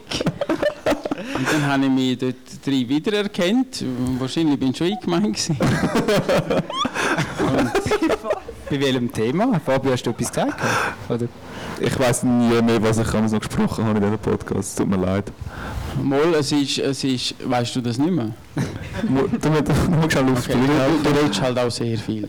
Und 1.43 1.53
dann 1.53 1.67
habe 1.67 1.85
ich 1.87 1.91
mich 1.91 2.19
dort 2.19 2.37
drei 2.65 2.89
wiedererkannt. 2.89 3.85
Wahrscheinlich 4.21 4.61
bin 4.61 4.71
ich 4.71 4.77
schon 4.77 4.87
eingemeint. 4.93 5.25
gewesen. 5.37 5.57
Bei 8.71 8.81
welchem 8.81 9.13
Thema? 9.13 9.61
Fabio, 9.61 9.91
hast 9.93 10.05
du 10.07 10.11
etwas 10.11 10.29
gesagt? 10.29 10.55
Oder? 11.09 11.27
Ich 11.81 11.99
weiß 11.99 12.23
nie 12.23 12.63
mehr, 12.63 12.81
was 12.81 12.99
ich 12.99 13.09
damals 13.09 13.33
noch 13.33 13.41
gesprochen 13.41 13.85
habe 13.85 13.99
in 13.99 14.05
diesem 14.05 14.19
Podcast. 14.19 14.79
Tut 14.79 14.89
mir 14.89 14.97
leid. 14.99 15.33
Mal, 16.01 16.35
es 16.39 16.53
ist, 16.53 16.79
es 16.79 17.03
ist, 17.05 17.35
weißt 17.45 17.75
du 17.77 17.81
das 17.81 17.99
nicht 17.99 18.13
mehr? 18.13 18.31
Du 19.03 19.11
musst 19.11 19.33
musst 19.45 20.13
schnell 20.13 20.25
Okay, 20.25 20.33
aufspielen. 20.33 20.71
du, 21.03 21.11
du 21.11 21.19
redest 21.21 21.43
halt 21.43 21.59
auch 21.59 21.71
sehr 21.71 21.99
viel. 21.99 22.29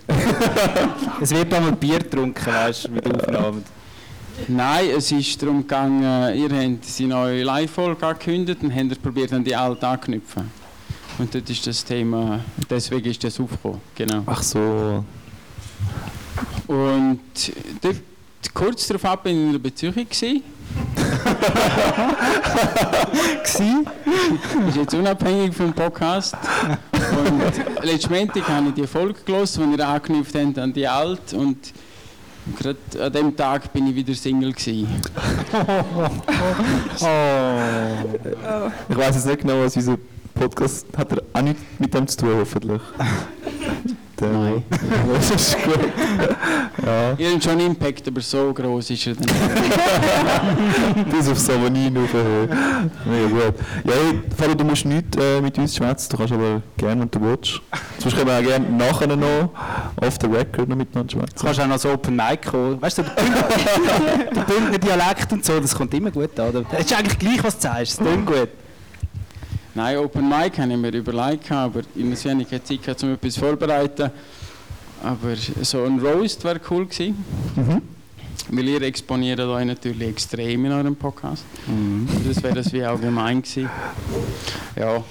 Es 1.21 1.29
wird 1.31 1.53
einmal 1.53 1.73
Bier 1.73 1.99
getrunken, 1.99 2.45
weißt 2.45 2.85
du, 2.87 2.91
mit 2.91 3.05
Aufnahmen. 3.15 3.63
Nein, 4.47 4.89
es 4.97 5.11
ist 5.11 5.41
darum 5.41 5.61
gegangen, 5.61 6.35
ihr 6.35 6.49
habt 6.49 6.99
die 6.99 7.05
neue 7.05 7.43
Live-Folge 7.43 8.05
angekündigt 8.05 8.63
und 8.63 8.75
habt 8.75 9.01
probiert, 9.01 9.33
an 9.33 9.43
die 9.43 9.55
alte 9.55 9.87
anknüpfen. 9.87 10.49
Und 11.19 11.33
dort 11.33 11.49
ist 11.49 11.65
das 11.67 11.85
Thema, 11.85 12.39
deswegen 12.69 13.09
ist 13.09 13.23
das 13.23 13.39
aufgekommen. 13.39 13.81
Genau. 13.95 14.23
Ach 14.25 14.41
so. 14.41 15.05
Und 16.67 17.21
dort, 17.81 17.97
kurz 18.53 18.87
darauf 18.87 19.05
ab 19.05 19.23
bin 19.23 19.35
ich 19.35 19.43
in 19.43 19.49
einer 19.49 19.59
Beziehung. 19.59 19.93
Gewesen. 19.93 20.43
Gsi? 23.43 23.85
ist 24.67 24.77
jetzt 24.77 24.93
unabhängig 24.93 25.53
vom 25.53 25.73
Podcast. 25.73 26.35
Und 26.91 27.85
letzten 27.85 28.13
Montag 28.13 28.47
habe 28.47 28.69
ich 28.69 28.73
die 28.73 28.87
Folge 28.87 29.19
gelesen, 29.23 29.71
die 29.71 29.77
ihr 29.77 29.87
angeknüpft 29.87 30.35
habt 30.35 30.57
an 30.57 30.73
die 30.73 30.87
alte. 30.87 31.37
Und 31.37 31.73
gerade 32.57 32.77
an 32.99 33.13
dem 33.13 33.35
Tag 33.35 33.71
bin 33.73 33.87
ich 33.87 33.95
wieder 33.95 34.13
Single. 34.13 34.53
Gewesen. 34.53 34.87
Ich 38.89 38.97
weiß 38.97 39.15
jetzt 39.15 39.25
nicht 39.25 39.41
genau, 39.41 39.63
was 39.63 39.75
unser 39.75 39.97
Podcast 40.33 40.85
hat. 40.97 41.11
Er 41.11 41.21
auch 41.33 41.41
nichts 41.41 41.61
mit 41.79 41.93
dem 41.93 42.07
zu 42.07 42.17
tun, 42.17 42.35
hoffentlich. 42.39 42.81
Nein. 44.21 44.63
Das 45.13 45.31
ist 45.31 45.57
gut. 45.63 45.79
Ja, 46.85 47.13
Ihr 47.17 47.31
habt 47.33 47.43
schon 47.43 47.59
Impact, 47.59 48.07
aber 48.07 48.21
so 48.21 48.53
groß 48.53 48.89
ist 48.91 49.07
er 49.07 49.15
dann 49.15 49.25
nicht. 49.25 51.09
bis 51.11 51.29
auf 51.29 51.39
Savonin 51.39 51.97
aufhören. 51.97 52.49
Mega 53.05 53.27
gut. 53.27 53.55
Ja, 53.85 53.93
Fabio, 54.37 54.55
du 54.55 54.63
musst 54.63 54.85
nicht 54.85 55.15
äh, 55.17 55.41
mit 55.41 55.57
uns 55.57 55.75
schwätzen, 55.75 56.09
du 56.11 56.17
kannst 56.17 56.33
aber 56.33 56.61
gerne, 56.77 57.01
wenn 57.01 57.11
du 57.11 57.21
willst. 57.21 57.61
Sonst 57.99 58.15
können 58.15 58.27
wir 58.27 58.37
auch 58.39 58.43
gerne 58.43 58.69
nachher 58.69 59.07
noch 59.07 59.49
auf 60.01 60.17
the 60.21 60.27
record 60.27 60.69
noch 60.69 60.75
miteinander 60.75 61.13
Du 61.13 61.19
schwätzen. 61.19 61.45
kannst 61.45 61.59
auch 61.59 61.67
noch 61.67 61.77
so 61.79 61.89
Open 61.91 62.15
Mic 62.15 62.41
kommen. 62.49 62.81
Weißt 62.81 62.97
du, 62.99 63.03
der 64.35 64.43
Bündner- 64.45 64.77
Dialekt 64.77 65.31
und 65.33 65.43
so, 65.45 65.59
das 65.59 65.75
kommt 65.75 65.93
immer 65.93 66.11
gut 66.11 66.39
an. 66.39 66.49
oder? 66.49 66.63
Es 66.73 66.85
ist 66.85 66.97
eigentlich 66.97 67.19
gleich, 67.19 67.43
was 67.43 67.57
du 67.57 67.63
sagst. 67.67 67.93
Es 67.93 67.97
klingt 67.99 68.25
gut. 68.25 68.49
Nein, 69.75 69.97
Open 69.97 70.29
Mic 70.29 70.57
habe 70.59 70.71
ich 70.71 70.77
mir 70.77 70.93
überlegt, 70.93 71.51
aber 71.51 71.81
ich 71.95 72.03
muss 72.03 72.23
wenig 72.25 72.47
Zeit 72.49 72.83
gehabt, 72.83 73.03
um 73.03 73.13
etwas 73.13 73.37
vorzubereiten. 73.37 74.11
Aber 75.03 75.35
so 75.61 75.83
ein 75.83 75.99
Roast 75.99 76.43
wäre 76.43 76.61
cool 76.69 76.85
gewesen. 76.85 77.17
Weil 78.51 78.67
ihr 78.67 78.81
exponiert 78.83 79.39
euch 79.39 79.65
natürlich 79.65 80.09
extrem 80.09 80.65
in 80.65 80.71
eurem 80.71 80.95
Podcast. 80.95 81.43
Das 82.27 82.43
wäre 82.43 82.55
das 82.55 82.71
wie 82.71 82.83
allgemein 82.83 83.41
gewesen. 83.41 83.69
Ja. 84.75 85.03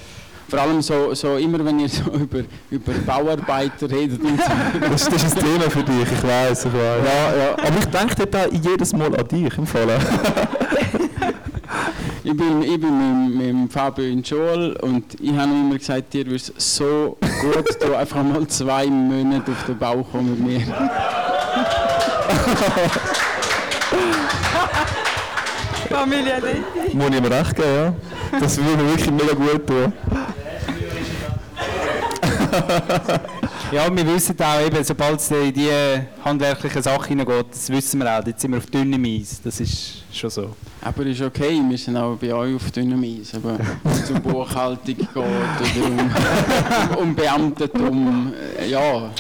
Vor 0.48 0.60
allem 0.60 0.82
so, 0.82 1.14
so 1.14 1.36
immer, 1.38 1.64
wenn 1.64 1.80
ihr 1.80 1.88
so 1.88 2.10
über, 2.12 2.42
über 2.70 2.92
Bauarbeiter 3.06 3.90
redet. 3.90 4.20
Das, 4.92 5.08
das 5.08 5.24
ist 5.24 5.38
ein 5.38 5.44
Thema 5.44 5.70
für 5.70 5.82
dich, 5.82 6.12
ich 6.12 6.22
weiß, 6.22 6.66
ich 6.66 6.72
weiß. 6.72 7.04
Ja, 7.04 7.36
ja. 7.36 7.52
Aber 7.52 7.78
ich 7.78 7.86
denke 7.86 8.38
auch 8.38 8.52
jedes 8.52 8.92
Mal 8.92 9.16
an 9.16 9.26
dich 9.26 9.58
im 9.58 9.66
Fall. 9.66 9.98
Ich 12.32 12.38
bin, 12.38 12.62
ich 12.62 12.80
bin 12.80 13.26
mit, 13.26 13.36
mit 13.36 13.46
dem 13.46 13.68
Fabio 13.68 14.06
in 14.06 14.22
der 14.22 14.26
Schule 14.26 14.74
und 14.78 15.20
ich 15.20 15.36
habe 15.36 15.50
ihm 15.52 15.66
immer 15.66 15.76
gesagt, 15.76 16.14
dir 16.14 16.26
es 16.32 16.50
so 16.56 17.18
gut 17.20 17.78
tun, 17.78 17.94
einfach 17.98 18.22
mal 18.22 18.46
zwei 18.46 18.86
Monate 18.86 19.52
auf 19.52 19.66
den 19.66 19.76
Bau 19.76 20.02
kommen 20.02 20.30
mit 20.30 20.40
mir. 20.40 20.60
Familie 25.90 26.40
Detti. 26.40 26.96
Muss 26.96 27.10
ich 27.10 27.16
ihm 27.16 27.24
recht 27.26 27.54
geben, 27.54 27.68
ja. 27.74 27.92
Das 28.40 28.56
würde 28.56 28.82
mir 28.82 28.88
wirklich 28.92 29.10
mega 29.10 29.34
gut 29.34 29.66
tun. 29.66 29.92
Ja, 33.72 33.88
wir 33.90 34.06
wissen 34.06 34.36
auch, 34.38 34.60
eben, 34.60 34.84
sobald 34.84 35.18
es 35.18 35.30
in 35.30 35.50
die 35.50 35.70
handwerkliche 36.22 36.82
Sache 36.82 37.08
hineingeht, 37.08 37.46
das 37.52 37.70
wissen 37.70 38.00
wir 38.00 38.18
auch, 38.18 38.26
jetzt 38.26 38.42
sind 38.42 38.50
wir 38.50 38.58
auf 38.58 38.66
dünnem 38.66 39.02
Eis. 39.02 39.40
Das 39.42 39.60
ist 39.60 40.04
schon 40.12 40.28
so. 40.28 40.54
Aber 40.82 41.06
ist 41.06 41.22
okay, 41.22 41.58
wir 41.66 41.78
sind 41.78 41.96
auch 41.96 42.16
bei 42.16 42.34
euch 42.34 42.54
auf 42.54 42.70
dünnem 42.70 43.02
Eis. 43.02 43.34
Aber 43.34 43.58
wenn 43.58 43.92
es 43.92 44.10
um 44.10 44.20
Buchhaltung 44.20 44.94
geht 44.94 45.16
oder 45.16 45.26
um, 45.86 46.98
um 47.02 47.14
Beamtentum, 47.14 48.34
äh, 48.60 48.68
ja. 48.68 49.10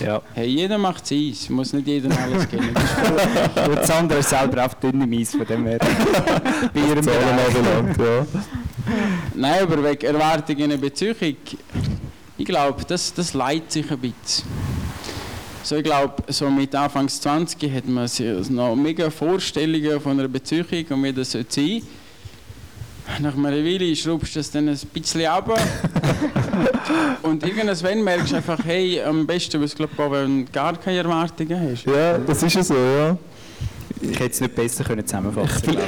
Ja. 0.00 0.22
Hey, 0.34 0.50
jeder 0.50 0.78
macht 0.78 1.10
Eis, 1.10 1.50
muss 1.50 1.72
nicht 1.72 1.88
jedem 1.88 2.12
alles 2.12 2.46
cool. 2.52 2.60
Und 3.70 3.86
Sandra 3.86 4.18
ist 4.18 4.30
selber 4.30 4.66
auf 4.66 4.76
dünnem 4.76 5.12
Eis, 5.18 5.32
von 5.32 5.46
dem 5.46 5.66
her. 5.66 5.78
Bei 6.72 6.80
ihrem 6.80 7.04
Bereich. 7.04 7.54
ja. 7.98 8.26
Nein, 9.34 9.62
aber 9.62 9.82
wegen 9.82 10.06
Erwartungen 10.06 10.70
in 10.70 10.80
Beziehung, 10.80 11.16
ich 12.38 12.44
glaube, 12.44 12.84
das, 12.86 13.12
das 13.14 13.34
leidet 13.34 13.72
sich 13.72 13.90
ein 13.90 13.98
bisschen. 13.98 14.48
So, 15.62 15.76
ich 15.76 15.84
glaube, 15.84 16.22
so 16.28 16.48
mit 16.48 16.74
Anfangs 16.74 17.20
20 17.20 17.72
hat 17.74 17.88
man 17.88 18.06
sich 18.06 18.48
noch 18.50 18.76
mega 18.76 19.10
Vorstellungen 19.10 20.00
von 20.00 20.12
einer 20.12 20.28
Beziehung 20.28 20.84
und 20.90 21.02
wie 21.02 21.12
das 21.12 21.32
sein 21.32 21.44
sollte. 21.48 21.82
Nach 23.20 23.36
einer 23.36 23.52
Weile 23.52 23.96
schraubst 23.96 24.34
du 24.34 24.40
das 24.40 24.50
dann 24.50 24.68
ein 24.68 24.78
bisschen 24.92 25.26
ab. 25.26 25.48
und 27.22 27.42
irgendwann 27.44 28.04
merkst 28.04 28.32
du 28.32 28.36
einfach, 28.36 28.58
hey, 28.64 29.02
am 29.02 29.26
besten 29.26 29.60
was 29.62 29.74
glaub, 29.74 29.90
ich, 29.92 29.98
wenn 29.98 30.44
du 30.44 30.52
gar 30.52 30.76
keine 30.76 30.98
Erwartungen 30.98 31.70
hast. 31.70 31.86
Ja, 31.86 32.18
das 32.18 32.42
ist 32.42 32.54
ja 32.54 32.62
so, 32.62 32.74
ja. 32.74 33.18
Ich 34.00 34.18
hätte 34.18 34.30
es 34.30 34.40
nicht 34.40 34.54
besser 34.54 34.84
können 34.84 35.06
zusammenfassen 35.06 35.62
können. 35.62 35.80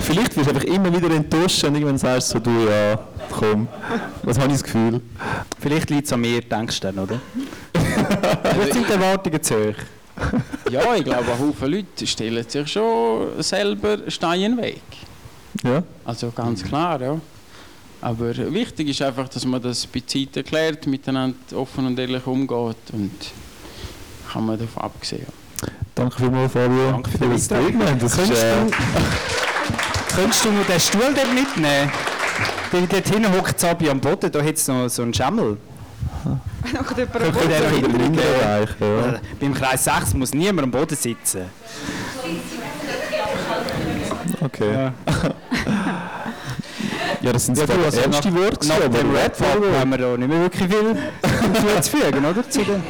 Vielleicht 0.00 0.36
wirst 0.36 0.50
du 0.50 0.54
einfach 0.54 0.64
immer 0.64 0.94
wieder 0.94 1.14
enttäuscht 1.14 1.62
und 1.64 1.74
irgendwann 1.74 1.98
sagst 1.98 2.30
du 2.30 2.38
so, 2.38 2.40
du, 2.40 2.68
ja, 2.68 2.98
komm. 3.30 3.68
Was 4.22 4.38
habe 4.38 4.48
ich 4.48 4.54
das 4.54 4.64
Gefühl? 4.64 5.00
Vielleicht 5.60 5.90
liegt 5.90 6.06
es 6.06 6.12
an 6.12 6.20
mir, 6.20 6.40
denkst 6.40 6.80
du 6.80 6.92
dann, 6.92 6.98
oder? 6.98 7.20
Oder 7.74 8.72
sind 8.72 8.88
die 8.88 8.92
Erwartungen 8.92 9.42
zu 9.42 9.54
hoch? 9.54 9.74
Ja, 10.70 10.94
ich 10.94 11.04
glaube, 11.04 11.32
ein 11.32 11.38
Haufen 11.38 11.70
Leute 11.70 12.06
stellen 12.06 12.44
sich 12.48 12.68
schon 12.68 13.42
selber 13.42 13.98
Steine 14.08 14.56
Weg. 14.56 14.82
Ja. 15.62 15.82
Also 16.04 16.30
ganz 16.30 16.62
klar, 16.62 17.00
ja. 17.00 17.20
Aber 18.00 18.36
wichtig 18.52 18.88
ist 18.88 19.02
einfach, 19.02 19.28
dass 19.28 19.44
man 19.46 19.62
das 19.62 19.86
bei 19.86 20.02
Zeit 20.06 20.36
erklärt, 20.36 20.86
miteinander 20.86 21.36
offen 21.54 21.86
und 21.86 21.98
ehrlich 21.98 22.26
umgeht 22.26 22.76
und 22.92 23.12
kann 24.30 24.44
man 24.44 24.58
davon 24.58 24.82
abgesehen. 24.82 25.43
Danke 25.94 26.16
vielmals, 26.18 26.52
Fabio, 26.52 26.90
Danke 26.90 27.10
für 27.10 27.28
das. 27.28 27.44
Statement. 27.44 28.02
Das 28.02 28.12
ist, 28.12 28.18
Könntest 28.18 28.42
äh, 28.42 28.54
du, 28.66 30.16
könntest 30.16 30.44
du 30.44 30.50
noch 30.50 30.66
den 30.66 30.80
Stuhl 30.80 31.14
dort 31.14 31.32
mitnehmen? 31.34 31.90
Weil 32.72 32.86
dort 32.88 33.08
hinten 33.08 33.32
hockt 33.36 33.60
Sabi 33.60 33.88
am 33.90 34.00
Boden, 34.00 34.32
da 34.32 34.42
hat 34.42 34.54
es 34.56 34.66
noch 34.66 34.88
so 34.88 35.02
einen 35.02 35.14
Schemmel. 35.14 35.56
Noch 36.24 36.92
der? 36.94 37.06
Bereich, 37.06 37.34
ja. 38.80 39.06
Äh, 39.14 39.18
Beim 39.40 39.54
Kreis 39.54 39.84
6 39.84 40.14
muss 40.14 40.32
niemand 40.34 40.64
am 40.64 40.70
Boden 40.70 40.96
sitzen. 40.96 41.42
Okay. 44.40 44.72
Ja. 44.72 44.92
Ja, 47.22 47.32
das 47.32 47.46
sind 47.46 47.56
Ja, 47.56 47.66
zwar 47.66 47.84
also 47.84 48.00
ernste 48.00 48.34
Worte, 48.34 48.66
Nach 48.68 48.76
aber- 48.76 48.88
dem 48.98 49.14
Red 49.14 49.36
Bull 49.38 49.78
haben 49.78 49.90
wir 49.90 49.98
da 49.98 50.16
nicht 50.16 50.28
mehr 50.28 50.40
wirklich 50.40 50.70
viel 50.70 50.96
hinzuzufügen, 51.64 52.24
oder? 52.24 52.50
Zu 52.50 52.62
den 52.64 52.82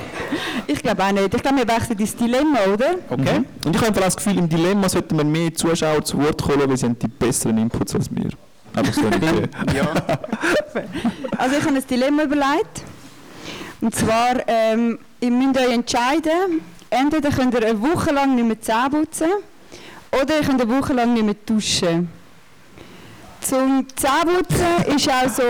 Ich 0.66 0.82
glaube 0.82 1.03
auch 1.03 1.12
nicht. 1.12 1.35
Ich 1.35 1.43
glaube, 1.43 1.59
wir 1.59 1.68
wechseln 1.68 1.99
ins 1.99 2.16
Dilemma, 2.16 2.59
oder? 2.72 2.95
okay. 3.11 3.41
Mhm. 3.41 3.47
Und 3.64 3.74
ich 3.74 3.76
habe 3.76 3.89
einfach 3.89 4.03
das 4.03 4.16
Gefühl, 4.16 4.39
im 4.39 4.49
Dilemma 4.49 4.89
sollten 4.89 5.16
wir 5.16 5.24
mehr 5.24 5.55
Zuschauer 5.55 6.05
zu 6.05 6.18
Wort 6.22 6.43
kommen, 6.43 6.68
weil 6.68 6.76
sie 6.76 6.87
haben 6.87 6.99
die 6.99 7.09
besseren 7.09 7.59
Inputs 7.59 7.95
als 7.95 8.11
wir. 8.14 8.30
Einfach 8.74 8.93
so 8.95 9.07
eine 9.07 9.16
Idee. 9.16 9.49
Also 11.39 11.57
ich 11.57 11.64
habe 11.64 11.76
ein 11.76 11.87
Dilemma 11.89 12.24
überlegt. 12.24 12.82
Und 13.80 13.95
zwar, 13.95 14.49
ähm, 14.49 14.99
ihr 15.20 15.30
müsst 15.30 15.59
euch 15.59 15.72
entscheiden, 15.72 16.62
entweder 16.91 17.30
könnt 17.30 17.55
ihr 17.55 17.66
eine 17.66 17.80
Woche 17.80 18.12
lang 18.12 18.35
nicht 18.35 18.47
mehr 18.47 18.61
Zähne 18.61 18.91
putzen 18.91 19.28
oder 20.11 20.39
ihr 20.39 20.43
könnt 20.47 20.61
eine 20.61 20.70
Woche 20.70 20.93
lang 20.93 21.12
nicht 21.12 21.24
mehr 21.24 21.35
duschen. 21.47 22.09
Zum 23.45 23.86
Zähneputzen 23.95 24.97
ist 24.97 25.09
auch 25.09 25.28
so, 25.28 25.42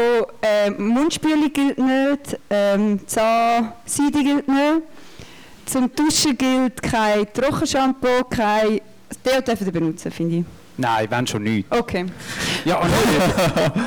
äh, 0.43 0.71
Mundspülung 0.71 1.53
gilt 1.53 1.79
nicht, 1.79 2.39
ähm, 2.51 2.99
Zahnseide 3.07 4.23
gilt 4.25 4.49
nicht. 4.49 4.83
Zum 5.67 5.91
Duschen 5.95 6.37
gilt 6.37 6.83
kein 6.83 7.33
Trockenshampoo, 7.33 8.25
kein... 8.29 8.81
Deo 9.25 9.41
dürft 9.41 9.63
ihr 9.63 9.71
benutzen, 9.73 10.11
finde 10.11 10.37
ich. 10.39 10.45
Nein, 10.77 11.07
wenn 11.09 11.25
schon 11.27 11.45
nicht. 11.45 11.67
Okay. 11.71 12.05
Ja, 12.65 12.79
und 12.81 12.91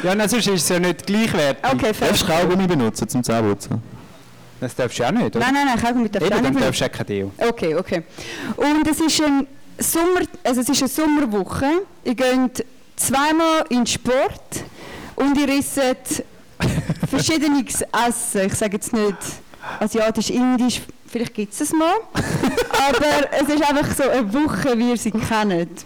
ja, 0.03 0.15
nein, 0.15 0.29
sonst 0.29 0.47
ist 0.47 0.63
es 0.63 0.69
ja 0.69 0.79
nicht 0.79 1.05
gleichwertig. 1.05 1.63
Okay, 1.65 1.93
fair. 1.93 2.07
Darfst 2.07 2.23
du 2.23 2.27
Kaugummi 2.31 2.65
benutzen 2.65 3.09
zum 3.09 3.21
Zähneputzen? 3.21 3.81
Das 4.61 4.73
darfst 4.73 4.97
du 4.97 5.03
auch 5.03 5.11
nicht, 5.11 5.35
oder? 5.35 5.39
Nein, 5.39 5.53
nein, 5.53 5.65
nein, 5.65 5.79
Kaugummi 5.83 6.09
darfst 6.09 6.29
du 6.29 6.33
auch 6.33 6.39
Eben, 6.39 6.49
nicht 6.49 6.63
dann 6.63 6.71
benutzen. 6.71 6.81
darfst 6.81 6.81
du 6.81 6.85
auch 6.85 6.91
kein 6.91 7.05
Deo. 7.07 7.31
Okay, 7.49 7.75
okay. 7.75 8.03
Und 8.55 8.87
es 8.87 9.01
ist 9.01 9.21
ein 9.21 9.45
Sommer, 9.77 10.21
also 10.45 10.61
es 10.61 10.69
ist 10.69 10.81
eine 10.81 10.87
Sommerwoche. 10.89 11.65
Ihr 12.05 12.15
geht 12.15 12.65
zweimal 12.97 13.63
in 13.69 13.85
Sport 13.85 14.63
und 15.15 15.37
ihr 15.37 15.49
esst 15.49 16.23
verschiedenes 17.09 17.81
Essen. 17.81 18.47
Ich 18.47 18.55
sage 18.55 18.73
jetzt 18.73 18.91
nicht 18.91 19.17
asiatisch, 19.79 20.29
indisch, 20.29 20.81
vielleicht 21.07 21.33
gibt 21.33 21.53
es 21.53 21.61
es 21.61 21.71
mal. 21.73 21.95
Aber 22.13 23.31
es 23.31 23.49
ist 23.49 23.63
einfach 23.63 23.95
so 23.95 24.09
eine 24.09 24.33
Woche, 24.33 24.77
wie 24.77 24.89
ihr 24.89 24.97
sie 24.97 25.11
kennt. 25.11 25.85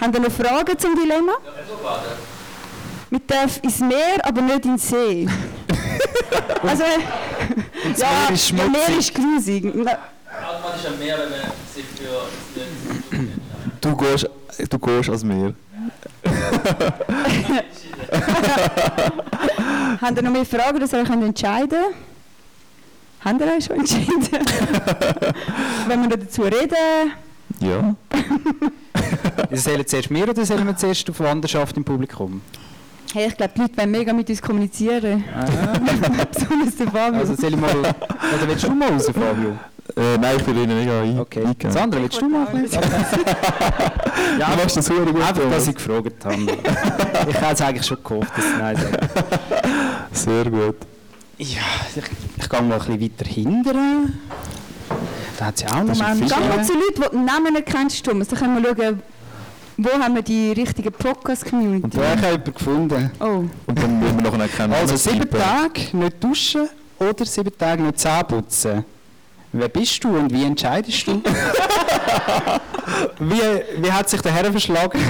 Habt 0.00 0.14
ihr 0.14 0.20
noch 0.20 0.30
Fragen 0.30 0.78
zum 0.78 0.94
Dilemma? 0.94 1.32
Wir 3.10 3.20
dürfen 3.20 3.62
ins 3.62 3.80
Meer, 3.80 4.18
aber 4.22 4.42
nicht 4.42 4.64
in 4.66 4.72
den 4.72 4.78
See. 4.78 5.26
also, 6.62 6.84
ja, 7.96 8.06
Meer 8.28 8.34
ist 8.34 8.50
ja, 8.50 8.56
Meer 8.56 8.64
schmutzig. 8.84 8.98
ist 8.98 9.14
grusig. 9.14 9.64
Automatisch 9.64 10.86
am 10.86 10.98
Meer, 10.98 11.18
wenn 11.18 11.30
man 11.30 11.40
sich 11.74 11.86
für 11.96 12.28
Du 13.80 13.96
gehst, 13.96 14.28
du 14.68 14.78
gehst 14.78 15.08
als 15.08 15.24
mir. 15.24 15.54
Habt 20.00 20.16
ihr 20.16 20.22
noch 20.22 20.30
mehr 20.30 20.44
Fragen, 20.44 20.78
dass 20.80 20.92
ihr 20.92 21.00
euch 21.00 21.10
entscheiden 21.10 21.68
könnt? 21.68 21.94
Habt 23.24 23.40
ihr 23.40 23.46
euch 23.46 23.64
schon 23.64 23.78
entschieden? 23.78 24.22
Wenn 25.88 26.02
wir 26.02 26.08
noch 26.08 26.16
dazu 26.16 26.42
reden. 26.42 27.12
Ja. 27.60 27.94
Sollen 29.52 29.86
zuerst 29.86 30.10
wir 30.10 30.28
oder 30.28 30.44
sollen 30.44 30.66
wir 30.66 30.76
zuerst 30.76 31.08
auf 31.08 31.20
Wanderschaft 31.20 31.76
im 31.76 31.84
Publikum? 31.84 32.42
Hey, 33.14 33.28
ich 33.28 33.36
glaube, 33.36 33.52
die 33.56 33.60
Leute 33.62 33.76
wollen 33.78 33.90
mega 33.90 34.12
mit 34.12 34.28
uns 34.28 34.42
kommunizieren. 34.42 35.24
Besonders 36.32 36.76
der 36.76 36.88
Fabio. 36.88 37.20
Also 37.20 37.34
soll 37.34 37.54
ich 37.54 37.56
mal... 37.56 37.78
Oder 37.78 37.94
willst 38.46 38.64
du 38.64 38.70
mal 38.70 38.90
raus, 38.90 39.06
Fabio? 39.06 39.56
Äh, 39.96 40.18
nein, 40.18 40.36
ich 40.38 40.46
will 40.46 40.56
Ihnen 40.58 40.78
mega 40.78 41.00
ein. 41.02 41.18
Okay. 41.18 41.44
eingehen. 41.44 41.72
Sandra, 41.72 42.00
willst 42.00 42.20
du 42.20 42.28
mal 42.28 42.46
ein 42.46 42.62
bisschen? 42.62 42.82
Ja, 44.38 44.50
du 44.50 44.56
machst 44.62 44.76
das 44.76 44.86
super 44.86 45.06
gut. 45.12 45.22
Einfach, 45.22 45.50
dass 45.50 45.68
ich 45.68 45.74
gefragt 45.74 46.24
habe. 46.24 46.36
ich 47.28 47.40
habe 47.40 47.52
es 47.54 47.60
eigentlich 47.60 47.86
schon 47.86 47.98
gehofft, 48.02 48.32
dass 48.36 48.44
sie 48.44 48.56
Nein 48.58 48.76
sagen. 48.76 48.96
Sehr 50.12 50.44
gut. 50.44 50.76
Ja, 51.38 51.60
ich, 51.94 52.02
ich 52.36 52.48
gehe 52.48 52.62
mal 52.62 52.74
ein 52.74 52.78
bisschen 52.78 53.00
weiter 53.00 53.24
hinten. 53.24 54.20
Da 55.38 55.44
hat 55.46 55.54
es 55.54 55.62
ja 55.62 55.68
auch 55.68 55.84
noch 55.84 55.96
Menschen. 55.96 56.26
Geh 56.28 56.56
mal 56.56 56.64
zu 56.64 56.72
Leuten, 56.74 57.02
die 57.02 57.16
den 57.16 57.24
Namen 57.24 57.52
nicht 57.54 57.66
kennst, 57.66 58.04
Thomas. 58.04 58.28
Dann 58.28 58.38
können 58.38 58.62
wir 58.62 58.76
schauen, 58.76 59.02
wo 59.76 59.90
haben 59.90 60.14
wir 60.16 60.22
die 60.22 60.52
richtige 60.52 60.90
Podcast-Community. 60.90 61.96
Ja, 61.96 62.02
ich 62.14 62.16
habe 62.16 62.26
jemanden 62.26 62.54
gefunden. 62.54 63.10
Oh, 63.20 63.24
Und 63.66 63.78
dann 63.78 64.02
will 64.02 64.12
man 64.12 64.24
noch 64.24 64.38
erkennen. 64.38 64.72
Also 64.74 64.96
sieben 64.96 65.30
Tage 65.30 65.96
nicht 65.96 66.22
duschen 66.22 66.68
oder 66.98 67.24
sieben 67.24 67.56
Tage 67.56 67.82
nicht 67.82 68.00
Zähne 68.00 68.24
putzen. 68.24 68.84
Wer 69.52 69.68
bist 69.68 70.04
du 70.04 70.08
und 70.08 70.32
wie 70.32 70.44
entscheidest 70.44 71.06
du? 71.06 71.22
wie, 73.18 73.82
wie 73.82 73.92
hat 73.92 74.10
sich 74.10 74.20
der 74.20 74.32
Herr 74.32 74.50
verschlagen? 74.50 75.00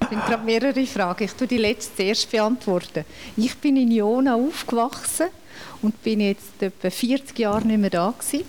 Es 0.00 0.08
sind 0.10 0.26
gerade 0.26 0.44
mehrere 0.44 0.86
Fragen. 0.86 1.24
Ich 1.24 1.32
tue 1.32 1.46
die 1.46 1.56
letzte 1.56 1.96
zuerst 1.96 2.30
beantworten. 2.30 3.04
Ich 3.36 3.56
bin 3.56 3.76
in 3.76 3.90
Jona 3.90 4.34
aufgewachsen 4.34 5.28
und 5.80 6.02
bin 6.02 6.20
jetzt 6.20 6.60
etwa 6.60 6.90
40 6.90 7.38
Jahre 7.38 7.66
nicht 7.66 7.80
mehr 7.80 7.90
da 7.90 8.12
gewesen. 8.18 8.44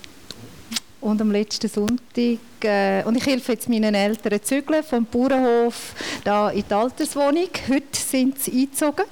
Und 1.00 1.22
am 1.22 1.32
letzten 1.32 1.70
Sonntag, 1.70 2.40
äh, 2.64 3.04
und 3.04 3.16
ich 3.16 3.26
helfe 3.26 3.54
jetzt 3.54 3.70
meinen 3.70 3.96
Eltern 3.96 4.44
zügeln 4.44 4.84
vom 4.84 5.06
Bauernhof 5.06 5.94
da 6.24 6.50
in 6.50 6.64
die 6.68 6.74
Alterswohnung. 6.74 7.50
Heute 7.70 7.86
sind 7.94 8.40
sie 8.42 8.52
eingezogen. 8.52 9.06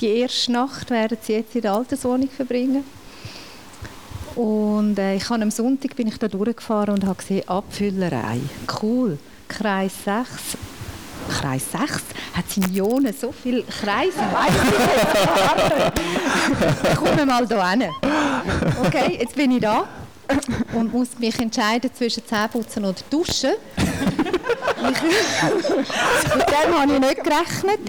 Die 0.00 0.08
erste 0.08 0.52
Nacht 0.52 0.90
werden 0.90 1.16
sie 1.22 1.34
jetzt 1.34 1.54
in 1.54 1.62
der 1.62 1.72
Alterswohnung 1.72 2.28
verbringen. 2.28 2.84
Und 4.36 4.98
äh, 4.98 5.14
ich 5.16 5.28
habe 5.30 5.42
am 5.42 5.50
Sonntag 5.50 5.96
bin 5.96 6.06
ich 6.08 6.18
da 6.18 6.28
durchgefahren 6.28 6.94
und 6.94 7.04
habe 7.04 7.16
gesehen, 7.16 7.48
Abfüllerei. 7.48 8.38
Cool. 8.82 9.18
Kreis 9.48 9.92
6. 10.04 10.58
Kreis 11.30 11.72
6? 11.72 12.02
Hat 12.34 12.44
in 12.56 12.74
Ionen 12.74 13.14
so 13.18 13.32
viele 13.32 13.62
Kreise? 13.62 14.18
Weiss 14.32 14.52
ich 16.92 16.96
komme 16.96 17.24
mal 17.24 17.46
hier 17.46 17.70
hin. 17.70 17.84
Okay, 18.84 19.18
jetzt 19.20 19.34
bin 19.34 19.52
ich 19.52 19.60
da 19.60 19.88
und 20.72 20.92
muss 20.92 21.18
mich 21.18 21.38
entscheiden 21.38 21.90
zwischen 21.94 22.26
Zähneputzen 22.26 22.84
oder 22.84 22.98
Duschen. 23.10 23.52
Ich, 23.76 25.02
mit 26.36 26.46
dem 26.48 26.78
habe 26.78 26.92
ich 26.92 27.00
nicht 27.00 27.24
gerechnet. 27.24 27.80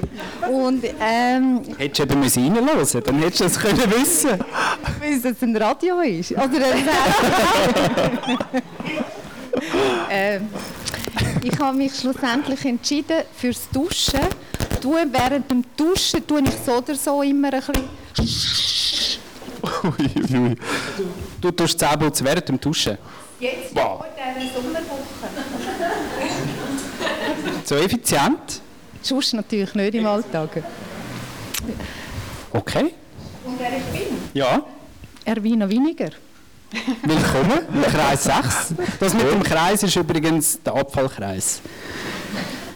Und 0.50 0.84
ähm, 1.02 1.62
Hättest 1.78 2.00
du 2.00 2.04
eben 2.04 2.20
müssen 2.20 2.44
reinhören 2.44 2.78
müssen, 2.78 3.04
dann 3.04 3.20
hättest 3.20 3.40
du 3.40 3.44
das 3.46 3.60
können 3.60 3.92
wissen 3.92 4.40
weil 5.00 5.34
es 5.34 5.42
ein 5.42 5.56
Radio 5.58 6.00
ist. 6.00 6.32
Oder 6.32 6.46
ein 6.46 6.90
ähm, 10.10 10.50
ich 11.44 11.60
habe 11.60 11.78
mich 11.78 11.96
schlussendlich 11.96 12.66
entschieden 12.66 13.24
fürs 13.36 13.70
Duschen. 13.72 14.20
Tue, 14.82 15.06
während 15.12 15.50
dem 15.50 15.64
Duschen 15.76 16.26
tue 16.26 16.42
ich 16.42 16.54
so 16.66 16.74
oder 16.74 16.96
so 16.96 17.22
immer 17.22 17.54
ein 17.54 17.62
bisschen. 18.16 19.20
Ui, 19.84 20.38
ui. 20.38 20.56
Du 21.42 21.52
tust 21.52 21.78
Zähne 21.80 21.98
putzen 21.98 22.26
während 22.26 22.48
dem 22.50 22.60
Duschen. 22.60 22.98
Jetzt 23.40 23.76
Wow. 23.76 24.00
vor 24.00 24.06
dieser 24.40 24.54
Sommerwoche. 24.54 25.04
So 27.64 27.76
effizient. 27.76 28.62
Sonst 29.02 29.34
natürlich 29.34 29.74
nicht 29.76 29.96
im 29.96 30.06
Alltag. 30.08 30.64
Okay. 32.52 32.94
Und 33.46 33.60
wer 33.60 33.70
ich 33.78 33.84
bin? 34.08 34.18
Ja. 34.34 34.64
Erwina 35.26 35.70
Winiger. 35.70 36.10
Willkommen 37.04 37.60
im 37.74 37.82
Kreis 37.84 38.24
6. 38.26 38.74
Das 39.00 39.14
mit 39.14 39.32
dem 39.32 39.44
Kreis 39.44 39.84
ist 39.84 39.96
übrigens 39.96 40.60
der 40.64 40.74
Abfallkreis. 40.76 41.62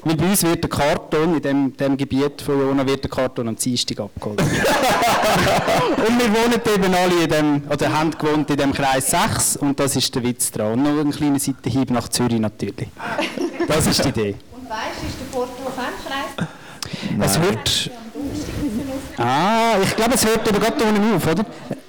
Weil 0.03 0.15
bei 0.15 0.25
uns 0.25 0.43
wird 0.43 0.63
der 0.63 0.69
Karton, 0.69 1.35
in 1.35 1.41
dem, 1.41 1.77
dem 1.77 1.95
Gebiet 1.95 2.41
von 2.41 2.59
Jona, 2.59 2.85
wird 2.87 3.03
der 3.03 3.11
Karton 3.11 3.47
am 3.47 3.55
Dienstag 3.55 3.99
abgeholt. 3.99 4.41
und 6.07 6.19
wir 6.19 6.33
wohnen 6.33 6.53
eben 6.53 6.95
alle 6.95 7.23
in 7.23 7.29
dem, 7.29 7.63
oder 7.69 7.93
haben 7.93 8.11
gewohnt 8.11 8.49
in 8.49 8.57
dem 8.57 8.73
Kreis 8.73 9.11
6 9.11 9.57
und 9.57 9.79
das 9.79 9.95
ist 9.95 10.13
der 10.15 10.23
Witz 10.23 10.51
dran. 10.51 10.73
Und 10.73 10.83
noch 10.83 10.99
ein 10.99 11.11
kleiner 11.11 11.39
Seitenhieb 11.39 11.91
nach 11.91 12.09
Zürich 12.09 12.39
natürlich. 12.39 12.87
Das 13.67 13.85
ist 13.85 14.03
die 14.03 14.09
Idee. 14.09 14.35
Und 14.51 14.67
weißt 14.67 15.01
du, 15.01 15.07
ist 15.07 15.19
der 15.19 15.37
Porto 15.37 15.67
auf 15.67 15.77
einem 15.77 15.95
Kreis? 16.03 16.47
Es 17.19 17.39
hört... 17.39 17.91
Ah, 19.17 19.75
ich 19.83 19.95
glaube, 19.95 20.15
es 20.15 20.25
hört 20.25 20.47
aber 20.49 20.59
gerade 20.59 20.83
unten 20.83 21.15
auf, 21.15 21.27
oder? 21.27 21.45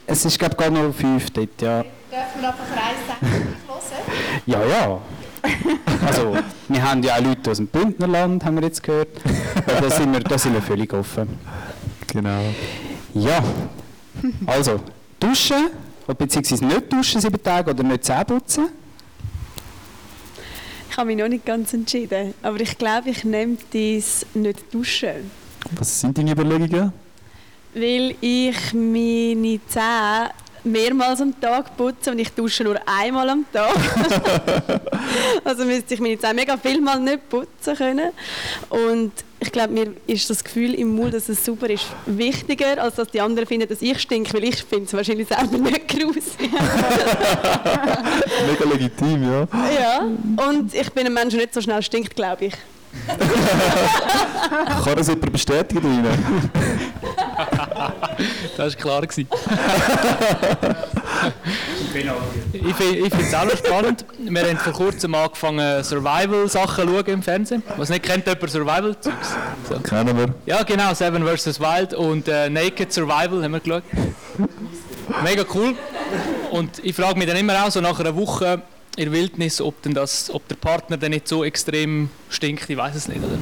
Es 0.07 0.25
ist, 0.25 0.39
glaube 0.39 0.55
ich, 0.55 0.59
gerade 0.59 0.75
noch 0.75 0.95
5 0.95 1.31
dort, 1.31 1.63
ja. 1.63 1.83
Dürfen 1.83 2.41
wir 2.41 2.49
auf 2.51 2.57
den 2.57 2.75
Kreis 2.75 2.97
6 3.21 3.31
hören? 3.31 4.43
Ja, 4.47 4.65
ja. 4.67 5.01
Also, 6.07 6.37
wir 6.69 6.83
haben 6.83 7.03
ja 7.03 7.15
auch 7.17 7.21
Leute 7.21 7.51
aus 7.51 7.59
dem 7.59 7.69
Bündnerland, 7.69 8.45
haben 8.45 8.57
wir 8.57 8.65
jetzt 8.65 8.83
gehört. 8.83 9.09
Da 9.67 9.91
sind 9.91 10.13
wir, 10.13 10.21
da 10.21 10.37
sind 10.37 10.53
wir 10.55 10.63
völlig 10.63 10.93
offen. 10.93 11.29
Genau. 12.09 12.43
Ja, 13.15 13.43
also, 14.47 14.81
duschen, 15.21 15.71
beziehungsweise 16.19 16.65
nicht 16.65 16.93
duschen 16.93 17.21
sieben 17.21 17.43
Tage 17.43 17.71
oder 17.71 17.83
nicht 17.83 18.05
Zähne 18.05 18.25
putzen. 18.25 18.69
Ich 20.91 20.97
habe 20.97 21.07
mich 21.07 21.19
noch 21.19 21.29
nicht 21.29 21.47
ganz 21.47 21.73
entschieden, 21.73 22.35
aber 22.43 22.61
ich 22.61 22.77
glaube, 22.77 23.11
ich 23.11 23.25
nehme 23.25 23.57
dies 23.73 24.27
nicht 24.35 24.75
duschen. 24.75 25.31
Was 25.71 26.01
sind 26.01 26.19
deine 26.19 26.33
Überlegungen? 26.33 26.93
Weil 27.75 28.15
ich 28.21 28.75
meine 28.75 29.61
Zähne 29.69 30.31
mehrmals 30.65 31.21
am 31.21 31.39
Tag 31.41 31.77
putze 31.77 32.11
und 32.11 32.19
ich 32.19 32.31
dusche 32.31 32.65
nur 32.65 32.77
einmal 32.87 33.29
am 33.31 33.45
Tag. 33.53 33.75
also 35.45 35.65
müsste 35.65 35.95
ich 35.95 36.01
meine 36.01 36.19
Zähne 36.19 36.35
mega 36.35 36.57
viel 36.57 36.81
mal 36.81 37.01
nicht 37.01 37.29
putzen 37.29 37.77
können. 37.77 38.11
Und 38.69 39.13
ich 39.41 39.51
glaube, 39.51 39.73
mir 39.73 39.93
ist 40.07 40.31
das 40.31 40.45
Gefühl 40.45 40.75
im 40.75 40.95
Mund, 40.95 41.15
dass 41.15 41.29
es 41.29 41.45
super 41.45 41.69
ist, 41.69 41.87
wichtiger, 42.07 42.81
als 42.81 42.95
dass 42.95 43.09
die 43.09 43.21
anderen 43.21 43.47
finden, 43.49 43.69
dass 43.69 43.83
ich 43.83 43.99
stinke, 44.01 44.35
weil 44.35 44.45
ich 44.45 44.63
finde 44.63 44.85
es 44.85 44.93
wahrscheinlich 44.93 45.27
selber 45.27 45.59
nicht 45.59 45.89
grusig. 45.89 46.39
Mega 48.47 48.65
legitim, 48.71 49.23
ja. 49.25 49.49
ja, 49.81 50.09
und 50.49 50.73
ich 50.73 50.93
bin 50.93 51.07
ein 51.07 51.13
Mensch, 51.13 51.35
der 51.35 51.41
nicht 51.43 51.55
so 51.55 51.61
schnell 51.61 51.83
stinkt, 51.83 52.15
glaube 52.15 52.45
ich. 52.47 52.55
Kann 54.85 54.97
das 54.97 55.09
jemand 55.09 55.33
bestätigen? 55.33 55.83
Das 58.57 58.75
war 58.75 58.81
klar. 58.81 59.01
gewesen. 59.03 59.27
ich 62.53 62.75
finde 62.75 63.09
es 63.21 63.35
auch 63.35 63.45
noch 63.45 63.57
spannend. 63.57 64.05
Wir 64.19 64.43
haben 64.43 64.59
vor 64.59 64.73
kurzem 64.73 65.15
angefangen, 65.15 65.83
Survival-Sachen 65.83 66.89
zu 66.89 66.95
schauen 66.95 67.07
im 67.07 67.23
Fernsehen. 67.23 67.63
Was 67.77 67.89
nicht 67.89 68.05
kennt, 68.05 68.27
jemand 68.27 68.51
Survival-Zeugs? 68.51 69.35
So. 69.69 69.81
Kennen 69.81 70.17
wir. 70.17 70.35
Ja, 70.47 70.63
genau, 70.63 70.95
Seven 70.95 71.27
vs. 71.27 71.59
Wild 71.59 71.95
und 71.95 72.29
äh, 72.29 72.51
Naked 72.51 72.93
Survival 72.93 73.43
haben 73.43 73.53
wir 73.53 73.61
geschaut. 73.61 73.83
Mega 75.25 75.45
cool. 75.55 75.75
Und 76.51 76.85
ich 76.85 76.95
frage 76.95 77.19
mich 77.19 77.27
dann 77.27 77.37
immer 77.37 77.65
auch 77.65 77.71
so 77.71 77.81
nach 77.81 77.99
einer 77.99 78.15
Woche 78.15 78.63
in 78.97 79.05
der 79.05 79.13
Wildnis, 79.13 79.61
ob, 79.61 79.81
denn 79.83 79.95
das, 79.95 80.31
ob 80.33 80.47
der 80.49 80.57
Partner 80.57 80.97
dann 80.97 81.11
nicht 81.11 81.29
so 81.29 81.45
extrem 81.45 82.11
stinkt, 82.29 82.69
ich 82.69 82.77
weiß 82.77 82.95
es 82.95 83.09
nicht. 83.09 83.21
Oder? 83.21 83.39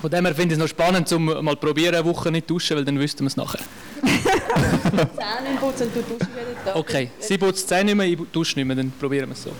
Von 0.00 0.10
dem 0.10 0.24
her 0.24 0.34
finde 0.34 0.54
ich 0.54 0.58
es 0.58 0.62
noch 0.62 0.68
spannend, 0.68 1.10
um 1.12 1.24
mal 1.24 1.56
probieren, 1.56 1.94
eine 1.96 2.04
Woche 2.04 2.30
nicht 2.30 2.48
duschen, 2.48 2.76
weil 2.76 2.84
dann 2.84 2.98
wüssten 3.00 3.20
wir 3.20 3.26
es 3.28 3.36
nachher. 3.36 3.60
Zähne 4.00 5.58
putzen 5.60 5.88
und 5.88 5.96
du 5.96 6.02
duschst 6.02 6.30
jeden 6.36 6.64
Tag. 6.64 6.76
Okay, 6.76 7.10
sie 7.18 7.36
putzt 7.36 7.68
Zähne 7.68 7.84
nicht 7.84 7.94
mehr, 7.96 8.06
ich 8.06 8.18
dusche 8.32 8.56
nicht 8.56 8.66
mehr, 8.66 8.76
dann 8.76 8.92
probieren 8.92 9.28
wir 9.28 9.32
es 9.32 9.42
so. 9.42 9.50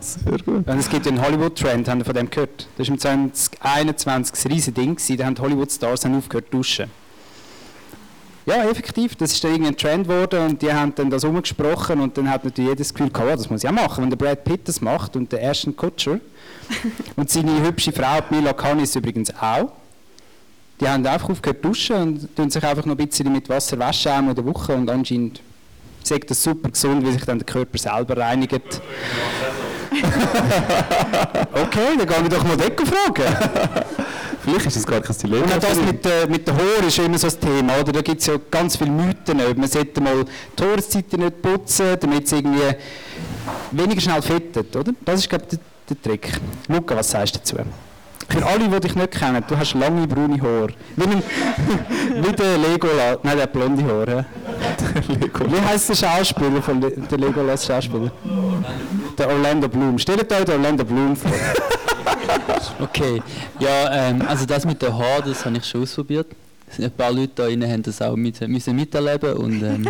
Sehr 0.00 0.38
gut. 0.38 0.68
Und 0.68 0.78
es 0.78 0.90
gibt 0.90 1.06
einen 1.06 1.22
Hollywood-Trend, 1.22 1.88
haben 1.88 2.00
wir 2.00 2.04
von 2.04 2.14
dem 2.14 2.28
gehört? 2.28 2.68
Das 2.76 2.88
war 2.88 2.94
im 2.94 3.00
2021 3.32 4.44
ein 4.44 4.52
riesiges 4.52 4.74
Ding, 4.74 4.94
gewesen, 4.96 5.16
da 5.16 5.24
haben 5.24 5.38
Hollywood-Stars 5.38 6.04
aufgehört 6.04 6.46
zu 6.46 6.50
duschen. 6.50 6.90
Ja, 8.48 8.64
effektiv, 8.64 9.14
das 9.14 9.32
ist 9.32 9.44
dann 9.44 9.50
irgendein 9.50 9.76
Trend 9.76 10.08
geworden 10.08 10.46
und 10.46 10.62
die 10.62 10.72
haben 10.72 10.94
dann 10.94 11.10
das 11.10 11.22
umgesprochen 11.22 12.00
und 12.00 12.16
dann 12.16 12.30
hat 12.30 12.46
natürlich 12.46 12.70
jedes 12.70 12.94
Gefühl 12.94 13.10
gehabt, 13.10 13.30
oh, 13.30 13.36
das 13.36 13.50
muss 13.50 13.62
ich 13.62 13.68
auch 13.68 13.74
machen, 13.74 14.04
wenn 14.04 14.08
der 14.08 14.16
Brad 14.16 14.42
Pitt 14.42 14.66
das 14.66 14.80
macht 14.80 15.16
und 15.16 15.30
der 15.30 15.42
Ashton 15.42 15.76
Kutcher 15.76 16.18
und 17.16 17.28
seine 17.28 17.62
hübsche 17.62 17.92
Frau 17.92 18.20
Mila 18.30 18.54
Kunis 18.54 18.96
übrigens 18.96 19.30
auch. 19.38 19.70
Die 20.80 20.88
haben 20.88 21.04
einfach 21.04 21.28
aufgehört 21.28 21.58
zu 21.60 21.68
duschen 21.68 21.96
und 21.96 22.36
tun 22.36 22.48
sich 22.48 22.64
einfach 22.64 22.86
noch 22.86 22.96
ein 22.98 23.06
bisschen 23.06 23.30
mit 23.30 23.50
Wasser 23.50 23.78
waschen 23.78 24.12
einmal 24.12 24.30
in 24.30 24.36
der 24.42 24.46
Woche 24.46 24.74
und 24.74 24.88
anscheinend 24.88 25.42
sagt 26.02 26.30
das 26.30 26.42
super 26.42 26.70
gesund, 26.70 27.06
wie 27.06 27.12
sich 27.12 27.26
dann 27.26 27.40
der 27.40 27.44
Körper 27.44 27.76
selber 27.76 28.16
reinigt. 28.16 28.54
okay, 31.52 31.98
dann 31.98 32.06
gehe 32.06 32.22
ich 32.22 32.28
doch 32.30 32.44
mal 32.44 32.56
Deko 32.56 32.86
fragen. 32.86 33.24
Vielleicht 34.48 34.66
ist 34.66 34.76
das 34.76 34.86
gar 34.86 35.00
kein 35.00 35.16
Dilemma. 35.16 35.54
Und 35.54 35.62
das 35.62 35.80
mit, 35.80 36.06
äh, 36.06 36.26
mit 36.28 36.48
den 36.48 36.54
Haaren 36.54 36.86
ist 36.86 36.98
immer 36.98 37.18
so 37.18 37.26
ein 37.26 37.40
Thema, 37.40 37.80
oder? 37.80 37.92
Da 37.92 38.02
gibt 38.02 38.20
es 38.20 38.26
ja 38.26 38.34
ganz 38.50 38.76
viele 38.76 38.90
Mythen. 38.90 39.36
Man 39.56 39.68
sollte 39.68 40.00
mal 40.00 40.24
die 40.58 40.62
Haareszeiten 40.62 41.20
nicht 41.20 41.42
putzen, 41.42 41.96
damit 42.00 42.24
es 42.24 42.32
irgendwie 42.32 42.76
weniger 43.72 44.00
schnell 44.00 44.22
fettet, 44.22 44.74
oder? 44.74 44.92
Das 45.04 45.20
ist, 45.20 45.28
glaube 45.28 45.44
ich, 45.50 45.58
der, 45.58 45.60
der 45.90 46.02
Trick. 46.02 46.32
Luca, 46.68 46.96
was 46.96 47.10
sagst 47.10 47.34
du 47.34 47.38
dazu? 47.38 47.56
Für 48.30 48.44
alle, 48.44 48.68
die 48.68 48.80
dich 48.80 48.94
nicht 48.94 49.12
kennen, 49.12 49.42
du 49.48 49.56
hast 49.56 49.74
lange 49.74 50.06
braune 50.06 50.40
Haare. 50.40 50.68
Wie, 50.96 51.04
ein, 51.04 51.22
wie 52.22 52.32
der 52.32 52.58
Legolas, 52.58 53.18
nein, 53.22 53.36
der 53.36 53.44
hat 53.44 53.52
blonde 53.52 53.82
Haare. 53.84 54.26
Wie 55.46 55.60
heißt 55.60 55.88
der 55.88 55.94
Schauspieler 55.94 56.60
von 56.60 56.80
Le 56.80 56.90
der 56.90 57.18
Legolas 57.18 57.66
Schauspieler? 57.66 58.10
Der 59.16 59.28
Orlando 59.28 59.68
Bloom. 59.68 59.98
Stellt 59.98 60.30
euch 60.30 60.44
den 60.44 60.56
Orlando 60.56 60.84
Bloom 60.84 61.16
vor. 61.16 61.30
Okay, 62.80 63.22
ja, 63.58 64.08
ähm, 64.08 64.22
also 64.22 64.46
das 64.46 64.64
mit 64.64 64.80
den 64.82 64.96
Haaren, 64.96 65.24
das 65.26 65.44
habe 65.44 65.56
ich 65.56 65.64
schon 65.64 65.82
ausprobiert. 65.82 66.26
Ein 66.78 66.90
paar 66.90 67.12
Leute 67.12 67.32
da 67.34 67.46
drin 67.46 67.64
haben 67.64 67.82
das 67.82 68.00
auch 68.02 68.14
mit, 68.16 68.40
müssen 68.46 68.76
miterleben 68.76 69.32
und 69.34 69.62
ähm, 69.62 69.88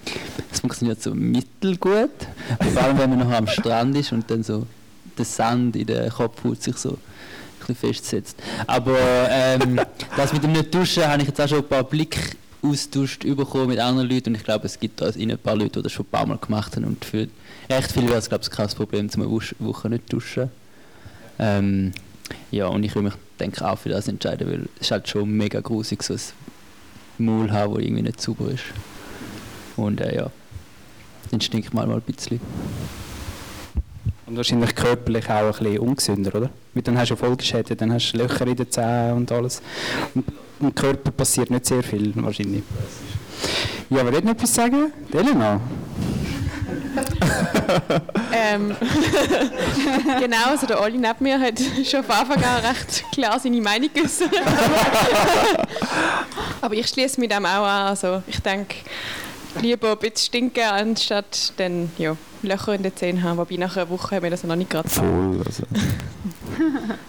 es 0.52 0.60
funktioniert 0.60 1.02
so 1.02 1.14
mittelgut. 1.14 2.10
Vor 2.72 2.82
allem, 2.82 2.98
wenn 2.98 3.10
man 3.10 3.18
noch 3.18 3.32
am 3.32 3.46
Strand 3.46 3.96
ist 3.96 4.12
und 4.12 4.30
dann 4.30 4.42
so 4.42 4.66
der 5.18 5.24
Sand 5.24 5.76
in 5.76 5.86
der 5.86 6.10
Kopfhaut 6.10 6.62
sich 6.62 6.76
so 6.76 6.96
festsetzt. 7.74 8.36
Aber 8.66 8.98
ähm, 9.30 9.80
das 10.16 10.32
mit 10.32 10.42
dem 10.42 10.52
nicht 10.52 10.74
duschen 10.74 11.06
habe 11.06 11.22
ich 11.22 11.28
jetzt 11.28 11.40
auch 11.40 11.48
schon 11.48 11.58
ein 11.58 11.68
paar 11.68 11.84
Blick 11.84 12.36
austauscht 12.62 13.24
bekommen 13.24 13.68
mit 13.68 13.78
anderen 13.78 14.08
Leuten 14.08 14.30
und 14.30 14.34
ich 14.36 14.44
glaube, 14.44 14.66
es 14.66 14.78
gibt 14.78 15.00
da 15.00 15.06
ein 15.06 15.38
paar 15.38 15.56
Leute, 15.56 15.78
die 15.78 15.82
das 15.84 15.92
schon 15.92 16.04
ein 16.06 16.10
paar 16.10 16.26
Mal 16.26 16.38
gemacht 16.38 16.76
haben 16.76 16.84
und 16.84 17.04
für 17.04 17.28
recht 17.70 17.92
viele 17.92 18.08
wäre 18.08 18.18
es 18.18 18.28
glaube 18.28 18.42
ich 18.42 18.50
kein 18.50 18.68
Problem, 18.68 19.08
zum 19.08 19.22
eine 19.22 19.30
Woche 19.30 19.88
nicht 19.88 20.12
duschen. 20.12 20.50
Ähm, 21.40 21.92
ja, 22.50 22.66
und 22.66 22.84
ich 22.84 22.94
würde 22.94 23.06
mich 23.08 23.14
denke 23.40 23.66
auch 23.66 23.78
für 23.78 23.88
das 23.88 24.06
entscheiden, 24.06 24.50
weil 24.50 24.68
es 24.76 24.82
ist 24.82 24.90
halt 24.90 25.08
schon 25.08 25.30
mega 25.30 25.60
grusig, 25.60 26.02
so 26.02 26.14
ein 26.14 26.20
Maul 27.18 27.50
haben, 27.50 27.74
das 27.74 27.82
irgendwie 27.82 28.02
nicht 28.02 28.20
sauber 28.20 28.50
ist. 28.50 28.64
Und 29.76 30.00
äh, 30.00 30.16
ja, 30.16 30.30
dann 31.30 31.40
stinkt 31.40 31.72
mal 31.72 31.90
ein 31.90 32.00
bisschen. 32.02 32.40
Und 34.26 34.36
wahrscheinlich 34.36 34.74
körperlich 34.74 35.28
auch 35.28 35.58
ein 35.58 35.64
bisschen 35.64 35.78
ungesünder, 35.78 36.34
oder? 36.34 36.50
Weil 36.74 36.82
dann 36.82 36.98
hast 36.98 37.10
du 37.10 37.16
Folgeschäden, 37.16 37.76
dann 37.76 37.92
hast 37.92 38.12
du 38.12 38.18
Löcher 38.18 38.46
in 38.46 38.56
den 38.56 38.70
Zähnen 38.70 39.16
und 39.16 39.32
alles. 39.32 39.62
Und 40.14 40.24
im 40.60 40.74
Körper 40.74 41.10
passiert 41.10 41.50
nicht 41.50 41.66
sehr 41.66 41.82
viel, 41.82 42.12
wahrscheinlich. 42.16 42.62
Ja, 43.88 44.04
wer 44.04 44.12
will 44.12 44.20
noch 44.20 44.32
etwas 44.32 44.54
sagen? 44.54 44.92
Elena? 45.12 45.60
ähm, 48.32 48.76
genau, 50.20 50.46
also 50.50 50.66
der 50.66 50.80
Oli 50.80 50.98
neben 50.98 51.16
mir 51.20 51.38
hat 51.40 51.60
schon 51.84 52.04
von 52.04 52.14
Anfang 52.14 52.42
an 52.42 52.64
recht 52.64 53.04
klar 53.12 53.38
seine 53.38 53.60
Meinung 53.60 53.90
geäußert. 53.92 54.30
Aber 56.60 56.74
ich 56.74 56.86
schließe 56.88 57.20
mit 57.20 57.30
dem 57.32 57.46
auch 57.46 57.64
an. 57.64 57.88
Also 57.88 58.22
ich 58.26 58.40
denke, 58.40 58.76
lieber 59.60 59.92
ein 59.92 59.98
bisschen 59.98 60.26
stinken, 60.26 60.64
anstatt 60.64 61.52
dann 61.56 61.90
ja, 61.98 62.16
Löcher 62.42 62.74
in 62.74 62.82
den 62.82 62.96
Zähnen 62.96 63.22
haben. 63.22 63.38
Wobei 63.38 63.56
nach 63.56 63.76
einer 63.76 63.88
Woche 63.88 64.16
haben 64.16 64.22
wir 64.22 64.30
das 64.30 64.44
noch 64.44 64.56
nicht 64.56 64.70
gerade 64.70 64.88
Voll, 64.88 65.42
also. 65.44 65.64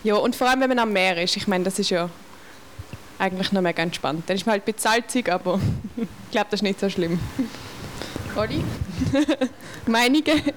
Ja, 0.03 0.15
und 0.15 0.35
vor 0.35 0.49
allem, 0.49 0.61
wenn 0.61 0.69
man 0.69 0.79
am 0.79 0.93
Meer 0.93 1.21
ist. 1.21 1.37
Ich 1.37 1.47
meine, 1.47 1.63
das 1.63 1.79
ist 1.79 1.89
ja 1.89 2.09
eigentlich 3.19 3.51
noch 3.51 3.61
mega 3.61 3.83
entspannt. 3.83 4.23
Dann 4.27 4.35
ist 4.35 4.45
man 4.45 4.53
halt 4.53 4.63
ein 4.63 4.73
bisschen 4.73 4.91
salzig, 4.91 5.31
aber 5.31 5.59
ich 5.97 6.31
glaube, 6.31 6.47
das 6.49 6.59
ist 6.59 6.63
nicht 6.63 6.79
so 6.79 6.89
schlimm. 6.89 7.19
Oli? 8.35 8.63
Meinungen? 9.87 10.41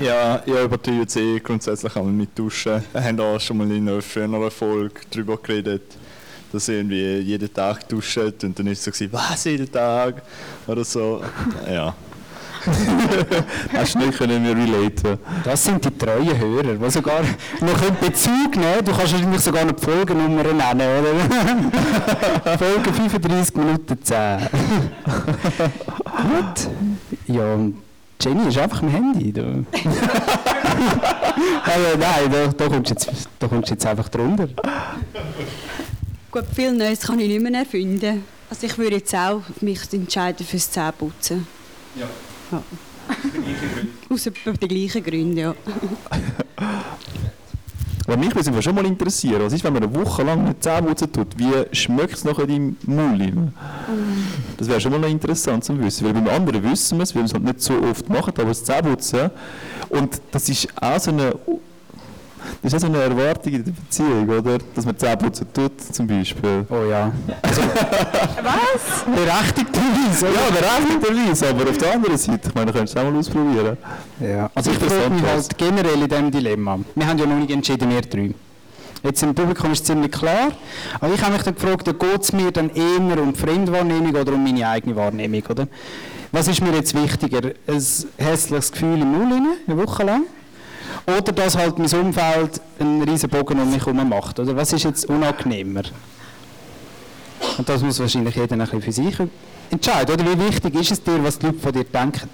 Ja, 0.00 0.42
ich 0.46 0.54
übertreibe 0.54 1.00
jetzt 1.00 1.16
eh 1.16 1.38
grundsätzlich 1.40 1.94
einmal 1.94 2.12
mit 2.12 2.30
Duschen. 2.38 2.82
Wir 2.90 3.04
haben 3.04 3.20
auch 3.20 3.38
schon 3.38 3.58
mal 3.58 3.70
in 3.70 3.86
einer 3.86 4.00
früheren 4.00 4.50
Folge 4.50 4.98
darüber 5.10 5.36
geredet, 5.36 5.82
dass 6.50 6.70
irgendwie 6.70 7.18
jeden 7.18 7.52
Tag 7.52 7.86
duschen 7.86 8.32
und 8.42 8.58
dann 8.58 8.66
ist 8.68 8.88
es 8.88 8.96
so, 8.96 9.12
was, 9.12 9.44
jeden 9.44 9.70
Tag? 9.70 10.22
Oder 10.66 10.84
so. 10.84 11.22
Ja. 11.70 11.94
Hast 13.72 13.94
du 13.94 13.98
nicht 14.00 14.18
können 14.18 14.44
wir 14.44 14.56
relaten? 14.56 15.18
Das 15.44 15.64
sind 15.64 15.84
die 15.84 15.96
treuen 15.96 16.38
Hörer, 16.38 16.74
die 16.74 16.90
sogar 16.90 17.20
noch 17.60 17.82
einen 17.82 17.96
Bezug 18.00 18.56
nehmen 18.56 18.84
Du 18.84 18.92
kannst 18.92 19.12
wahrscheinlich 19.12 19.40
sogar 19.40 19.64
noch 19.64 19.72
die 19.72 19.82
Folgennummer 19.82 20.42
nennen, 20.42 20.80
oder? 20.80 21.14
Folge 22.58 22.92
35 22.92 23.56
Minuten 23.56 23.98
10. 24.02 24.38
Gut. 26.04 26.68
Ja, 27.26 27.56
Jenny 28.20 28.48
ist 28.48 28.58
einfach 28.58 28.82
am 28.82 28.90
Handy. 28.90 29.32
Da. 29.32 29.42
also, 29.42 29.64
nein, 31.98 32.30
da, 32.30 32.46
da, 32.48 32.68
kommst 32.68 32.90
du 32.90 32.94
jetzt, 32.94 33.28
da 33.38 33.48
kommst 33.48 33.70
du 33.70 33.74
jetzt 33.74 33.86
einfach 33.86 34.08
drunter. 34.10 34.48
Gut, 36.30 36.44
viel 36.54 36.72
Neues 36.72 37.00
kann 37.00 37.18
ich 37.18 37.28
nicht 37.28 37.40
mehr 37.40 37.60
erfinden. 37.60 38.22
Also 38.50 38.66
ich 38.66 38.76
würde 38.76 38.96
jetzt 38.96 39.14
auch 39.14 39.42
mich 39.60 39.80
entscheiden 39.92 40.44
fürs 40.44 40.70
Zähneputzen. 40.70 41.46
Ja. 41.94 42.06
Aus 44.08 44.24
den 44.24 44.68
gleichen 44.68 45.02
Gründen, 45.02 45.36
ja. 45.36 45.54
Aber 48.10 48.16
mich 48.16 48.34
würde 48.34 48.60
schon 48.60 48.74
mal 48.74 48.84
interessieren, 48.86 49.40
was 49.40 49.52
ist, 49.52 49.62
wenn 49.62 49.72
man 49.72 49.84
eine 49.84 49.94
Woche 49.94 50.24
lang 50.24 50.42
nicht 50.42 50.64
Zähne 50.64 50.88
putzen 50.88 51.12
tut? 51.12 51.28
Wie 51.38 51.52
schmeckt 51.70 52.14
es 52.14 52.24
nachher 52.24 52.48
in 52.48 52.76
deinem 52.84 52.96
Mund? 52.96 53.20
rein? 53.20 53.54
Das 54.56 54.68
wäre 54.68 54.80
schon 54.80 55.00
mal 55.00 55.08
interessant 55.08 55.62
zu 55.62 55.78
wissen, 55.78 56.06
weil 56.06 56.14
beim 56.14 56.26
anderen 56.28 56.60
wissen 56.64 56.98
wir 56.98 57.04
es, 57.04 57.14
weil 57.14 57.22
wir 57.22 57.26
es 57.26 57.34
halt 57.34 57.44
nicht 57.44 57.60
so 57.60 57.74
oft 57.80 58.08
machen, 58.08 58.32
aber 58.36 58.46
das 58.46 58.64
Zähneputzen, 58.64 59.30
und 59.90 60.20
das 60.32 60.48
ist 60.48 60.66
auch 60.80 60.98
so 60.98 61.12
eine, 61.12 61.34
das 62.62 62.72
ist 62.72 62.84
auch 62.84 62.88
so 62.88 62.94
eine 62.94 63.02
Erwartung 63.02 63.52
in 63.52 63.64
der 63.64 63.72
Beziehung, 63.72 64.28
oder? 64.28 64.58
Dass 64.74 64.84
man 64.84 64.98
Zähneputzen 64.98 65.46
tut, 65.52 65.80
zum 65.80 66.06
Beispiel. 66.06 66.66
Oh 66.68 66.90
ja. 66.90 67.10
Was? 67.42 69.04
Berechtigterweise. 69.06 70.26
Ja, 70.26 70.50
berechtigterweise, 70.50 71.48
aber 71.48 71.70
auf 71.70 71.78
der 71.78 71.94
anderen 71.94 72.18
Seite, 72.18 72.48
ich 72.48 72.54
meine, 72.54 72.72
könntest 72.72 72.94
du 72.94 73.00
es 73.00 73.06
auch 73.06 73.10
mal 73.10 73.18
ausprobieren. 73.18 73.76
Ja. 74.20 74.50
Also 74.54 74.72
ich 74.72 74.78
frage 74.78 75.10
mich 75.10 75.22
halt 75.22 75.56
generell 75.56 76.02
in 76.02 76.08
diesem 76.08 76.30
Dilemma. 76.30 76.78
Wir 76.94 77.06
haben 77.06 77.18
ja 77.18 77.26
noch 77.26 77.36
nicht 77.38 77.50
entschieden, 77.50 77.88
wir 77.88 78.02
drei. 78.02 78.34
Jetzt 79.02 79.22
im 79.22 79.34
Publikum 79.34 79.72
ist 79.72 79.80
es 79.80 79.86
ziemlich 79.86 80.12
klar. 80.12 80.52
Aber 81.00 81.14
ich 81.14 81.22
habe 81.22 81.32
mich 81.32 81.42
dann 81.42 81.54
gefragt, 81.54 81.84
geht 81.86 82.20
es 82.22 82.32
mir 82.32 82.50
dann 82.50 82.68
eher 82.70 83.22
um 83.22 83.32
die 83.32 83.38
Fremdwahrnehmung 83.38 84.14
oder 84.14 84.34
um 84.34 84.44
meine 84.44 84.68
eigene 84.68 84.94
Wahrnehmung? 84.94 85.42
Oder? 85.48 85.66
Was 86.32 86.46
ist 86.48 86.60
mir 86.60 86.72
jetzt 86.74 86.94
wichtiger? 86.94 87.52
Ein 87.66 87.82
hässliches 88.18 88.70
Gefühl 88.70 89.00
im 89.00 89.12
Mund, 89.12 89.32
rein, 89.32 89.46
eine 89.66 89.76
Woche 89.78 90.04
lang? 90.04 90.24
Oder 91.06 91.32
dass 91.32 91.56
halt 91.56 91.78
mein 91.78 91.92
Umfeld 91.92 92.60
einen 92.78 93.02
riesen 93.02 93.28
Bogen 93.28 93.60
um 93.60 93.70
mich 93.70 93.84
herum 93.84 94.08
macht? 94.08 94.38
Oder 94.38 94.56
was 94.56 94.72
ist 94.72 94.84
jetzt 94.84 95.06
unangenehmer? 95.06 95.82
Und 97.58 97.68
das 97.68 97.82
muss 97.82 97.98
wahrscheinlich 97.98 98.34
jeder 98.34 98.54
ein 98.54 98.58
bisschen 98.60 98.82
für 98.82 98.92
sich 98.92 99.16
entscheiden. 99.70 100.14
Oder 100.14 100.24
wie 100.24 100.48
wichtig 100.48 100.74
ist 100.74 100.92
es 100.92 101.02
dir, 101.02 101.22
was 101.22 101.38
die 101.38 101.46
Leute 101.46 101.58
von 101.58 101.72
dir 101.72 101.84
denken? 101.84 102.28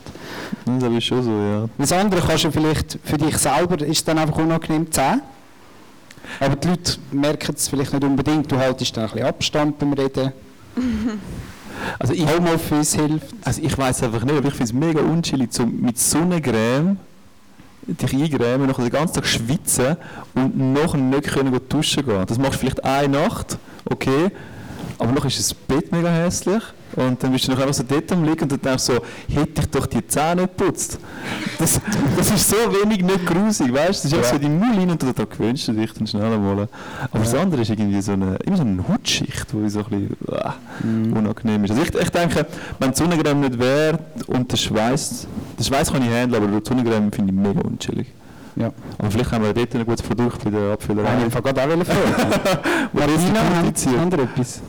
Das 0.64 0.92
ist 0.92 1.04
schon 1.04 1.22
so, 1.22 1.30
ja. 1.30 1.68
Das 1.78 1.92
andere 1.92 2.20
kannst 2.20 2.44
du 2.44 2.50
vielleicht 2.50 2.98
für 3.02 3.16
dich 3.16 3.36
selber, 3.38 3.80
ist 3.84 3.98
es 3.98 4.04
dann 4.04 4.18
einfach 4.18 4.36
unangenehm 4.38 4.90
zu 4.90 5.00
sehen. 5.00 5.22
Aber 6.40 6.56
die 6.56 6.68
Leute 6.68 6.96
merken 7.12 7.54
es 7.56 7.68
vielleicht 7.68 7.92
nicht 7.92 8.04
unbedingt. 8.04 8.50
Du 8.50 8.56
haltest 8.56 8.96
dann 8.96 9.04
ein 9.04 9.10
bisschen 9.10 9.26
Abstand 9.26 9.78
beim 9.78 9.92
Reden. 9.92 10.32
Also 11.98 12.14
ich, 12.14 12.26
Homeoffice 12.26 12.94
hilft. 12.94 13.34
Also 13.44 13.60
ich 13.62 13.76
weiß 13.76 14.02
einfach 14.02 14.24
nicht, 14.24 14.36
aber 14.36 14.48
ich 14.48 14.54
finde 14.54 14.64
es 14.64 14.72
mega 14.72 15.00
unchillig, 15.00 15.52
so 15.52 15.66
mit 15.66 15.98
Sonnencreme 15.98 16.96
dich 17.86 18.14
eingrämen, 18.14 18.66
nachher 18.66 18.82
den 18.82 18.92
ganzen 18.92 19.14
Tag 19.14 19.26
schwitzen 19.26 19.96
und 20.34 20.72
nachher 20.72 20.98
nicht 20.98 21.28
können 21.28 21.58
duschen 21.68 22.04
gehen. 22.04 22.24
Das 22.26 22.38
machst 22.38 22.54
du 22.54 22.58
vielleicht 22.58 22.84
eine 22.84 23.08
Nacht, 23.08 23.58
okay, 23.88 24.30
aber 24.98 25.12
nachher 25.12 25.28
ist 25.28 25.38
das 25.38 25.54
Bett 25.54 25.92
mega 25.92 26.08
hässlich 26.08 26.62
und 26.94 27.22
dann 27.22 27.32
bist 27.32 27.46
du 27.46 27.52
noch 27.52 27.58
einfach 27.58 27.74
so 27.74 27.82
dort 27.82 28.10
am 28.12 28.24
liegen 28.24 28.42
und 28.42 28.52
dann 28.52 28.60
denkst 28.60 28.84
so, 28.84 28.94
hätte 29.28 29.60
ich 29.60 29.66
doch 29.70 29.86
die 29.86 30.06
Zähne 30.06 30.42
nicht 30.42 30.56
geputzt. 30.56 30.98
Das, 31.58 31.80
das 32.16 32.30
ist 32.30 32.48
so 32.48 32.56
wenig 32.56 33.02
nicht 33.02 33.26
grusig, 33.26 33.72
weißt 33.72 34.04
du? 34.04 34.08
Das 34.08 34.12
ist 34.12 34.14
einfach 34.14 34.32
so 34.32 34.38
die 34.38 34.48
Müll 34.48 34.78
rein 34.78 34.90
und 34.90 35.02
da 35.02 35.24
gewöhnst 35.24 35.68
du 35.68 35.72
dich 35.72 35.92
dann 35.92 36.06
schnell 36.06 36.32
einmal. 36.32 36.68
Aber 37.10 37.18
das 37.18 37.34
andere 37.34 37.62
ist 37.62 37.70
irgendwie 37.70 38.00
so 38.00 38.12
eine, 38.12 38.36
immer 38.44 38.56
so 38.56 38.62
eine 38.62 38.86
Hautschicht, 38.88 39.46
die 39.52 39.68
so 39.68 39.80
ein 39.80 39.84
bisschen 39.84 41.12
äh, 41.12 41.18
unangenehm 41.18 41.64
ist. 41.64 41.70
Also 41.72 41.82
ich, 41.82 41.94
ich 41.94 42.10
denke, 42.10 42.46
wenn 42.78 42.90
die 42.92 42.96
Sonnencreme 42.96 43.40
nicht 43.40 43.58
wäre 43.58 43.98
und 44.28 44.50
der 44.50 44.56
Schweiß, 44.56 45.26
der 45.58 45.64
Schweiß 45.64 45.92
kann 45.92 46.02
ich 46.02 46.10
handeln, 46.10 46.42
aber 46.42 46.60
die 46.60 46.66
Sonnencreme 46.66 47.10
finde 47.12 47.32
ich 47.32 47.38
mega 47.38 47.60
unchillig. 47.60 48.06
Ja. 48.56 48.72
Aber 48.96 49.10
vielleicht 49.10 49.32
haben 49.32 49.44
wir 49.44 49.52
dort 49.52 49.74
ein 49.74 49.84
gutes 49.84 50.02
Produkt 50.02 50.42
bei 50.44 50.50
der 50.50 50.72
Abfüllerei. 50.72 51.14
Nein, 51.14 51.28
ich 51.28 51.34
wollte 51.34 51.52
gerade 51.52 51.74
auch 51.74 51.84
fragen. 51.84 52.90
Marina, 52.92 53.40
haben 53.40 53.98
andere 54.00 54.22
etwas? 54.22 54.62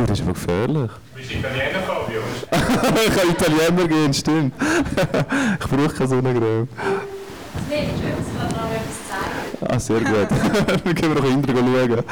Oh, 0.00 0.06
das 0.06 0.18
ist 0.18 0.24
aber 0.24 0.32
gefährlich. 0.32 0.90
Du 0.90 1.18
bist 1.18 1.30
Italiener, 1.32 1.80
Fabio. 1.86 2.20
ich 3.06 3.14
kann 3.14 3.30
Italiener 3.30 3.88
gehen, 3.88 4.14
stimmt. 4.14 4.54
ich 5.60 5.66
brauche 5.66 5.94
keine 5.94 6.08
Sonnencreme. 6.08 6.68
Nein, 7.68 7.90
ich 7.94 8.38
kann 8.38 8.48
noch 8.48 8.70
etwas 8.70 8.98
zeigen. 9.08 9.74
Ah, 9.74 9.78
sehr 9.78 10.00
gut. 10.00 10.84
Dann 10.84 10.94
gehen 10.94 11.14
wir 11.14 11.20
noch 11.20 11.28
hinterher 11.28 11.88
schauen. 11.88 12.04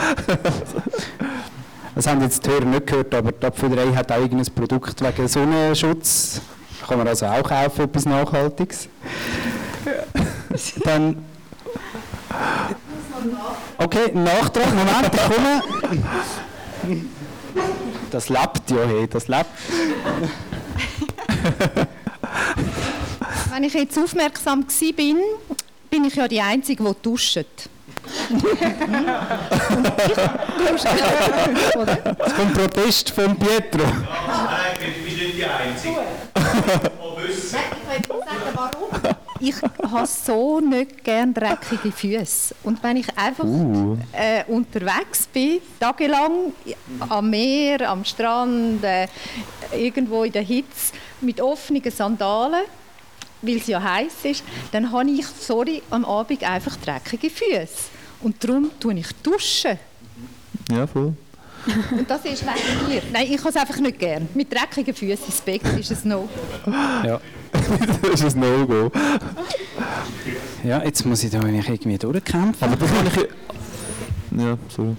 Das 1.95 2.07
haben 2.07 2.20
jetzt 2.20 2.45
die 2.45 2.51
Hörer 2.51 2.64
nicht 2.64 2.86
gehört, 2.86 3.14
aber 3.14 3.32
die 3.32 3.47
Abfüllerei 3.47 3.95
hat 3.95 4.12
auch 4.12 4.18
irgendein 4.18 4.55
Produkt 4.55 5.01
wegen 5.03 5.28
Sonnenschutz. 5.28 6.41
Kann 6.86 6.99
man 6.99 7.09
also 7.09 7.26
auch 7.26 7.43
kaufen, 7.43 7.84
etwas 7.84 8.05
Nachhaltiges. 8.05 8.89
Dann... 10.84 11.24
Okay, 13.78 14.12
Nachtrag, 14.12 14.74
Moment, 14.74 15.14
ich 15.14 15.22
komme. 15.22 15.62
Das 18.11 18.28
lebt 18.28 18.70
ja, 18.70 18.84
hey, 18.86 19.06
das 19.09 19.28
lebt. 19.28 19.46
Wenn 23.50 23.64
ich 23.64 23.74
jetzt 23.74 23.98
aufmerksam 23.98 24.64
war, 24.64 24.92
bin, 24.92 25.18
bin 25.90 26.04
ich 26.04 26.14
ja 26.14 26.28
die 26.28 26.40
Einzige, 26.40 26.84
die 26.84 26.92
duscht. 27.02 27.38
Das 32.18 32.34
kommt 32.34 32.54
Protest 32.54 33.11
von 33.11 33.36
Pietro. 33.36 33.84
Nein, 33.84 34.76
ich 34.80 35.04
bin 35.04 35.26
nicht 35.26 35.36
die 35.36 35.44
Einzige. 35.44 35.96
Ich 39.41 39.55
habe 39.62 40.07
so 40.07 40.61
nicht 40.61 41.05
gern 41.05 41.32
dreckige 41.32 41.93
Füße. 41.93 42.55
Und 42.64 42.82
wenn 42.82 42.97
ich 42.97 43.07
einfach 43.16 43.45
Uh. 43.45 43.97
äh, 44.12 44.45
unterwegs 44.49 45.26
bin, 45.32 45.61
tagelang 45.78 46.53
am 47.09 47.30
Meer, 47.30 47.89
am 47.89 48.05
Strand, 48.05 48.82
äh, 48.82 49.07
irgendwo 49.76 50.24
in 50.24 50.32
der 50.32 50.43
Hitze, 50.43 50.93
mit 51.20 51.41
offenen 51.41 51.91
Sandalen, 51.91 52.64
weil 53.43 53.57
es 53.57 53.66
ja 53.68 53.82
heiß 53.82 54.24
ist, 54.24 54.45
dann 54.72 54.91
habe 54.91 55.11
ich, 55.11 55.26
sorry, 55.26 55.82
am 55.91 56.05
Abend 56.05 56.43
einfach 56.43 56.76
dreckige 56.76 57.30
Füße. 57.30 57.91
Und 58.22 58.43
darum 58.43 58.70
tue 58.80 58.95
ich 58.95 59.12
duschen. 59.22 59.78
Ja, 60.70 60.86
voll. 60.86 61.14
Und 61.91 62.09
das 62.09 62.24
ist 62.24 62.45
wegen 62.45 62.89
mir. 62.89 63.03
Nein, 63.12 63.26
ich 63.30 63.39
habe 63.39 63.51
es 63.51 63.57
einfach 63.57 63.78
nicht 63.78 63.99
gern. 63.99 64.28
Mit 64.34 64.53
dreckigen 64.53 64.95
Füßen 64.95 65.26
ins 65.26 65.41
Bett 65.41 65.62
ist 65.78 65.91
es 65.91 66.05
no. 66.05 66.28
Ja. 67.05 67.20
das 68.03 68.20
ist 68.22 68.36
ein 68.36 68.40
No-Go. 68.40 68.90
Ja, 70.64 70.82
jetzt 70.84 71.05
muss 71.05 71.22
ich 71.22 71.30
da 71.30 71.40
eigentlich 71.40 71.68
irgendwie 71.68 71.99
durchkämpfen. 71.99 72.68
Aber 72.68 72.76
das 72.76 72.90
kann 72.90 73.07
ich... 73.07 74.40
Ja, 74.40 74.59
sorry. 74.68 74.96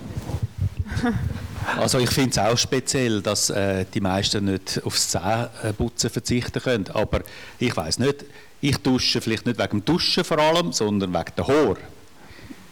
Also 1.77 1.99
ich 1.99 2.09
finde 2.09 2.31
es 2.31 2.37
auch 2.37 2.57
speziell, 2.57 3.21
dass 3.21 3.49
äh, 3.49 3.85
die 3.93 4.01
meisten 4.01 4.45
nicht 4.45 4.81
aufs 4.83 5.09
Zähneputzen 5.09 6.09
verzichten 6.09 6.61
können. 6.61 6.87
Aber 6.93 7.21
ich 7.59 7.75
weiß 7.75 7.99
nicht, 7.99 8.25
ich 8.61 8.77
dusche 8.77 9.21
vielleicht 9.21 9.45
nicht 9.45 9.59
wegen 9.59 9.79
dem 9.79 9.85
Duschen 9.85 10.23
vor 10.23 10.39
allem, 10.39 10.71
sondern 10.71 11.13
wegen 11.13 11.31
der 11.37 11.47
Haare. 11.47 11.77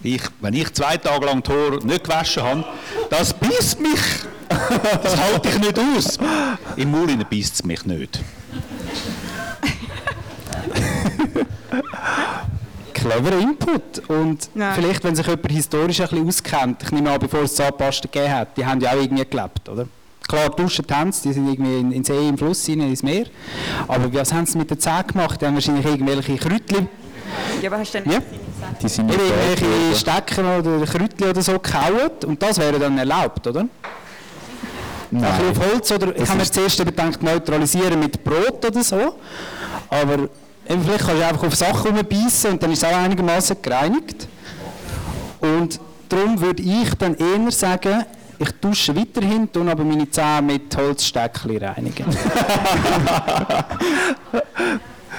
Ich, 0.03 0.21
wenn 0.41 0.53
ich 0.53 0.73
zwei 0.73 0.97
Tage 0.97 1.25
lang 1.25 1.41
die 1.43 1.51
Haare 1.51 1.85
nicht 1.85 2.03
gewaschen 2.03 2.43
habe, 2.43 2.65
das 3.09 3.33
beißt 3.33 3.79
mich. 3.79 3.99
Das 4.49 5.17
halte 5.17 5.49
ich 5.49 5.59
nicht 5.59 5.79
aus. 5.79 6.17
Im 6.75 6.91
Mund 6.91 7.29
beißt 7.29 7.55
es 7.55 7.63
mich 7.63 7.85
nicht. 7.85 8.19
Cleverer 12.93 13.39
Input. 13.39 14.09
Und 14.09 14.49
Nein. 14.55 14.73
vielleicht, 14.75 15.03
wenn 15.03 15.15
sich 15.15 15.27
jemand 15.27 15.51
historisch 15.51 16.01
ein 16.01 16.07
bisschen 16.07 16.27
auskennt, 16.27 16.83
ich 16.83 16.91
nehme 16.91 17.11
an, 17.11 17.19
bevor 17.19 17.41
es 17.41 17.55
Zahnpasta 17.55 18.07
gegeben 18.11 18.33
hat, 18.33 18.57
die 18.57 18.65
haben 18.65 18.81
ja 18.81 18.91
auch 18.91 18.95
irgendwie 18.95 19.25
gelebt, 19.25 19.69
oder? 19.69 19.87
Klar, 20.27 20.49
duschen 20.49 20.85
haben 20.91 21.11
sie, 21.11 21.29
die 21.29 21.33
sind 21.33 21.47
irgendwie 21.47 21.79
in, 21.79 21.91
in 21.91 21.93
den 22.01 22.03
See, 22.03 22.27
im 22.27 22.37
Fluss 22.37 22.67
rein, 22.67 22.81
ins 22.81 23.01
Meer. 23.01 23.27
Aber 23.87 24.11
was 24.13 24.33
haben 24.33 24.45
sie 24.45 24.57
mit 24.57 24.69
den 24.69 24.79
Zähnen 24.79 25.07
gemacht? 25.07 25.41
Die 25.41 25.45
haben 25.45 25.53
wahrscheinlich 25.53 25.85
irgendwelche 25.85 26.35
Kräutchen, 26.35 26.89
Ja, 27.61 27.69
aber 27.69 27.79
hast 27.79 27.93
du 27.93 28.01
dann 28.01 28.11
Ja. 28.11 28.19
Die 28.81 28.89
sind 28.89 29.05
nicht 29.05 29.19
irgendwelche 29.19 29.95
Stecken 29.95 30.45
oder 30.45 30.85
Kräutchen 30.85 31.29
oder 31.29 31.41
so 31.41 31.57
gehauen 31.59 32.11
und 32.25 32.41
das 32.41 32.57
wäre 32.57 32.77
dann 32.77 32.97
erlaubt, 32.97 33.45
oder? 33.47 33.61
Ein 35.11 35.21
bisschen 35.21 35.51
auf 35.51 35.71
Holz 35.71 35.91
oder 35.91 36.15
ich 36.17 36.27
habe 36.27 36.39
mir 36.39 36.45
zuerst 36.45 36.77
gedacht, 36.83 37.23
neutralisieren 37.23 37.99
mit 37.99 38.21
Brot 38.23 38.65
oder 38.65 38.83
so. 38.83 39.15
Aber 39.89 40.27
vielleicht 40.67 41.05
kannst 41.05 41.21
du 41.21 41.25
einfach 41.25 41.43
auf 41.47 41.55
Sachen 41.55 41.95
rumbeissen 41.95 42.51
und 42.51 42.63
dann 42.63 42.71
ist 42.71 42.83
es 42.83 42.89
auch 42.89 42.95
einigermaßen 42.95 43.61
gereinigt. 43.61 44.27
Und 45.39 45.79
darum 46.09 46.39
würde 46.39 46.61
ich 46.61 46.93
dann 46.95 47.15
eher 47.15 47.51
sagen, 47.51 48.05
ich 48.39 48.51
dusche 48.61 48.95
weiterhin, 48.95 49.51
tue 49.51 49.69
aber 49.69 49.83
meine 49.83 50.09
Zähne 50.09 50.41
mit 50.43 50.75
Holzsteckchen 50.77 51.57
reinigen. 51.57 52.05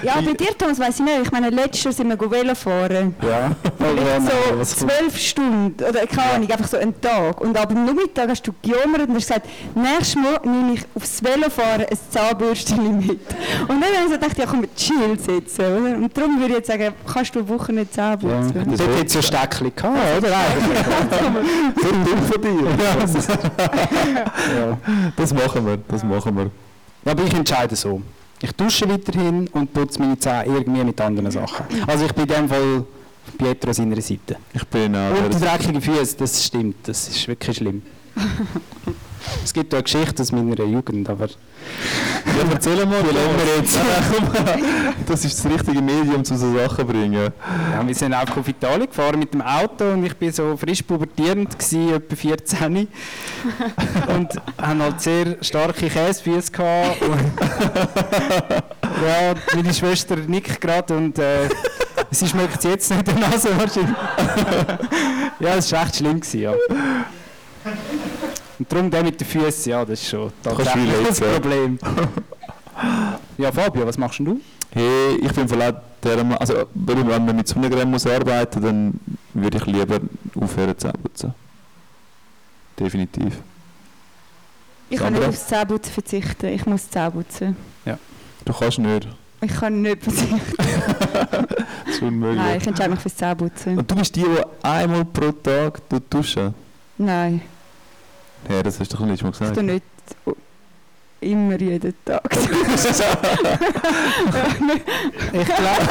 Ja, 0.02 0.20
bei 0.20 0.32
dir, 0.32 0.56
Thomas, 0.56 0.78
weiss 0.78 0.98
ich 0.98 1.04
nicht. 1.04 1.22
Ich 1.24 1.32
meine, 1.32 1.50
letztes 1.50 1.84
Jahr 1.84 1.92
sind 1.92 2.08
wir 2.08 2.16
go 2.16 2.30
Velo 2.30 2.54
fahren. 2.54 3.14
Ja. 3.22 3.50
So 4.58 4.86
zwölf 4.86 5.16
Stunden, 5.16 5.82
oder 5.82 6.06
keine 6.06 6.32
Ahnung, 6.32 6.50
einfach 6.50 6.68
so 6.68 6.76
einen 6.76 7.00
Tag. 7.00 7.40
Und 7.40 7.56
ab 7.56 7.68
dem 7.68 7.84
Nachmittag 7.84 8.28
hast 8.28 8.46
du 8.46 8.52
gejammert 8.62 9.08
und 9.08 9.14
hast 9.14 9.28
gesagt, 9.28 9.46
nächstes 9.74 10.16
Mal 10.16 10.40
nehme 10.44 10.74
ich 10.74 10.82
aufs 10.94 11.22
Velofahren 11.22 11.86
ein 11.86 11.98
Zahnbürstchen 12.10 12.98
mit. 12.98 13.20
Und 13.62 13.80
dann 13.80 13.82
habe 13.82 14.04
ich 14.04 14.12
so 14.12 14.18
gedacht, 14.18 14.38
ja 14.38 14.46
komm, 14.46 14.64
chill 14.76 15.18
sitzen, 15.18 15.60
oder? 15.62 15.96
Und 15.96 16.16
darum 16.16 16.38
würde 16.38 16.50
ich 16.52 16.58
jetzt 16.58 16.66
sagen, 16.68 16.92
kannst 17.10 17.34
du 17.34 17.40
eine 17.40 17.48
Woche 17.48 17.72
nicht 17.72 17.90
putzen. 17.92 18.28
Ja. 18.54 18.64
Dort 18.64 18.80
hätte 18.80 19.06
es 19.06 19.14
ja 19.14 19.22
Steckchen 19.22 19.74
gehabt, 19.74 19.98
oder? 20.18 20.36
So 21.82 21.88
dumm 21.88 22.22
von 22.30 22.42
dir. 22.42 22.48
Ja. 24.58 24.78
Das 25.16 25.32
machen 25.32 25.66
wir, 25.66 25.78
das 25.88 26.02
machen 26.02 26.36
wir. 26.36 26.50
Aber 27.10 27.22
ich 27.24 27.34
entscheide 27.34 27.74
so. 27.76 28.02
Ich 28.40 28.52
dusche 28.52 28.88
weiterhin 28.88 29.48
und 29.48 29.72
putze 29.72 29.98
meine 29.98 30.18
Zähne 30.18 30.46
irgendwie 30.46 30.84
mit 30.84 31.00
anderen 31.00 31.30
Sachen. 31.30 31.66
Also 31.86 32.06
ich 32.06 32.12
bin 32.12 32.24
in 32.24 32.28
dem 32.28 32.48
Fall 32.48 32.84
Pietro 33.36 33.72
seiner 33.72 34.00
Seite. 34.00 34.36
Ich 34.52 34.64
bin 34.66 34.94
auch... 34.94 35.10
Und 35.10 35.34
die 35.34 35.40
dreckigen 35.40 35.80
Füße, 35.80 36.16
das 36.16 36.44
stimmt, 36.44 36.76
das 36.86 37.08
ist 37.08 37.26
wirklich 37.28 37.56
schlimm. 37.56 37.82
es 39.44 39.52
gibt 39.52 39.72
ja 39.72 39.78
eine 39.78 39.84
Geschichte 39.84 40.22
aus 40.22 40.32
meiner 40.32 40.64
Jugend, 40.64 41.08
aber... 41.08 41.26
Ja, 41.26 42.44
erzähl 42.52 42.86
mal, 42.86 43.02
die 43.02 43.14
lassen 43.14 43.36
wir 43.38 43.56
jetzt. 43.56 43.78
Das 45.06 45.24
ist 45.24 45.42
das 45.42 45.50
richtige 45.52 45.80
Medium, 45.80 46.16
um 46.16 46.24
so 46.24 46.36
Sachen 46.36 46.76
zu 46.76 46.84
bringen. 46.84 47.32
Ja, 47.72 47.86
wir 47.86 47.94
sind 47.94 48.12
auch 48.12 48.36
auf 48.36 48.46
Italien 48.46 48.86
gefahren 48.86 49.18
mit 49.18 49.32
dem 49.32 49.40
Auto 49.40 49.92
und 49.92 50.04
ich 50.04 50.14
bin 50.16 50.30
so 50.30 50.56
frisch 50.56 50.82
pubertierend 50.82 51.58
gewesen, 51.58 51.94
etwa 51.94 52.16
14 52.16 52.88
und 54.14 54.28
haben 54.60 54.82
halt 54.82 55.00
sehr 55.00 55.36
starke 55.40 55.88
Käsefüße 55.88 56.52
gehabt. 56.52 57.02
Ja, 59.06 59.34
meine 59.54 59.72
Schwester 59.72 60.16
nickt 60.16 60.60
gerade 60.60 60.96
und 60.96 61.18
äh, 61.18 61.48
sie 62.10 62.26
schmeckt 62.26 62.64
jetzt 62.64 62.90
nicht 62.90 63.06
in 63.08 63.20
der 63.20 63.28
Nase 63.28 63.48
wahrscheinlich. 63.56 63.96
ja, 65.38 65.54
das 65.54 65.70
war 65.70 65.84
echt 65.84 65.96
schlimm 65.96 66.20
gewesen, 66.20 66.40
ja. 66.40 66.52
Und 68.58 68.72
darum 68.72 68.90
der 68.90 69.04
mit 69.04 69.20
den 69.20 69.26
Füßen, 69.26 69.70
ja, 69.70 69.84
das 69.84 70.00
ist 70.02 70.08
schon 70.08 70.32
tatsächlich 70.42 71.06
das. 71.06 71.20
Problem. 71.20 71.78
ja, 73.38 73.52
Fabio, 73.52 73.86
was 73.86 73.96
machst 73.98 74.18
du? 74.20 74.40
Hey, 74.72 75.16
ich 75.22 75.32
bin 75.32 75.48
von 75.48 75.58
der 75.58 76.24
Ma- 76.24 76.36
also 76.36 76.66
wenn 76.74 77.06
man 77.06 77.36
mit 77.36 77.48
Sonnencreme 77.48 77.90
muss 77.90 78.06
arbeiten, 78.06 78.60
dann 78.62 79.00
würde 79.34 79.58
ich 79.58 79.66
lieber 79.66 79.98
aufhören 80.40 80.76
zu 80.78 80.90
putzen. 81.02 81.34
Definitiv. 82.78 83.38
Ich 84.90 84.98
kann 84.98 85.12
nicht 85.12 85.24
aufs 85.24 85.46
Zähneputzen 85.46 85.92
verzichten, 85.92 86.46
ich 86.46 86.64
muss 86.66 86.88
Zähne 86.90 87.10
putzen. 87.10 87.56
Du 88.44 88.52
kannst 88.54 88.78
nicht. 88.78 89.08
Ich 89.40 89.54
kann 89.54 89.82
nicht 89.82 90.02
verzichten. 90.02 90.40
Das 91.88 91.96
ist 91.96 92.02
unmöglich. 92.02 92.36
Nein, 92.38 92.58
ich 92.60 92.66
entscheide 92.66 92.90
mich 92.90 93.00
fürs 93.00 93.16
Zähneputzen. 93.16 93.78
Und 93.78 93.90
du 93.90 93.94
bist 93.96 94.14
die, 94.14 94.20
die 94.22 94.42
einmal 94.62 95.04
pro 95.06 95.32
Tag 95.32 95.80
duschen? 96.10 96.54
Nein, 96.98 97.40
Ja, 98.48 98.62
das 98.62 98.80
hast 98.80 98.92
du 98.92 98.96
doch 98.96 99.06
letztes 99.06 99.22
Mal 99.22 99.30
ich 99.30 99.38
gesagt. 99.38 99.54
tue 99.54 99.64
nicht 99.64 99.82
immer 101.20 101.58
jeden 101.60 101.94
Tag. 102.04 102.22
Ich 105.32 105.44
glaube, 105.44 105.88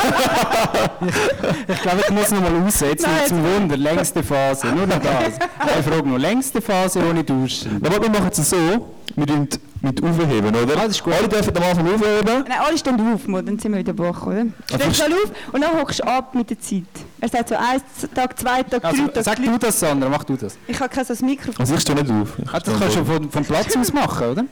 ich, 1.68 1.82
glaub, 1.82 2.00
ich 2.00 2.10
muss 2.12 2.32
noch 2.32 2.41
mal 2.41 2.62
raus. 2.62 2.80
Jetzt 2.82 3.04
Nein, 3.04 3.28
zum 3.28 3.43
Wunder. 3.43 3.78
Längste 3.78 4.24
Phase. 4.24 4.68
Nur 4.68 4.88
noch 4.88 5.00
das. 5.00 5.38
Ich 5.80 5.86
frage 5.86 6.08
noch. 6.08 6.18
Längste 6.18 6.62
Phase 6.62 7.00
ohne 7.00 7.24
Duschen. 7.24 7.86
Aber 7.86 8.02
wir 8.02 8.10
machen 8.10 8.30
es 8.32 8.50
so, 8.50 8.88
wir 9.16 9.28
tun 9.28 9.50
mit 9.82 10.03
aufheben, 10.03 10.55
oder? 10.55 10.78
Alles 10.80 11.01
gut. 11.03 11.13
Alle 11.13 11.28
dürfen 11.28 11.55
am 11.57 11.63
Anfang 11.63 11.86
aufheben. 11.93 12.43
Nein, 12.47 12.57
alle 12.65 12.78
stehen 12.78 13.13
auf, 13.13 13.28
Mo, 13.28 13.41
dann 13.41 13.57
sind 13.59 13.71
wir 13.71 13.80
wieder 13.80 13.97
wach, 13.97 14.25
oder? 14.25 14.45
Also 14.71 14.84
Stehst 14.91 14.99
mal 15.09 15.13
auf 15.13 15.32
und 15.53 15.61
dann 15.61 15.73
hockst 15.80 15.99
du 15.99 16.03
ab 16.07 16.34
mit 16.36 16.49
der 16.49 16.59
Zeit. 16.59 16.84
Er 17.21 17.30
sagt 17.30 17.49
so, 17.49 17.55
eins 17.55 17.84
Tag, 18.13 18.38
zwei 18.39 18.63
Tag, 18.63 18.82
drei 18.82 18.89
Also, 18.89 19.07
Tag. 19.07 19.23
sag 19.23 19.36
du 19.43 19.57
das, 19.57 19.80
Sandra. 19.80 20.09
Mach 20.09 20.23
du 20.23 20.36
das. 20.36 20.57
Ich 20.67 20.80
habe 20.80 20.89
kein 20.93 21.05
so 21.05 21.13
ein 21.13 21.25
Mikrofon. 21.25 21.55
Also 21.59 21.75
ich 21.75 21.82
stehe 21.82 21.97
nicht 22.01 22.11
auf. 22.11 22.39
Ich 22.39 22.53
Ah, 22.53 22.59
das 22.59 22.80
kannst 22.80 22.95
du 22.97 23.05
vom, 23.05 23.32
vom 23.32 23.43
Platz 23.45 23.75
aus 23.78 23.93
machen, 23.93 24.30
oder? 24.30 24.45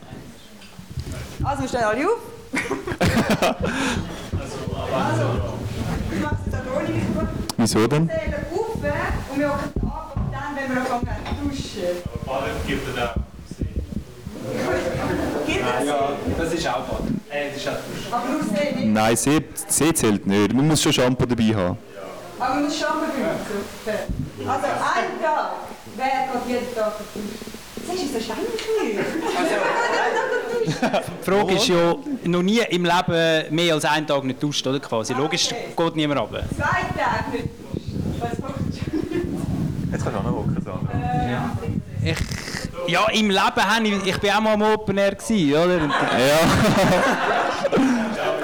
Also, 1.44 1.62
wir 1.62 1.68
stehen 1.68 1.80
alle 1.84 2.06
auf. 2.06 2.18
also, 4.94 5.26
ich 6.12 6.20
mache 6.22 6.36
es 6.46 6.52
jetzt 6.52 6.66
ohne 6.74 6.88
Mikrofon. 6.88 7.28
Wieso 7.56 7.86
denn? 7.86 8.08
Wir 8.08 8.14
zählen 8.16 8.34
auf 8.52 8.74
und 9.32 9.38
wir 9.38 9.48
hocken 9.48 9.88
ab 9.90 10.12
und 10.16 10.32
dann, 10.32 10.56
wenn 10.56 10.74
wir 10.74 10.80
anfangen 10.82 11.08
zu 11.40 11.48
duschen. 11.48 11.80
gibt 12.66 12.88
es 12.88 13.02
auch. 13.02 13.14
Es? 15.48 16.38
das 16.38 16.54
ist 16.54 16.68
auch 16.68 16.84
Bad. 16.84 17.00
Äh, 17.30 17.50
das 17.50 17.56
ist 17.62 17.68
auch. 17.68 17.74
Nein, 18.84 19.16
See, 19.16 19.44
See 19.68 19.92
zählt 19.92 20.26
nicht. 20.26 20.52
Man 20.52 20.68
muss 20.68 20.82
schon 20.82 20.92
Shampoo 20.92 21.26
dabei 21.26 21.54
haben. 21.54 21.78
Aber 22.38 22.54
man 22.54 22.64
muss 22.64 22.78
Shampoo 22.78 23.00
benutzen. 23.00 24.06
Also, 24.46 24.66
ein 24.66 25.22
Tag. 25.22 25.50
Wer 25.96 26.06
geht 26.06 26.48
jeden 26.48 26.74
Tag 26.74 26.92
duschen? 27.14 27.56
Siehst 27.88 28.14
du, 28.14 28.20
so 28.20 28.34
Die 30.66 30.72
Frage 31.30 31.54
ist 31.54 31.68
ja, 31.68 31.94
noch 32.24 32.42
nie 32.42 32.60
im 32.70 32.84
Leben 32.84 33.54
mehr 33.54 33.74
als 33.74 33.84
einen 33.84 34.06
Tag 34.06 34.24
nicht 34.24 34.42
duscht, 34.42 34.66
oder? 34.66 34.80
Quasi. 34.80 35.12
Logisch 35.14 35.48
geht 35.76 35.96
niemand 35.96 36.20
runter. 36.20 36.44
Zwei 36.56 36.64
Tage 36.64 37.30
nicht 37.32 37.48
duschen. 37.72 38.14
Was 38.20 38.38
macht 38.38 38.54
Jetzt 39.92 40.02
kannst 40.02 40.16
du 40.16 40.20
auch 40.20 40.24
noch 40.24 40.38
hocken, 40.38 40.62
Sandra. 40.64 41.58
Ich, 42.02 42.16
ja, 42.88 43.08
im 43.10 43.28
Leben 43.30 43.40
habe 43.40 43.86
ich, 43.86 44.06
ich 44.06 44.18
bin 44.18 44.30
auch 44.30 44.40
mal 44.40 44.54
am 44.54 44.62
Open 44.62 44.96
Air 44.98 45.14
gewesen, 45.14 45.52
oder? 45.52 45.84
Und, 45.84 45.92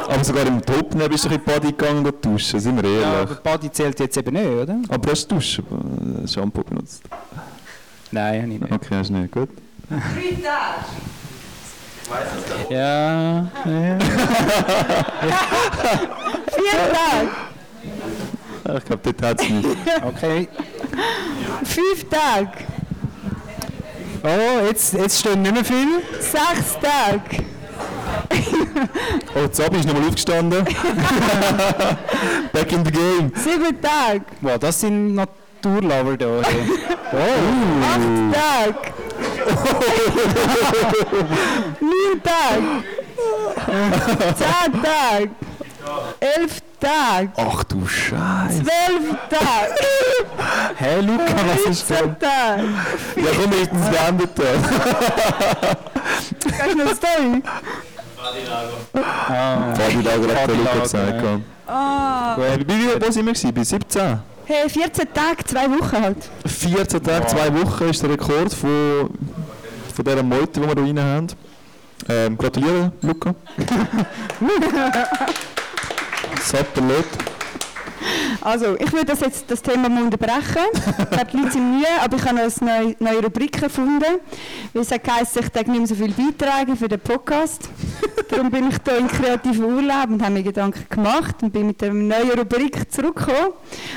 Aber 0.09 0.25
sogar 0.25 0.47
im 0.47 0.61
Topner 0.61 1.09
bist 1.09 1.25
du 1.25 1.29
in 1.29 1.35
die 1.35 1.39
Body 1.39 1.69
gegangen 1.69 2.05
und 2.05 2.23
duschen, 2.25 2.61
sind 2.61 2.77
wir 2.77 2.85
ehrlich. 2.85 3.03
ja, 3.03 3.21
aber 3.23 3.35
Body 3.37 3.71
zählt 3.73 3.99
jetzt 3.99 4.17
eben 4.17 4.35
nicht, 4.35 4.47
oder? 4.47 4.77
Aber 4.89 4.99
du 4.99 5.11
hast 5.11 5.27
duschen, 5.31 5.65
äh, 6.25 6.29
Shampoo 6.29 6.63
benutzt. 6.63 7.03
Nein, 8.11 8.43
habe 8.43 8.53
ich 8.53 8.61
nicht. 8.61 8.73
Okay, 8.73 8.95
hast 8.97 9.09
du 9.11 9.15
nicht, 9.15 9.33
gut. 9.33 9.49
Drei 9.89 10.37
Tage. 10.43 10.85
Ja, 12.69 13.47
ja. 13.65 13.99
Vier 16.51 16.93
Tage. 16.93 17.29
Ich 18.79 18.85
glaube, 18.85 19.03
dort 19.03 19.23
hat 19.23 19.41
es 19.41 19.49
nicht. 19.49 19.69
Okay. 20.05 20.49
Fünf 21.65 22.05
Tage. 22.11 22.51
Oh, 24.25 24.67
jetzt, 24.67 24.95
jetzt 24.95 25.19
stehen 25.19 25.43
nicht 25.43 25.53
mehr 25.55 25.65
viel. 25.65 26.01
Sechs 26.21 26.79
Tage. 26.81 27.43
Oh, 29.35 29.49
Zabi 29.49 29.79
ist 29.79 29.87
nochmal 29.87 30.05
aufgestanden. 30.09 30.65
Back 32.53 32.73
in 32.73 32.85
the 32.85 32.91
game. 32.93 33.33
Sieben 33.35 33.81
Tage. 33.81 34.23
Wow, 34.41 34.59
das 34.59 34.81
sind 34.81 35.15
Naturlover 35.15 36.17
da. 36.17 36.41
Oh. 37.15 37.85
Acht 37.85 38.33
Tage. 38.33 38.75
Neun 41.81 42.23
Tage. 42.23 42.85
Zehn 44.35 44.73
Tage. 44.83 45.31
Elf 46.21 46.63
Tage. 46.83 47.31
Ach 47.37 47.65
du 47.65 47.87
Scheiße. 47.87 48.63
Zwölf 48.65 49.17
Tage. 49.31 49.75
Hey 50.77 51.01
Luca, 51.01 51.25
was 51.47 51.71
ist 51.71 51.91
das? 51.91 51.99
13 51.99 52.19
Tage. 52.19 52.63
Ja, 53.17 53.31
komm, 53.41 53.53
wir 53.53 53.61
hätten 53.61 53.77
es 53.77 53.91
beendet. 53.91 54.31
Kannst 56.59 56.75
du 56.75 56.83
eine 56.83 56.95
Story? 56.95 57.43
Ah. 58.95 59.75
Fabi 59.75 60.03
Lager 60.03 60.35
hat 60.35 60.49
der 60.49 60.57
Luca 60.57 60.79
gesagt. 60.81 61.23
ja. 61.23 61.41
Ah. 61.67 62.37
Wie 62.37 62.89
wo 63.01 63.11
sind 63.13 63.27
wir? 63.27 63.53
Bei 63.53 63.63
17? 63.65 64.21
Hey, 64.45 64.69
14 64.69 65.15
Tage, 65.15 65.45
zwei 65.45 65.71
Wochen 65.71 66.03
halt. 66.03 66.31
14 66.47 67.03
Tage, 67.03 67.27
zwei 67.27 67.63
Wochen 67.63 67.85
ist 67.85 68.03
der 68.03 68.11
Rekord 68.11 68.53
von, 68.53 69.11
von 69.95 70.05
dieser 70.05 70.23
Meute, 70.23 70.61
die 70.61 70.63
wir 70.63 70.85
hier 70.85 70.97
rein 70.97 71.01
haben. 71.01 71.27
Ähm, 72.09 72.37
gratuliere, 72.37 72.91
Luca. 73.03 73.35
Sapperlot. 76.43 77.07
Also, 78.41 78.75
ich 78.79 78.93
würde 78.93 79.07
das 79.07 79.21
jetzt 79.21 79.49
das 79.49 79.63
Thema 79.63 79.89
mal 79.89 80.03
unterbrechen. 80.03 80.67
Ich 80.99 81.11
glaube, 81.11 81.31
die 81.33 81.37
Leute 81.37 81.53
sind 81.53 81.77
müde, 81.77 81.87
aber 82.03 82.17
ich 82.17 82.25
habe 82.25 82.35
noch 82.37 82.61
eine 82.61 82.85
neue, 82.85 82.97
neue 82.99 83.23
Rubrik 83.23 83.61
gefunden. 83.61 84.21
Weil 84.73 84.83
es 84.83 84.91
hat 84.91 85.05
geheißen, 85.05 85.43
ich 85.43 85.49
darf 85.51 85.67
nicht 85.67 85.79
mehr 85.79 85.87
so 85.87 85.95
viel 85.95 86.13
beitragen 86.13 86.77
für 86.77 86.89
den 86.89 86.99
Podcast. 87.01 87.69
Darum 88.29 88.51
bin 88.51 88.69
ich 88.71 88.77
hier 88.85 88.99
in 88.99 89.09
kreativen 89.09 89.65
Urlaub 89.65 90.09
und 90.09 90.23
habe 90.23 90.33
mir 90.33 90.43
Gedanken 90.43 90.85
gemacht 90.89 91.37
und 91.43 91.53
bin 91.53 91.67
mit 91.67 91.83
einer 91.83 91.95
neuen 91.95 92.31
Rubrik 92.31 92.91
zurückgekommen. 92.91 93.53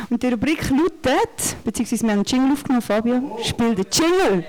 Und 0.10 0.22
die 0.22 0.28
Rubrik 0.28 0.70
lautet, 0.70 1.56
beziehungsweise 1.64 2.04
wir 2.04 2.12
haben 2.12 2.20
einen 2.20 2.26
Jingle 2.26 2.52
aufgenommen, 2.52 2.82
Fabio, 2.82 3.40
spiel 3.44 3.76
den 3.76 3.86
Jingle. 3.92 4.46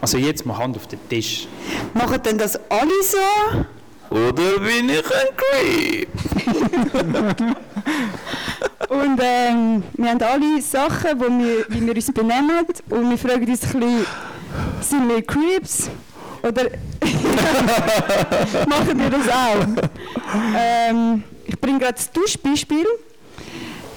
Also 0.00 0.16
jetzt 0.16 0.46
mal 0.46 0.56
Hand 0.56 0.76
auf 0.76 0.86
den 0.86 1.00
Tisch. 1.08 1.46
Machen 1.92 2.22
denn 2.22 2.38
das 2.38 2.56
alle 2.70 3.02
so? 3.02 3.18
Oder 4.10 4.58
bin 4.58 4.88
ich 4.88 5.04
ein 5.04 5.28
Creep? 5.36 6.08
Und 8.88 9.20
ähm, 9.22 9.84
wir 9.92 10.10
haben 10.10 10.22
alle 10.22 10.60
Sachen, 10.60 11.20
wo 11.20 11.26
wir, 11.26 11.64
wie 11.68 11.86
wir 11.86 11.94
uns 11.94 12.12
benehmen. 12.12 12.66
Und 12.88 13.10
wir 13.10 13.18
fragen 13.18 13.48
uns 13.48 13.62
ein 13.62 13.80
bisschen, 13.80 14.06
sind 14.80 15.08
wir 15.08 15.22
Creeps 15.22 15.88
Oder 16.42 16.64
machen 18.68 18.98
ihr 18.98 19.10
das 19.10 19.28
auch? 19.28 19.64
Ähm, 20.56 21.22
ich 21.46 21.60
bringe 21.60 21.78
gerade 21.78 21.94
das 21.94 22.10
Duschbeispiel. 22.10 22.86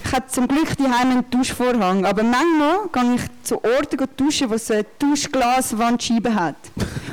Ich 0.06 0.12
habe 0.12 0.28
zum 0.28 0.48
Glück 0.48 0.78
die 0.78 0.86
einen 0.86 1.28
Duschvorhang, 1.32 2.06
aber 2.06 2.22
manchmal 2.22 2.88
gehe 2.92 3.16
ich 3.16 3.24
zu 3.42 3.64
Orten 3.64 3.98
duschen, 4.16 4.48
wo 4.48 4.54
es 4.54 4.70
eine 4.70 4.86
Duschglaswandscheibe 5.00 6.36
hat. 6.36 6.58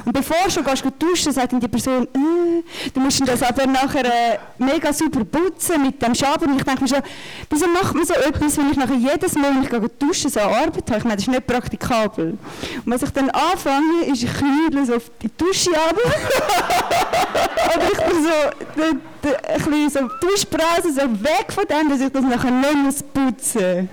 Und 0.05 0.13
bevor 0.13 0.37
du 0.45 0.51
schon 0.51 0.65
gehst 0.65 0.83
go 0.83 0.91
duschen, 0.99 1.33
sagt 1.33 1.53
die 1.53 1.69
Person, 1.69 2.05
äh, 2.05 2.91
du 2.93 3.01
musst 3.01 3.27
das 3.27 3.43
aber 3.43 3.67
nachher 3.67 4.05
äh, 4.05 4.39
mega 4.59 4.93
super 4.93 5.25
putzen 5.25 5.83
mit 5.83 6.01
dem 6.01 6.15
Schaben. 6.15 6.51
Und 6.51 6.59
ich 6.59 6.65
denke 6.65 6.83
mir 6.83 6.89
schon, 6.89 7.03
wieso 7.49 7.67
macht 7.69 7.95
man 7.95 8.05
so 8.05 8.15
etwas, 8.15 8.57
wenn 8.59 8.71
ich 8.71 8.77
nachher 8.77 8.97
jedes 8.97 9.35
Mal, 9.35 9.55
wenn 9.55 9.63
ich 9.63 9.71
gehe 9.71 9.81
duschen, 9.99 10.31
so 10.31 10.41
Arbeit 10.41 10.89
habe? 10.89 10.99
Ich 10.99 11.05
meine, 11.05 11.17
das 11.17 11.25
ist 11.25 11.29
nicht 11.29 11.47
praktikabel. 11.47 12.39
Und 12.85 12.93
was 12.93 13.03
ich 13.03 13.11
dann 13.11 13.31
anfange, 13.31 14.05
ist, 14.07 14.23
ich 14.23 14.33
knüdle 14.33 14.87
so 14.87 14.97
auf 14.97 15.11
die 15.23 15.31
Dusche 15.37 15.71
runter. 15.71 16.17
Oder 17.75 17.85
ich 17.93 17.99
bin 17.99 18.25
so, 18.25 18.81
de, 18.81 18.93
de, 19.23 19.37
ein 19.37 19.63
bisschen 19.63 19.91
so 19.91 20.27
Duschbrause, 20.27 20.93
so 20.93 21.25
weg 21.25 21.47
von 21.53 21.65
dem, 21.67 21.89
dass 21.89 22.01
ich 22.01 22.11
das 22.11 22.23
nachher 22.23 22.51
nicht 22.51 22.77
muss 22.77 23.03
putzen 23.03 23.89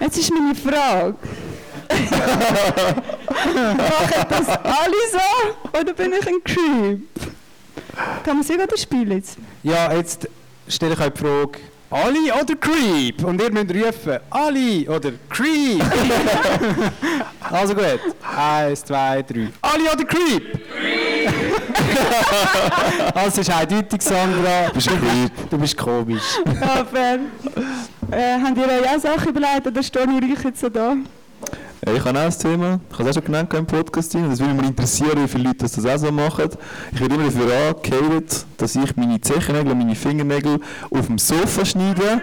Jetzt 0.00 0.18
ist 0.18 0.32
meine 0.32 0.54
Frage. 0.54 1.16
Machen 3.76 4.26
das 4.28 4.48
alle 4.48 5.02
so? 5.10 5.78
Oder 5.80 5.92
bin 5.92 6.12
ich 6.12 6.26
ein 6.26 6.42
Creep? 6.44 7.00
Kann 8.24 8.36
man 8.36 8.42
sogar 8.42 8.66
das 8.66 8.82
Spiel 8.82 9.12
jetzt? 9.12 9.38
Ja, 9.62 9.92
jetzt 9.92 10.28
stelle 10.68 10.94
ich 10.94 11.00
euch 11.00 11.12
die 11.12 11.20
Frage, 11.20 11.58
Ali 11.92 12.32
oder 12.32 12.56
Creep? 12.56 13.22
Und 13.22 13.40
ihr 13.42 13.52
müsst 13.52 13.74
rufen, 13.74 14.18
Ali 14.30 14.88
oder 14.88 15.12
Creep. 15.28 15.84
also 17.50 17.74
gut, 17.74 18.00
eins, 18.34 18.82
zwei, 18.82 19.22
drei. 19.22 19.48
Ali 19.60 19.82
oder 19.92 20.04
Creep? 20.04 20.58
also 23.14 23.28
es 23.28 23.38
ist 23.38 23.50
eindeutig, 23.50 24.00
Sandra. 24.00 24.68
Du 24.68 24.74
bist 24.74 24.88
Creep. 24.88 25.50
Du 25.50 25.58
bist 25.58 25.76
komisch. 25.76 26.38
Ja, 26.46 26.84
fair. 26.84 27.18
Äh, 28.10 28.40
habt 28.42 28.56
ihr 28.56 28.64
euch 28.64 28.88
auch 28.88 29.00
Sachen 29.00 29.28
überlegt 29.28 29.66
oder 29.66 29.82
stehe 29.82 30.06
ich 30.06 30.38
euch 30.38 30.44
jetzt 30.44 30.60
so 30.60 30.70
da? 30.70 30.96
Ich 31.84 32.04
habe 32.04 32.16
auch 32.16 32.22
ein 32.22 32.38
Thema, 32.38 32.78
ich 32.92 32.96
habe 32.96 33.10
es 33.10 33.16
auch 33.16 33.20
schon 33.20 33.24
genannt 33.24 33.52
im 33.54 33.66
Podcast, 33.66 34.14
das 34.14 34.38
würde 34.38 34.54
mich 34.54 34.66
interessieren, 34.66 35.20
wie 35.20 35.26
viele 35.26 35.48
Leute 35.48 35.66
das, 35.66 35.84
auch 35.84 35.96
so 35.96 36.12
machen. 36.12 36.48
Ich 36.92 37.00
werde 37.00 37.16
immer 37.16 37.24
dafür 37.24 37.52
angehatet, 37.70 38.46
dass 38.56 38.76
ich 38.76 38.96
meine 38.96 39.20
Zechennägel 39.20 39.72
und 39.72 39.78
meine 39.78 39.96
Fingernägel 39.96 40.60
auf 40.92 41.06
dem 41.06 41.18
Sofa 41.18 41.64
schneide. 41.64 42.22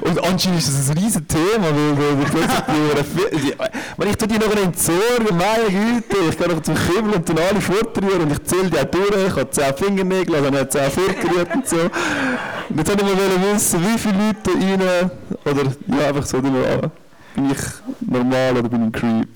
und 0.00 0.18
anscheinend 0.24 0.58
ist 0.58 0.68
das 0.68 0.90
ein 0.90 0.98
riesen 0.98 1.28
Thema, 1.28 1.68
weil, 1.70 1.96
weil 1.96 2.24
ich 2.24 2.30
plötzlich 2.32 3.56
wenn 3.98 4.08
ich 4.08 4.16
tue 4.16 4.26
die 4.26 4.38
noch 4.38 4.56
entsorgen, 4.56 5.36
meine 5.36 5.68
Güte, 5.68 6.16
ich 6.28 6.36
gehe 6.36 6.48
noch 6.48 6.60
zum 6.60 6.74
Kübel 6.74 7.14
und 7.14 7.24
tue 7.24 7.36
alle 7.40 7.60
fortrühren 7.60 8.22
und 8.22 8.32
ich 8.32 8.42
zähle 8.42 8.68
die 8.68 8.78
auch 8.80 8.84
durch, 8.84 9.28
ich 9.28 9.36
habe 9.36 9.50
10 9.50 9.76
Fingernägel, 9.76 10.34
also 10.34 10.46
habe 10.46 10.68
10 10.68 10.90
fortrührt 10.90 11.54
und 11.54 11.68
so. 11.68 11.76
Und 11.76 12.78
jetzt 12.78 12.88
wollte 12.88 13.04
ich 13.04 13.14
mal 13.14 13.54
wissen, 13.54 13.80
wie 13.80 13.96
viele 13.96 14.18
Leute 14.26 14.50
rein, 14.50 15.10
oder 15.44 15.62
ja, 15.86 16.08
einfach 16.08 16.26
so, 16.26 16.40
die 16.40 16.50
mir 16.50 16.90
bin 17.34 17.50
ich 17.50 17.58
normal 18.00 18.56
oder 18.58 18.68
bin 18.68 18.80
ich 18.80 18.86
ein 18.86 18.92
Creep? 18.92 19.28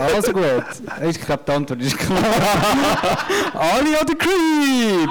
Also 0.00 0.32
gut. 0.32 0.64
Ich 1.08 1.20
glaube, 1.20 1.42
die 1.46 1.52
Antwort 1.52 1.80
ist 1.82 1.98
klar. 1.98 2.18
Ali 3.54 3.90
oder 3.90 4.14
Creep? 4.14 5.10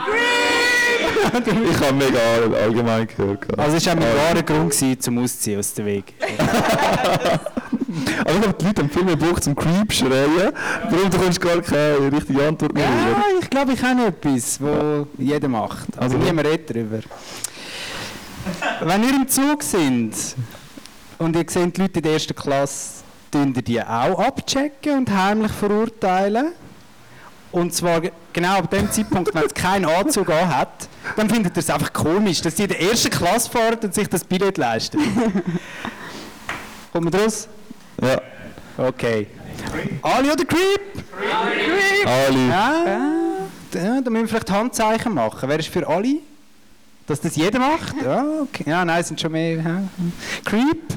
ich 1.72 1.80
habe 1.80 1.93
mega 1.93 2.20
all- 2.20 2.55
allgemein 2.55 3.07
gehört. 3.07 3.59
Also 3.59 3.78
es 3.78 3.86
war 3.86 3.93
auch 3.93 3.97
mein 3.99 4.16
wahrer 4.16 4.43
Grund 4.43 4.72
gewesen, 4.72 4.99
zum 4.99 5.18
Ausziehen 5.24 5.59
aus 5.59 5.74
dem 5.74 5.86
Weg. 5.86 6.14
Aber 8.26 8.34
ich 8.36 8.41
glaube, 8.41 8.53
die 8.59 8.66
Leute 8.66 8.82
haben 8.82 8.89
viel 8.89 9.03
mehr 9.03 9.16
Bock 9.16 9.41
zum 9.43 9.55
Creep 9.55 9.93
schreien. 9.93 10.51
Darum 10.89 11.09
du 11.09 11.18
kommst 11.18 11.39
gar 11.41 11.62
keine 11.62 12.12
richtige 12.12 12.47
Antwort 12.47 12.74
mehr. 12.74 12.84
Ja, 12.84 13.24
ich 13.41 13.49
glaube, 13.49 13.74
ich 13.74 13.84
habe 13.84 14.05
etwas, 14.07 14.59
was 14.62 15.05
jeder 15.18 15.47
macht. 15.47 15.88
Also 15.97 16.18
niemand 16.18 16.47
redet 16.47 16.70
darüber. 16.70 16.99
Wenn 18.82 19.03
ihr 19.03 19.09
im 19.16 19.28
Zug 19.28 19.62
sind 19.64 20.14
und 21.22 21.36
ihr 21.36 21.45
seht 21.47 21.78
die 21.78 21.82
Leute 21.82 21.99
in 21.99 22.03
der 22.03 22.13
ersten 22.13 22.36
Klasse, 22.36 23.03
tun 23.32 23.53
die 23.53 23.82
auch 23.82 24.19
abchecken 24.19 24.97
und 24.99 25.09
heimlich 25.11 25.51
verurteilen? 25.51 26.53
Und 27.51 27.74
zwar 27.74 27.99
ge- 27.99 28.11
genau 28.32 28.57
ab 28.59 28.72
dem 28.72 28.89
Zeitpunkt, 28.91 29.34
wenn 29.36 29.43
es 29.45 29.53
keinen 29.53 29.86
Anzug 29.86 30.30
an 30.30 30.57
hat, 30.57 30.88
dann 31.17 31.30
findet 31.30 31.55
ihr 31.57 31.59
es 31.59 31.69
einfach 31.69 31.91
komisch, 31.91 32.41
dass 32.41 32.55
die 32.55 32.63
in 32.63 32.69
der 32.69 32.82
ersten 32.82 33.09
Klasse 33.09 33.49
fahren 33.49 33.78
und 33.84 33.93
sich 33.93 34.07
das 34.07 34.24
Billett 34.24 34.57
leisten. 34.57 34.97
Kommt 36.93 37.11
man 37.11 37.22
raus? 37.22 37.47
Ja. 38.01 38.22
Okay. 38.78 39.28
Ali 40.01 40.30
oder 40.32 40.45
Creep? 40.45 40.82
Creep! 41.19 42.07
Ali. 42.07 42.47
Ja, 42.47 42.74
ja, 43.74 44.01
da 44.01 44.09
müssen 44.09 44.13
wir 44.24 44.28
vielleicht 44.28 44.49
Handzeichen 44.51 45.13
machen. 45.13 45.47
Wer 45.49 45.59
ist 45.59 45.67
für 45.69 45.88
Ali? 45.88 46.22
Dass 47.05 47.19
das 47.19 47.36
jeder 47.36 47.59
macht? 47.59 47.95
Ja, 48.01 48.24
okay. 48.43 48.63
Ja, 48.65 48.86
nein, 48.86 49.03
sind 49.03 49.19
schon 49.19 49.32
mehr. 49.34 49.84
Creep? 50.45 50.93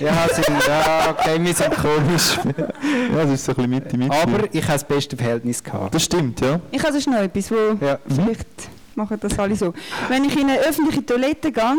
Ja, 0.00 0.26
sind, 0.32 0.46
ja, 0.66 1.10
okay, 1.10 1.38
wir 1.40 1.54
sind 1.54 1.74
komisch. 1.74 2.38
Ja, 2.56 3.24
das 3.24 3.30
ist 3.30 3.44
so 3.44 3.52
ein 3.52 3.56
bisschen 3.56 3.70
Mitte, 3.70 3.96
Mitte. 3.96 4.14
Aber 4.16 4.44
ich 4.52 4.62
habe 4.62 4.72
das 4.74 4.84
beste 4.84 5.16
Verhältnis 5.16 5.62
gehabt. 5.62 5.94
Das 5.94 6.04
stimmt, 6.04 6.40
ja. 6.40 6.60
Ich 6.70 6.82
habe 6.82 6.92
sonst 6.92 7.06
noch 7.08 7.18
etwas, 7.18 7.50
wo 7.50 7.84
Ja. 7.84 7.98
vielleicht 8.08 8.46
machen 8.94 9.18
das 9.20 9.38
alle 9.38 9.56
so. 9.56 9.72
Wenn 10.08 10.24
ich 10.24 10.36
in 10.38 10.48
eine 10.50 10.58
öffentliche 10.60 11.04
Toilette 11.04 11.50
gehe, 11.52 11.74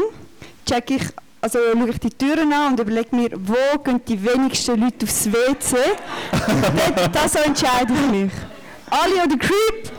check 0.65 0.91
ich, 0.91 1.03
also 1.41 1.59
schaue 1.73 1.89
ich 1.89 1.99
die 1.99 2.09
Türen 2.09 2.51
an 2.53 2.73
und 2.73 2.79
überlege 2.79 3.15
mir, 3.15 3.29
wo 3.33 3.77
gehen 3.83 4.01
die 4.07 4.23
wenigsten 4.23 4.79
Leute 4.79 5.05
aufs 5.05 5.25
WC. 5.31 5.77
das, 6.95 7.11
das 7.11 7.33
so 7.33 7.39
entscheide 7.39 7.93
ich 7.93 8.11
mich. 8.11 8.31
Ali 8.89 9.13
oder 9.25 9.37
Creep? 9.37 9.91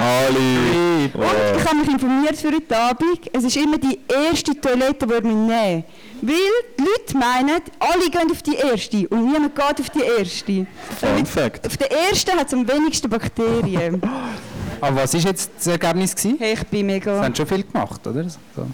Ali. 0.00 1.10
Und 1.12 1.24
ich 1.56 1.64
habe 1.66 1.76
mich 1.76 1.88
informiert 1.88 2.36
für 2.36 2.52
heute 2.52 2.76
Abend. 2.76 3.30
Es 3.32 3.44
ist 3.44 3.56
immer 3.56 3.78
die 3.78 3.98
erste 4.08 4.58
Toilette, 4.58 5.06
die 5.06 5.12
wir 5.12 5.20
nehmen. 5.20 5.84
Weil 6.22 6.34
die 6.78 6.82
Leute 6.82 7.18
meinen, 7.18 7.60
alle 7.78 8.10
gehen 8.10 8.30
auf 8.30 8.42
die 8.42 8.54
erste 8.54 9.08
und 9.08 9.24
niemand 9.24 9.54
geht 9.54 9.80
auf 9.80 9.90
die 9.90 10.02
erste. 10.02 10.66
Fun 10.98 11.26
Fact. 11.26 11.66
Auf 11.66 11.76
der 11.76 11.90
ersten 11.90 12.38
hat 12.38 12.46
es 12.46 12.54
am 12.54 12.66
wenigsten 12.68 13.08
Bakterien. 13.08 14.00
Aber 14.80 14.96
was 15.02 15.12
war 15.14 15.20
jetzt 15.20 15.50
das 15.56 15.66
Ergebnis? 15.66 16.14
Gewesen? 16.14 16.36
Hey, 16.38 16.54
ich 16.54 16.66
bin 16.66 16.86
mega... 16.86 17.12
Das 17.16 17.24
haben 17.24 17.34
schon 17.34 17.46
viel 17.46 17.64
gemacht, 17.64 18.06
oder? 18.06 18.24
So. 18.28 18.66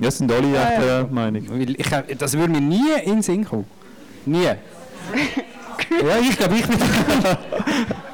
Ja, 0.00 0.10
sind 0.10 0.30
alle 0.30 0.48
Ja, 0.48 0.68
echt 0.70 0.80
ja. 0.80 1.02
der 1.02 1.06
Meinung. 1.06 1.46
Weil 1.48 1.70
ich, 1.70 2.16
das 2.18 2.32
würde 2.34 2.52
mir 2.52 2.60
nie 2.60 2.92
in 3.04 3.12
den 3.12 3.22
Sinn 3.22 3.44
kommen. 3.44 3.66
Nie. 4.26 4.44
ja, 4.44 4.56
ich 6.20 6.36
glaube, 6.36 6.56
ich 6.56 6.66
bin 6.66 6.78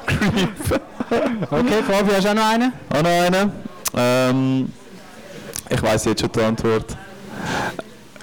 Creep. 0.05 0.81
Okay, 1.11 1.83
Fabi, 1.83 2.11
hast 2.13 2.23
du 2.25 2.29
auch 2.29 2.33
noch 2.33 2.49
einen? 2.49 2.73
Auch 2.89 3.01
noch 3.01 3.09
einen. 3.09 3.51
Ähm, 3.95 4.71
ich 5.69 5.83
weiß 5.83 6.05
jetzt 6.05 6.21
schon 6.21 6.31
die 6.31 6.41
Antwort. 6.41 6.97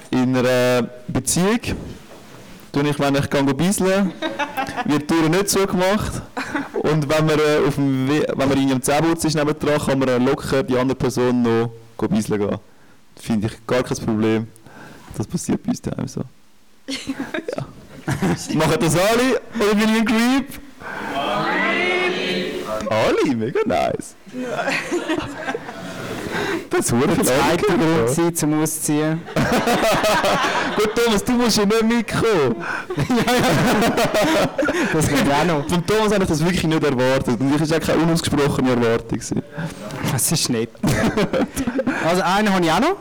In 0.09 0.35
einer 0.35 0.89
Beziehung 1.07 1.59
tue 2.71 2.89
ich, 2.89 2.99
wenn 2.99 3.15
ich 3.15 3.29
gehe 3.29 3.53
bisseln, 3.53 4.11
wird 4.85 5.01
die 5.03 5.07
Tür 5.07 5.29
nicht 5.29 5.49
zugemacht. 5.49 6.21
Und 6.73 7.07
wenn 7.07 7.25
man, 7.27 7.37
äh, 7.37 7.67
auf 7.67 7.75
dem 7.75 8.09
We 8.09 8.25
wenn 8.35 8.49
man 8.49 8.57
in 8.57 8.71
einem 8.71 8.81
Zähnputz 8.81 9.25
ist 9.25 9.35
nebendran, 9.35 9.79
kann 9.79 9.99
man 9.99 10.25
locker 10.25 10.63
die 10.63 10.77
andere 10.77 10.95
Person 10.95 11.43
noch 11.43 11.69
go 11.95 12.07
bisseln 12.07 12.39
gehen. 12.39 12.57
Das 13.13 13.25
finde 13.25 13.47
ich 13.47 13.67
gar 13.67 13.83
kein 13.83 13.97
Problem. 13.97 14.47
Das 15.15 15.27
passiert 15.27 15.61
bei 15.61 15.69
uns 15.69 15.81
daheim 15.81 16.07
so. 16.07 16.21
Ja. 17.55 17.65
Machen 18.55 18.77
das 18.79 18.95
alle 18.95 19.39
oder 19.59 19.75
bin 19.75 19.89
ich 19.89 19.99
ein 19.99 20.05
Creep? 20.05 20.68
Alle, 22.89 23.35
mega 23.35 23.59
nice. 23.65 24.15
Das 26.69 26.89
verdammt 26.89 27.17
Der 27.17 27.25
zweite 27.25 27.65
Grund 27.65 27.79
gewesen, 27.79 28.35
zum 28.35 28.61
Ausziehen. 28.61 29.21
Gut, 30.75 30.89
Thomas, 30.95 31.23
du 31.23 31.31
musst 31.33 31.57
ja 31.57 31.65
nicht 31.65 31.83
mitkommen. 31.83 32.55
ja, 32.97 33.05
ja. 33.33 34.49
Das 34.93 35.07
geht 35.07 35.19
auch 35.19 35.45
noch. 35.45 35.67
Von 35.69 35.85
Thomas 35.85 36.13
habe 36.13 36.23
ich 36.23 36.29
das 36.29 36.43
wirklich 36.43 36.63
nicht 36.63 36.83
erwartet. 36.83 37.39
Und 37.39 37.53
ich 37.53 37.69
war 37.69 37.77
auch 37.77 37.81
keine 37.85 38.03
unausgesprochene 38.03 38.69
Erwartung. 38.71 39.19
Das 40.11 40.31
ist 40.31 40.49
nett. 40.49 40.69
also 42.07 42.21
einen 42.23 42.53
habe 42.53 42.65
ich 42.65 42.71
auch 42.71 42.79
noch. 42.79 42.95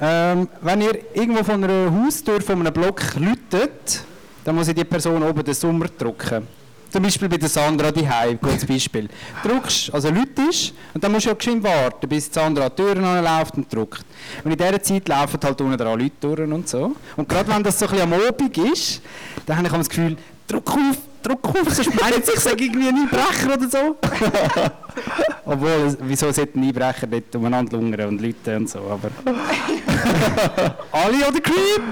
Ähm, 0.00 0.48
wenn 0.60 0.80
ihr 0.80 0.98
irgendwo 1.14 1.42
von 1.44 1.62
einer 1.64 1.90
Haustür 1.90 2.40
von 2.40 2.60
einem 2.60 2.72
Block 2.72 3.00
läutet, 3.16 4.04
dann 4.44 4.54
muss 4.56 4.68
ich 4.68 4.74
die 4.74 4.84
Person 4.84 5.22
oben 5.22 5.44
den 5.44 5.54
Sommer 5.54 5.86
drücken. 5.96 6.46
Zum 6.94 7.02
Beispiel 7.02 7.28
bei 7.28 7.38
der 7.38 7.48
Sandra 7.48 7.90
die 7.90 8.06
gutes 8.40 8.64
Beispiel. 8.64 9.08
Drückst, 9.42 9.92
also 9.92 10.10
läutest, 10.10 10.72
und 10.94 11.02
dann 11.02 11.10
musst 11.10 11.26
du 11.26 11.30
ja 11.30 11.34
geschwind 11.34 11.64
warten, 11.64 12.08
bis 12.08 12.30
die 12.30 12.34
Sandra 12.34 12.66
an 12.66 12.70
die 12.78 12.82
Tür 12.84 12.94
läuft 12.94 13.56
und 13.56 13.74
drückt. 13.74 14.04
Und 14.44 14.52
in 14.52 14.56
dieser 14.56 14.80
Zeit 14.80 15.08
laufen 15.08 15.40
halt 15.42 15.60
unten 15.60 15.76
dran 15.76 15.98
Leute 15.98 16.12
durch 16.20 16.38
und 16.48 16.68
so. 16.68 16.94
Und 17.16 17.28
gerade 17.28 17.48
wenn 17.52 17.64
das 17.64 17.80
so 17.80 17.86
ein 17.86 17.90
bisschen 17.96 18.12
am 18.12 18.20
Obig 18.28 18.56
ist, 18.58 19.02
dann 19.44 19.56
habe 19.56 19.66
ich 19.66 19.72
das 19.72 19.88
Gefühl, 19.88 20.16
drück 20.46 20.70
auf, 20.70 20.96
drück 21.20 21.44
auf, 21.48 21.74
sonst 21.74 22.00
meinen 22.00 22.22
sie, 22.22 22.30
ich 22.32 22.38
sage 22.38 22.62
irgendwie 22.62 22.86
ein 22.86 22.94
Einbrecher 22.96 23.54
oder 23.54 23.68
so. 23.68 23.96
Obwohl, 25.46 25.70
es- 25.88 25.98
wieso 26.00 26.30
sollten 26.30 26.62
Einbrecher 26.62 27.08
nicht 27.08 27.34
umeinander 27.34 27.76
lungern 27.76 28.06
und 28.10 28.20
Leute 28.22 28.56
und 28.56 28.70
so, 28.70 28.78
aber... 28.78 29.10
Ali 30.92 31.24
oder 31.28 31.40
Creep? 31.40 31.82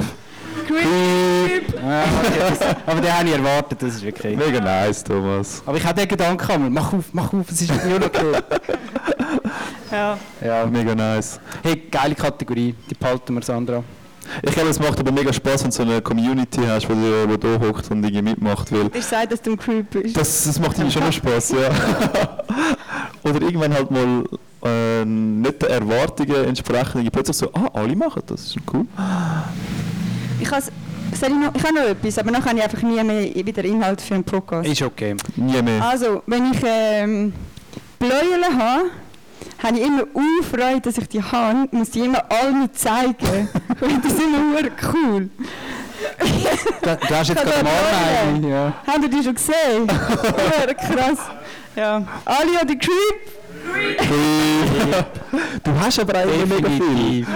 Creep! 0.67 1.75
Ja, 1.75 2.05
okay, 2.23 2.39
das, 2.39 2.61
aber 2.87 3.01
den 3.01 3.13
habe 3.19 3.29
ich 3.29 3.35
erwartet, 3.35 3.83
das 3.83 3.95
ist 3.95 4.03
wirklich... 4.03 4.37
Mega 4.37 4.61
nice, 4.61 5.05
Thomas. 5.05 5.63
Aber 5.67 5.77
ich 5.77 5.85
habe 5.85 6.01
den 6.01 6.09
Gedanken 6.09 6.51
einmal, 6.51 6.71
mach 6.71 6.93
auf, 6.93 7.05
mach 7.13 7.33
auf, 7.33 7.51
es 7.51 7.63
ist 7.63 7.71
nicht 7.73 8.05
okay. 8.05 8.33
Ja. 9.91 10.19
Ja, 10.43 10.65
mega 10.67 10.95
nice. 10.95 11.39
Hey, 11.63 11.83
geile 11.91 12.15
Kategorie, 12.15 12.75
die 12.89 12.95
behalten 12.95 13.35
wir, 13.35 13.43
Sandra. 13.43 13.85
Ich 14.43 14.53
glaube, 14.53 14.71
es 14.71 14.79
macht 14.79 14.99
aber 14.99 15.13
mega 15.13 15.33
Spaß, 15.33 15.65
wenn 15.65 15.71
du 15.71 15.77
so 15.77 15.83
eine 15.83 16.01
Community 16.01 16.61
hast, 16.67 16.89
die 16.89 16.95
die 16.95 17.39
da 17.39 17.61
hockt 17.61 17.91
und 17.91 18.03
irgendwie 18.03 18.23
mitmacht. 18.23 18.73
Weil 18.73 18.91
Ich 18.95 19.05
sage, 19.05 19.29
dass 19.29 19.43
du 19.43 19.51
ein 19.51 19.59
Creep 19.59 19.91
bist. 19.91 20.17
das, 20.17 20.45
das 20.45 20.59
macht 20.59 20.79
irgendwie 20.79 20.93
schon 20.93 21.05
noch 21.05 21.13
Spaß, 21.13 21.51
ja. 21.51 21.69
Oder 23.29 23.43
irgendwann 23.43 23.75
halt 23.75 23.91
mal 23.91 24.25
äh, 24.65 25.05
nicht 25.05 25.61
den 25.63 25.69
Erwartungen 25.69 26.45
entsprechen. 26.45 26.99
irgendwie 26.99 27.11
Plötzlich 27.11 27.37
so, 27.37 27.51
ah, 27.53 27.69
alle 27.75 27.95
machen 27.95 28.23
das, 28.27 28.47
ist 28.47 28.57
cool. 28.73 28.87
Ich, 30.43 30.49
soll 31.19 31.31
ich, 31.31 31.37
noch, 31.37 31.55
ich 31.55 31.63
habe 31.63 31.75
noch 31.75 31.83
etwas, 31.83 32.19
aber 32.19 32.33
dann 32.33 32.45
habe 32.45 32.57
ich 32.57 32.65
einfach 32.65 32.83
nie 32.83 33.03
mehr 33.03 33.47
wieder 33.47 33.65
Inhalt 33.65 34.01
für 34.01 34.15
einen 34.15 34.25
Podcast. 34.25 34.69
Ist 34.69 34.83
okay. 34.83 35.15
Nie 35.37 35.63
mehr. 35.63 35.83
Also, 35.83 36.23
wenn 36.27 36.53
ich 36.53 36.59
ähm, 36.65 37.33
Bläuele 37.99 38.47
habe, 38.59 38.91
habe 39.63 39.79
ich 39.79 39.87
immer 39.87 40.03
Freude, 40.43 40.81
dass 40.81 40.99
ich 40.99 41.09
die 41.09 41.23
habe, 41.23 41.69
muss 41.71 41.91
die 41.91 42.01
immer 42.01 42.25
allen 42.31 42.73
zeigen. 42.73 43.49
Weil 43.81 43.99
das 44.03 44.13
ist 44.13 44.21
immer 44.21 44.69
cool. 44.93 45.31
Du, 46.83 46.97
du 47.09 47.15
hast 47.15 47.29
jetzt 47.29 47.43
gerade 47.43 47.51
habe 47.51 47.65
morgen 47.65 48.05
Bläuele. 48.05 48.35
eine, 48.35 48.51
ja. 48.51 48.73
Habt 48.87 49.03
ihr 49.05 49.09
die 49.09 49.23
schon 49.23 49.35
gesehen? 49.35 49.87
krass. 50.77 51.19
Ja. 51.77 52.05
Ali 52.25 52.51
oder 52.51 52.75
Creep? 52.75 53.42
Du 55.65 55.71
hast 55.81 55.99
aber 56.01 56.19
eigentlich 56.19 56.49
mega 56.49 56.69
viel. 56.69 57.27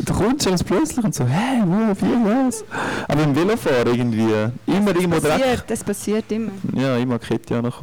Du 0.00 0.12
kommst 0.14 0.46
ganz 0.46 0.64
plötzlich 0.64 1.04
und 1.04 1.14
so, 1.14 1.24
hä, 1.24 1.62
wo, 1.64 1.94
wie, 2.00 2.46
was? 2.46 2.64
Aber 3.08 3.22
im 3.22 3.34
Velofahren 3.34 3.86
irgendwie, 3.86 4.50
immer 4.66 4.94
irgendwo 4.94 5.18
direkt. 5.18 5.40
Passiert, 5.40 5.64
das 5.68 5.84
passiert 5.84 6.32
immer. 6.32 6.52
Ja, 6.74 6.96
immer 6.96 7.18
Kette 7.18 7.60
auch 7.60 7.82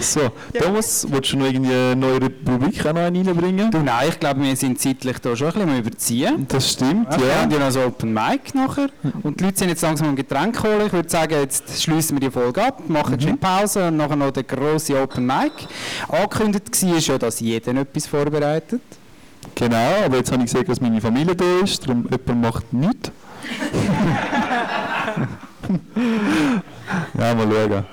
So, 0.00 0.20
Thomas, 0.58 1.06
willst 1.08 1.32
du 1.32 1.38
noch 1.38 1.46
irgendwie 1.46 1.72
eine 1.72 1.96
neue 1.96 2.20
Rubrik 2.20 2.84
auch 2.86 2.92
noch 2.92 3.02
eine 3.02 3.26
reinbringen? 3.26 3.70
Du, 3.70 3.78
nein, 3.78 4.08
ich 4.08 4.20
glaube, 4.20 4.42
wir 4.42 4.56
sind 4.56 4.80
zeitlich 4.80 5.18
da 5.18 5.36
schon 5.36 5.48
ein 5.48 5.54
bisschen 5.54 5.78
überziehen. 5.78 6.46
Das 6.48 6.72
stimmt, 6.72 7.10
Wir 7.18 7.26
ja. 7.26 7.42
haben 7.42 7.50
ja 7.50 7.58
noch 7.58 7.70
so 7.70 7.82
Open 7.82 8.12
Mic 8.12 8.54
nachher. 8.54 8.88
Und 9.22 9.40
die 9.40 9.44
Leute 9.44 9.58
sind 9.58 9.68
jetzt 9.68 9.82
langsam 9.82 10.08
am 10.08 10.16
Getränk 10.16 10.62
holen. 10.62 10.86
Ich 10.86 10.92
würde 10.92 11.08
sagen, 11.08 11.34
jetzt 11.34 11.82
schließen 11.82 12.16
wir 12.16 12.28
die 12.28 12.32
Folge 12.32 12.62
ab, 12.62 12.82
machen 12.88 13.14
eine 13.14 13.22
schöne 13.22 13.36
Pause 13.36 13.88
und 13.88 13.96
nachher 13.96 14.16
noch 14.16 14.30
der 14.30 14.44
grosse 14.44 15.00
Open 15.00 15.26
Mic. 15.26 15.52
Angekündigt 16.08 16.82
war 16.82 16.98
ja, 16.98 17.18
dass 17.18 17.40
jeder 17.40 17.74
etwas 17.74 18.06
vorbereitet. 18.06 18.82
Genau, 19.54 20.04
aber 20.04 20.18
jetzt 20.18 20.32
habe 20.32 20.42
ich 20.42 20.50
gesehen, 20.50 20.66
dass 20.66 20.80
meine 20.80 21.00
Familie 21.00 21.34
da 21.34 21.44
ist, 21.62 21.86
darum 21.86 22.08
jemand 22.10 22.42
macht 22.42 22.72
nichts. 22.72 23.10
ja, 27.18 27.34
mal 27.34 27.48
schauen. 27.50 27.84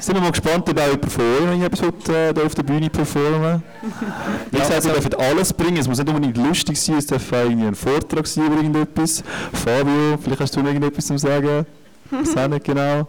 Sind 0.00 0.14
wir 0.14 0.22
mal 0.22 0.30
gespannt, 0.30 0.68
ob 0.68 0.78
auch 0.78 1.10
von 1.10 1.24
euch 1.24 1.40
noch 1.40 1.48
irgendetwas 1.48 1.82
will, 1.82 2.14
äh, 2.14 2.46
auf 2.46 2.54
der 2.54 2.62
Bühne 2.62 2.88
performen 2.88 3.62
Wie 4.50 4.58
gesagt, 4.58 4.84
ihr 4.84 4.92
dürft 4.92 5.18
alles 5.18 5.52
bringen, 5.52 5.78
es 5.78 5.88
muss 5.88 5.98
nicht 5.98 6.08
unbedingt 6.08 6.36
lustig 6.36 6.80
sein, 6.80 6.96
es 6.96 7.06
darf 7.06 7.30
irgendwie 7.32 7.66
ein 7.66 7.74
Vortrag 7.74 8.26
sein 8.26 8.46
über 8.46 8.56
irgendetwas. 8.56 9.22
Fabio, 9.52 10.18
vielleicht 10.22 10.40
hast 10.40 10.54
du 10.54 10.60
noch 10.60 10.68
irgendetwas 10.68 11.06
zu 11.06 11.18
sagen? 11.18 11.66
Ich 12.10 12.18
weiß 12.18 12.36
auch 12.36 12.48
nicht 12.48 12.64
genau. 12.64 13.08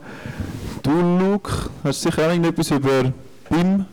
Du, 0.82 0.92
Luke, 0.92 1.52
hast 1.84 2.04
du 2.04 2.10
sicher 2.10 2.26
auch 2.26 2.32
irgendetwas 2.32 2.72
über 2.72 3.12
BIM? 3.50 3.86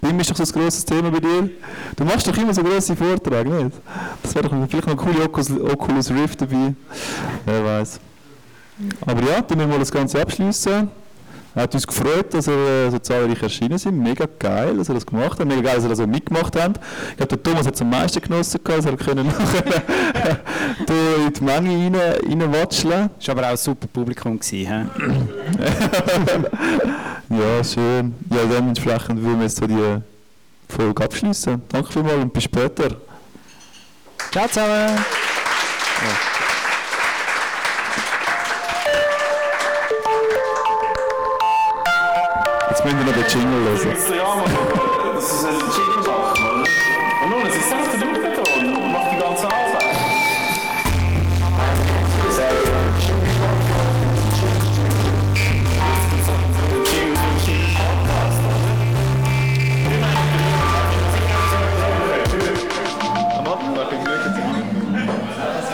BIM 0.00 0.18
ist 0.18 0.30
doch 0.30 0.36
so 0.36 0.42
ein 0.42 0.62
grosses 0.62 0.84
Thema 0.84 1.10
bei 1.10 1.20
dir. 1.20 1.48
Du 1.94 2.04
machst 2.04 2.26
doch 2.26 2.36
immer 2.36 2.52
so 2.52 2.62
grosse 2.62 2.96
Vorträge, 2.96 3.50
nicht? 3.50 3.76
Das 4.22 4.34
wäre 4.34 4.48
doch 4.48 4.68
vielleicht 4.68 4.88
noch 4.88 5.04
eine 5.04 5.12
coole 5.12 5.24
Oculus, 5.24 5.50
Oculus 5.50 6.10
Rift 6.10 6.40
dabei. 6.40 6.74
Wer 7.46 7.64
weiß. 7.64 8.00
Aber 9.06 9.22
ja, 9.22 9.42
dann 9.42 9.58
müssen 9.58 9.70
wir 9.70 9.78
das 9.78 9.92
Ganze 9.92 10.20
abschließen. 10.20 10.90
Hat 11.54 11.74
uns 11.74 11.86
gefreut, 11.86 12.32
dass 12.32 12.46
ihr 12.48 12.54
äh, 12.54 12.90
so 12.90 12.98
zahlreich 12.98 13.42
erschienen 13.42 13.76
sind. 13.76 13.98
Mega 13.98 14.26
geil, 14.38 14.78
dass 14.78 14.88
ihr 14.88 14.94
das 14.94 15.04
gemacht 15.04 15.38
habt. 15.38 15.44
Mega 15.44 15.60
geil, 15.60 15.74
dass 15.74 15.84
ihr 15.84 15.90
das 15.90 16.00
auch 16.00 16.06
mitgemacht 16.06 16.56
habt. 16.56 16.80
Ich 17.10 17.16
glaube, 17.18 17.36
der 17.36 17.42
Thomas 17.42 17.66
hat 17.66 17.74
es 17.74 17.82
am 17.82 17.90
meisten 17.90 18.22
genossen, 18.22 18.58
dass 18.64 18.86
er 18.86 18.96
können 18.96 19.26
nachher 19.38 20.40
da 20.86 20.94
in 21.26 21.32
die 21.32 21.44
Menge 21.44 21.70
rein, 21.70 22.40
reinwatscheln 22.40 23.10
Das 23.18 23.28
war 23.28 23.36
aber 23.36 23.46
auch 23.48 23.50
ein 23.50 23.56
super 23.58 23.86
Publikum. 23.86 24.38
Gewesen, 24.38 24.90
Ja, 27.28 27.64
schön. 27.64 28.14
Ja, 28.30 28.44
dementsprechend 28.50 29.22
würden 29.22 29.38
wir 29.38 29.44
jetzt 29.44 29.58
so 29.58 29.66
die 29.66 30.02
Folge 30.68 31.04
abschließen. 31.04 31.62
Danke 31.68 31.92
vielmals 31.92 32.22
und 32.22 32.32
bis 32.32 32.44
später. 32.44 32.96
Ciao 34.30 34.48
zusammen. 34.48 34.96
Jetzt 36.02 36.31
müssen 42.84 42.98
wir 42.98 43.04
noch 43.04 43.12
den 43.12 43.28
Jingle 43.28 43.60
hören. 43.64 43.96
Ja, 44.16 44.81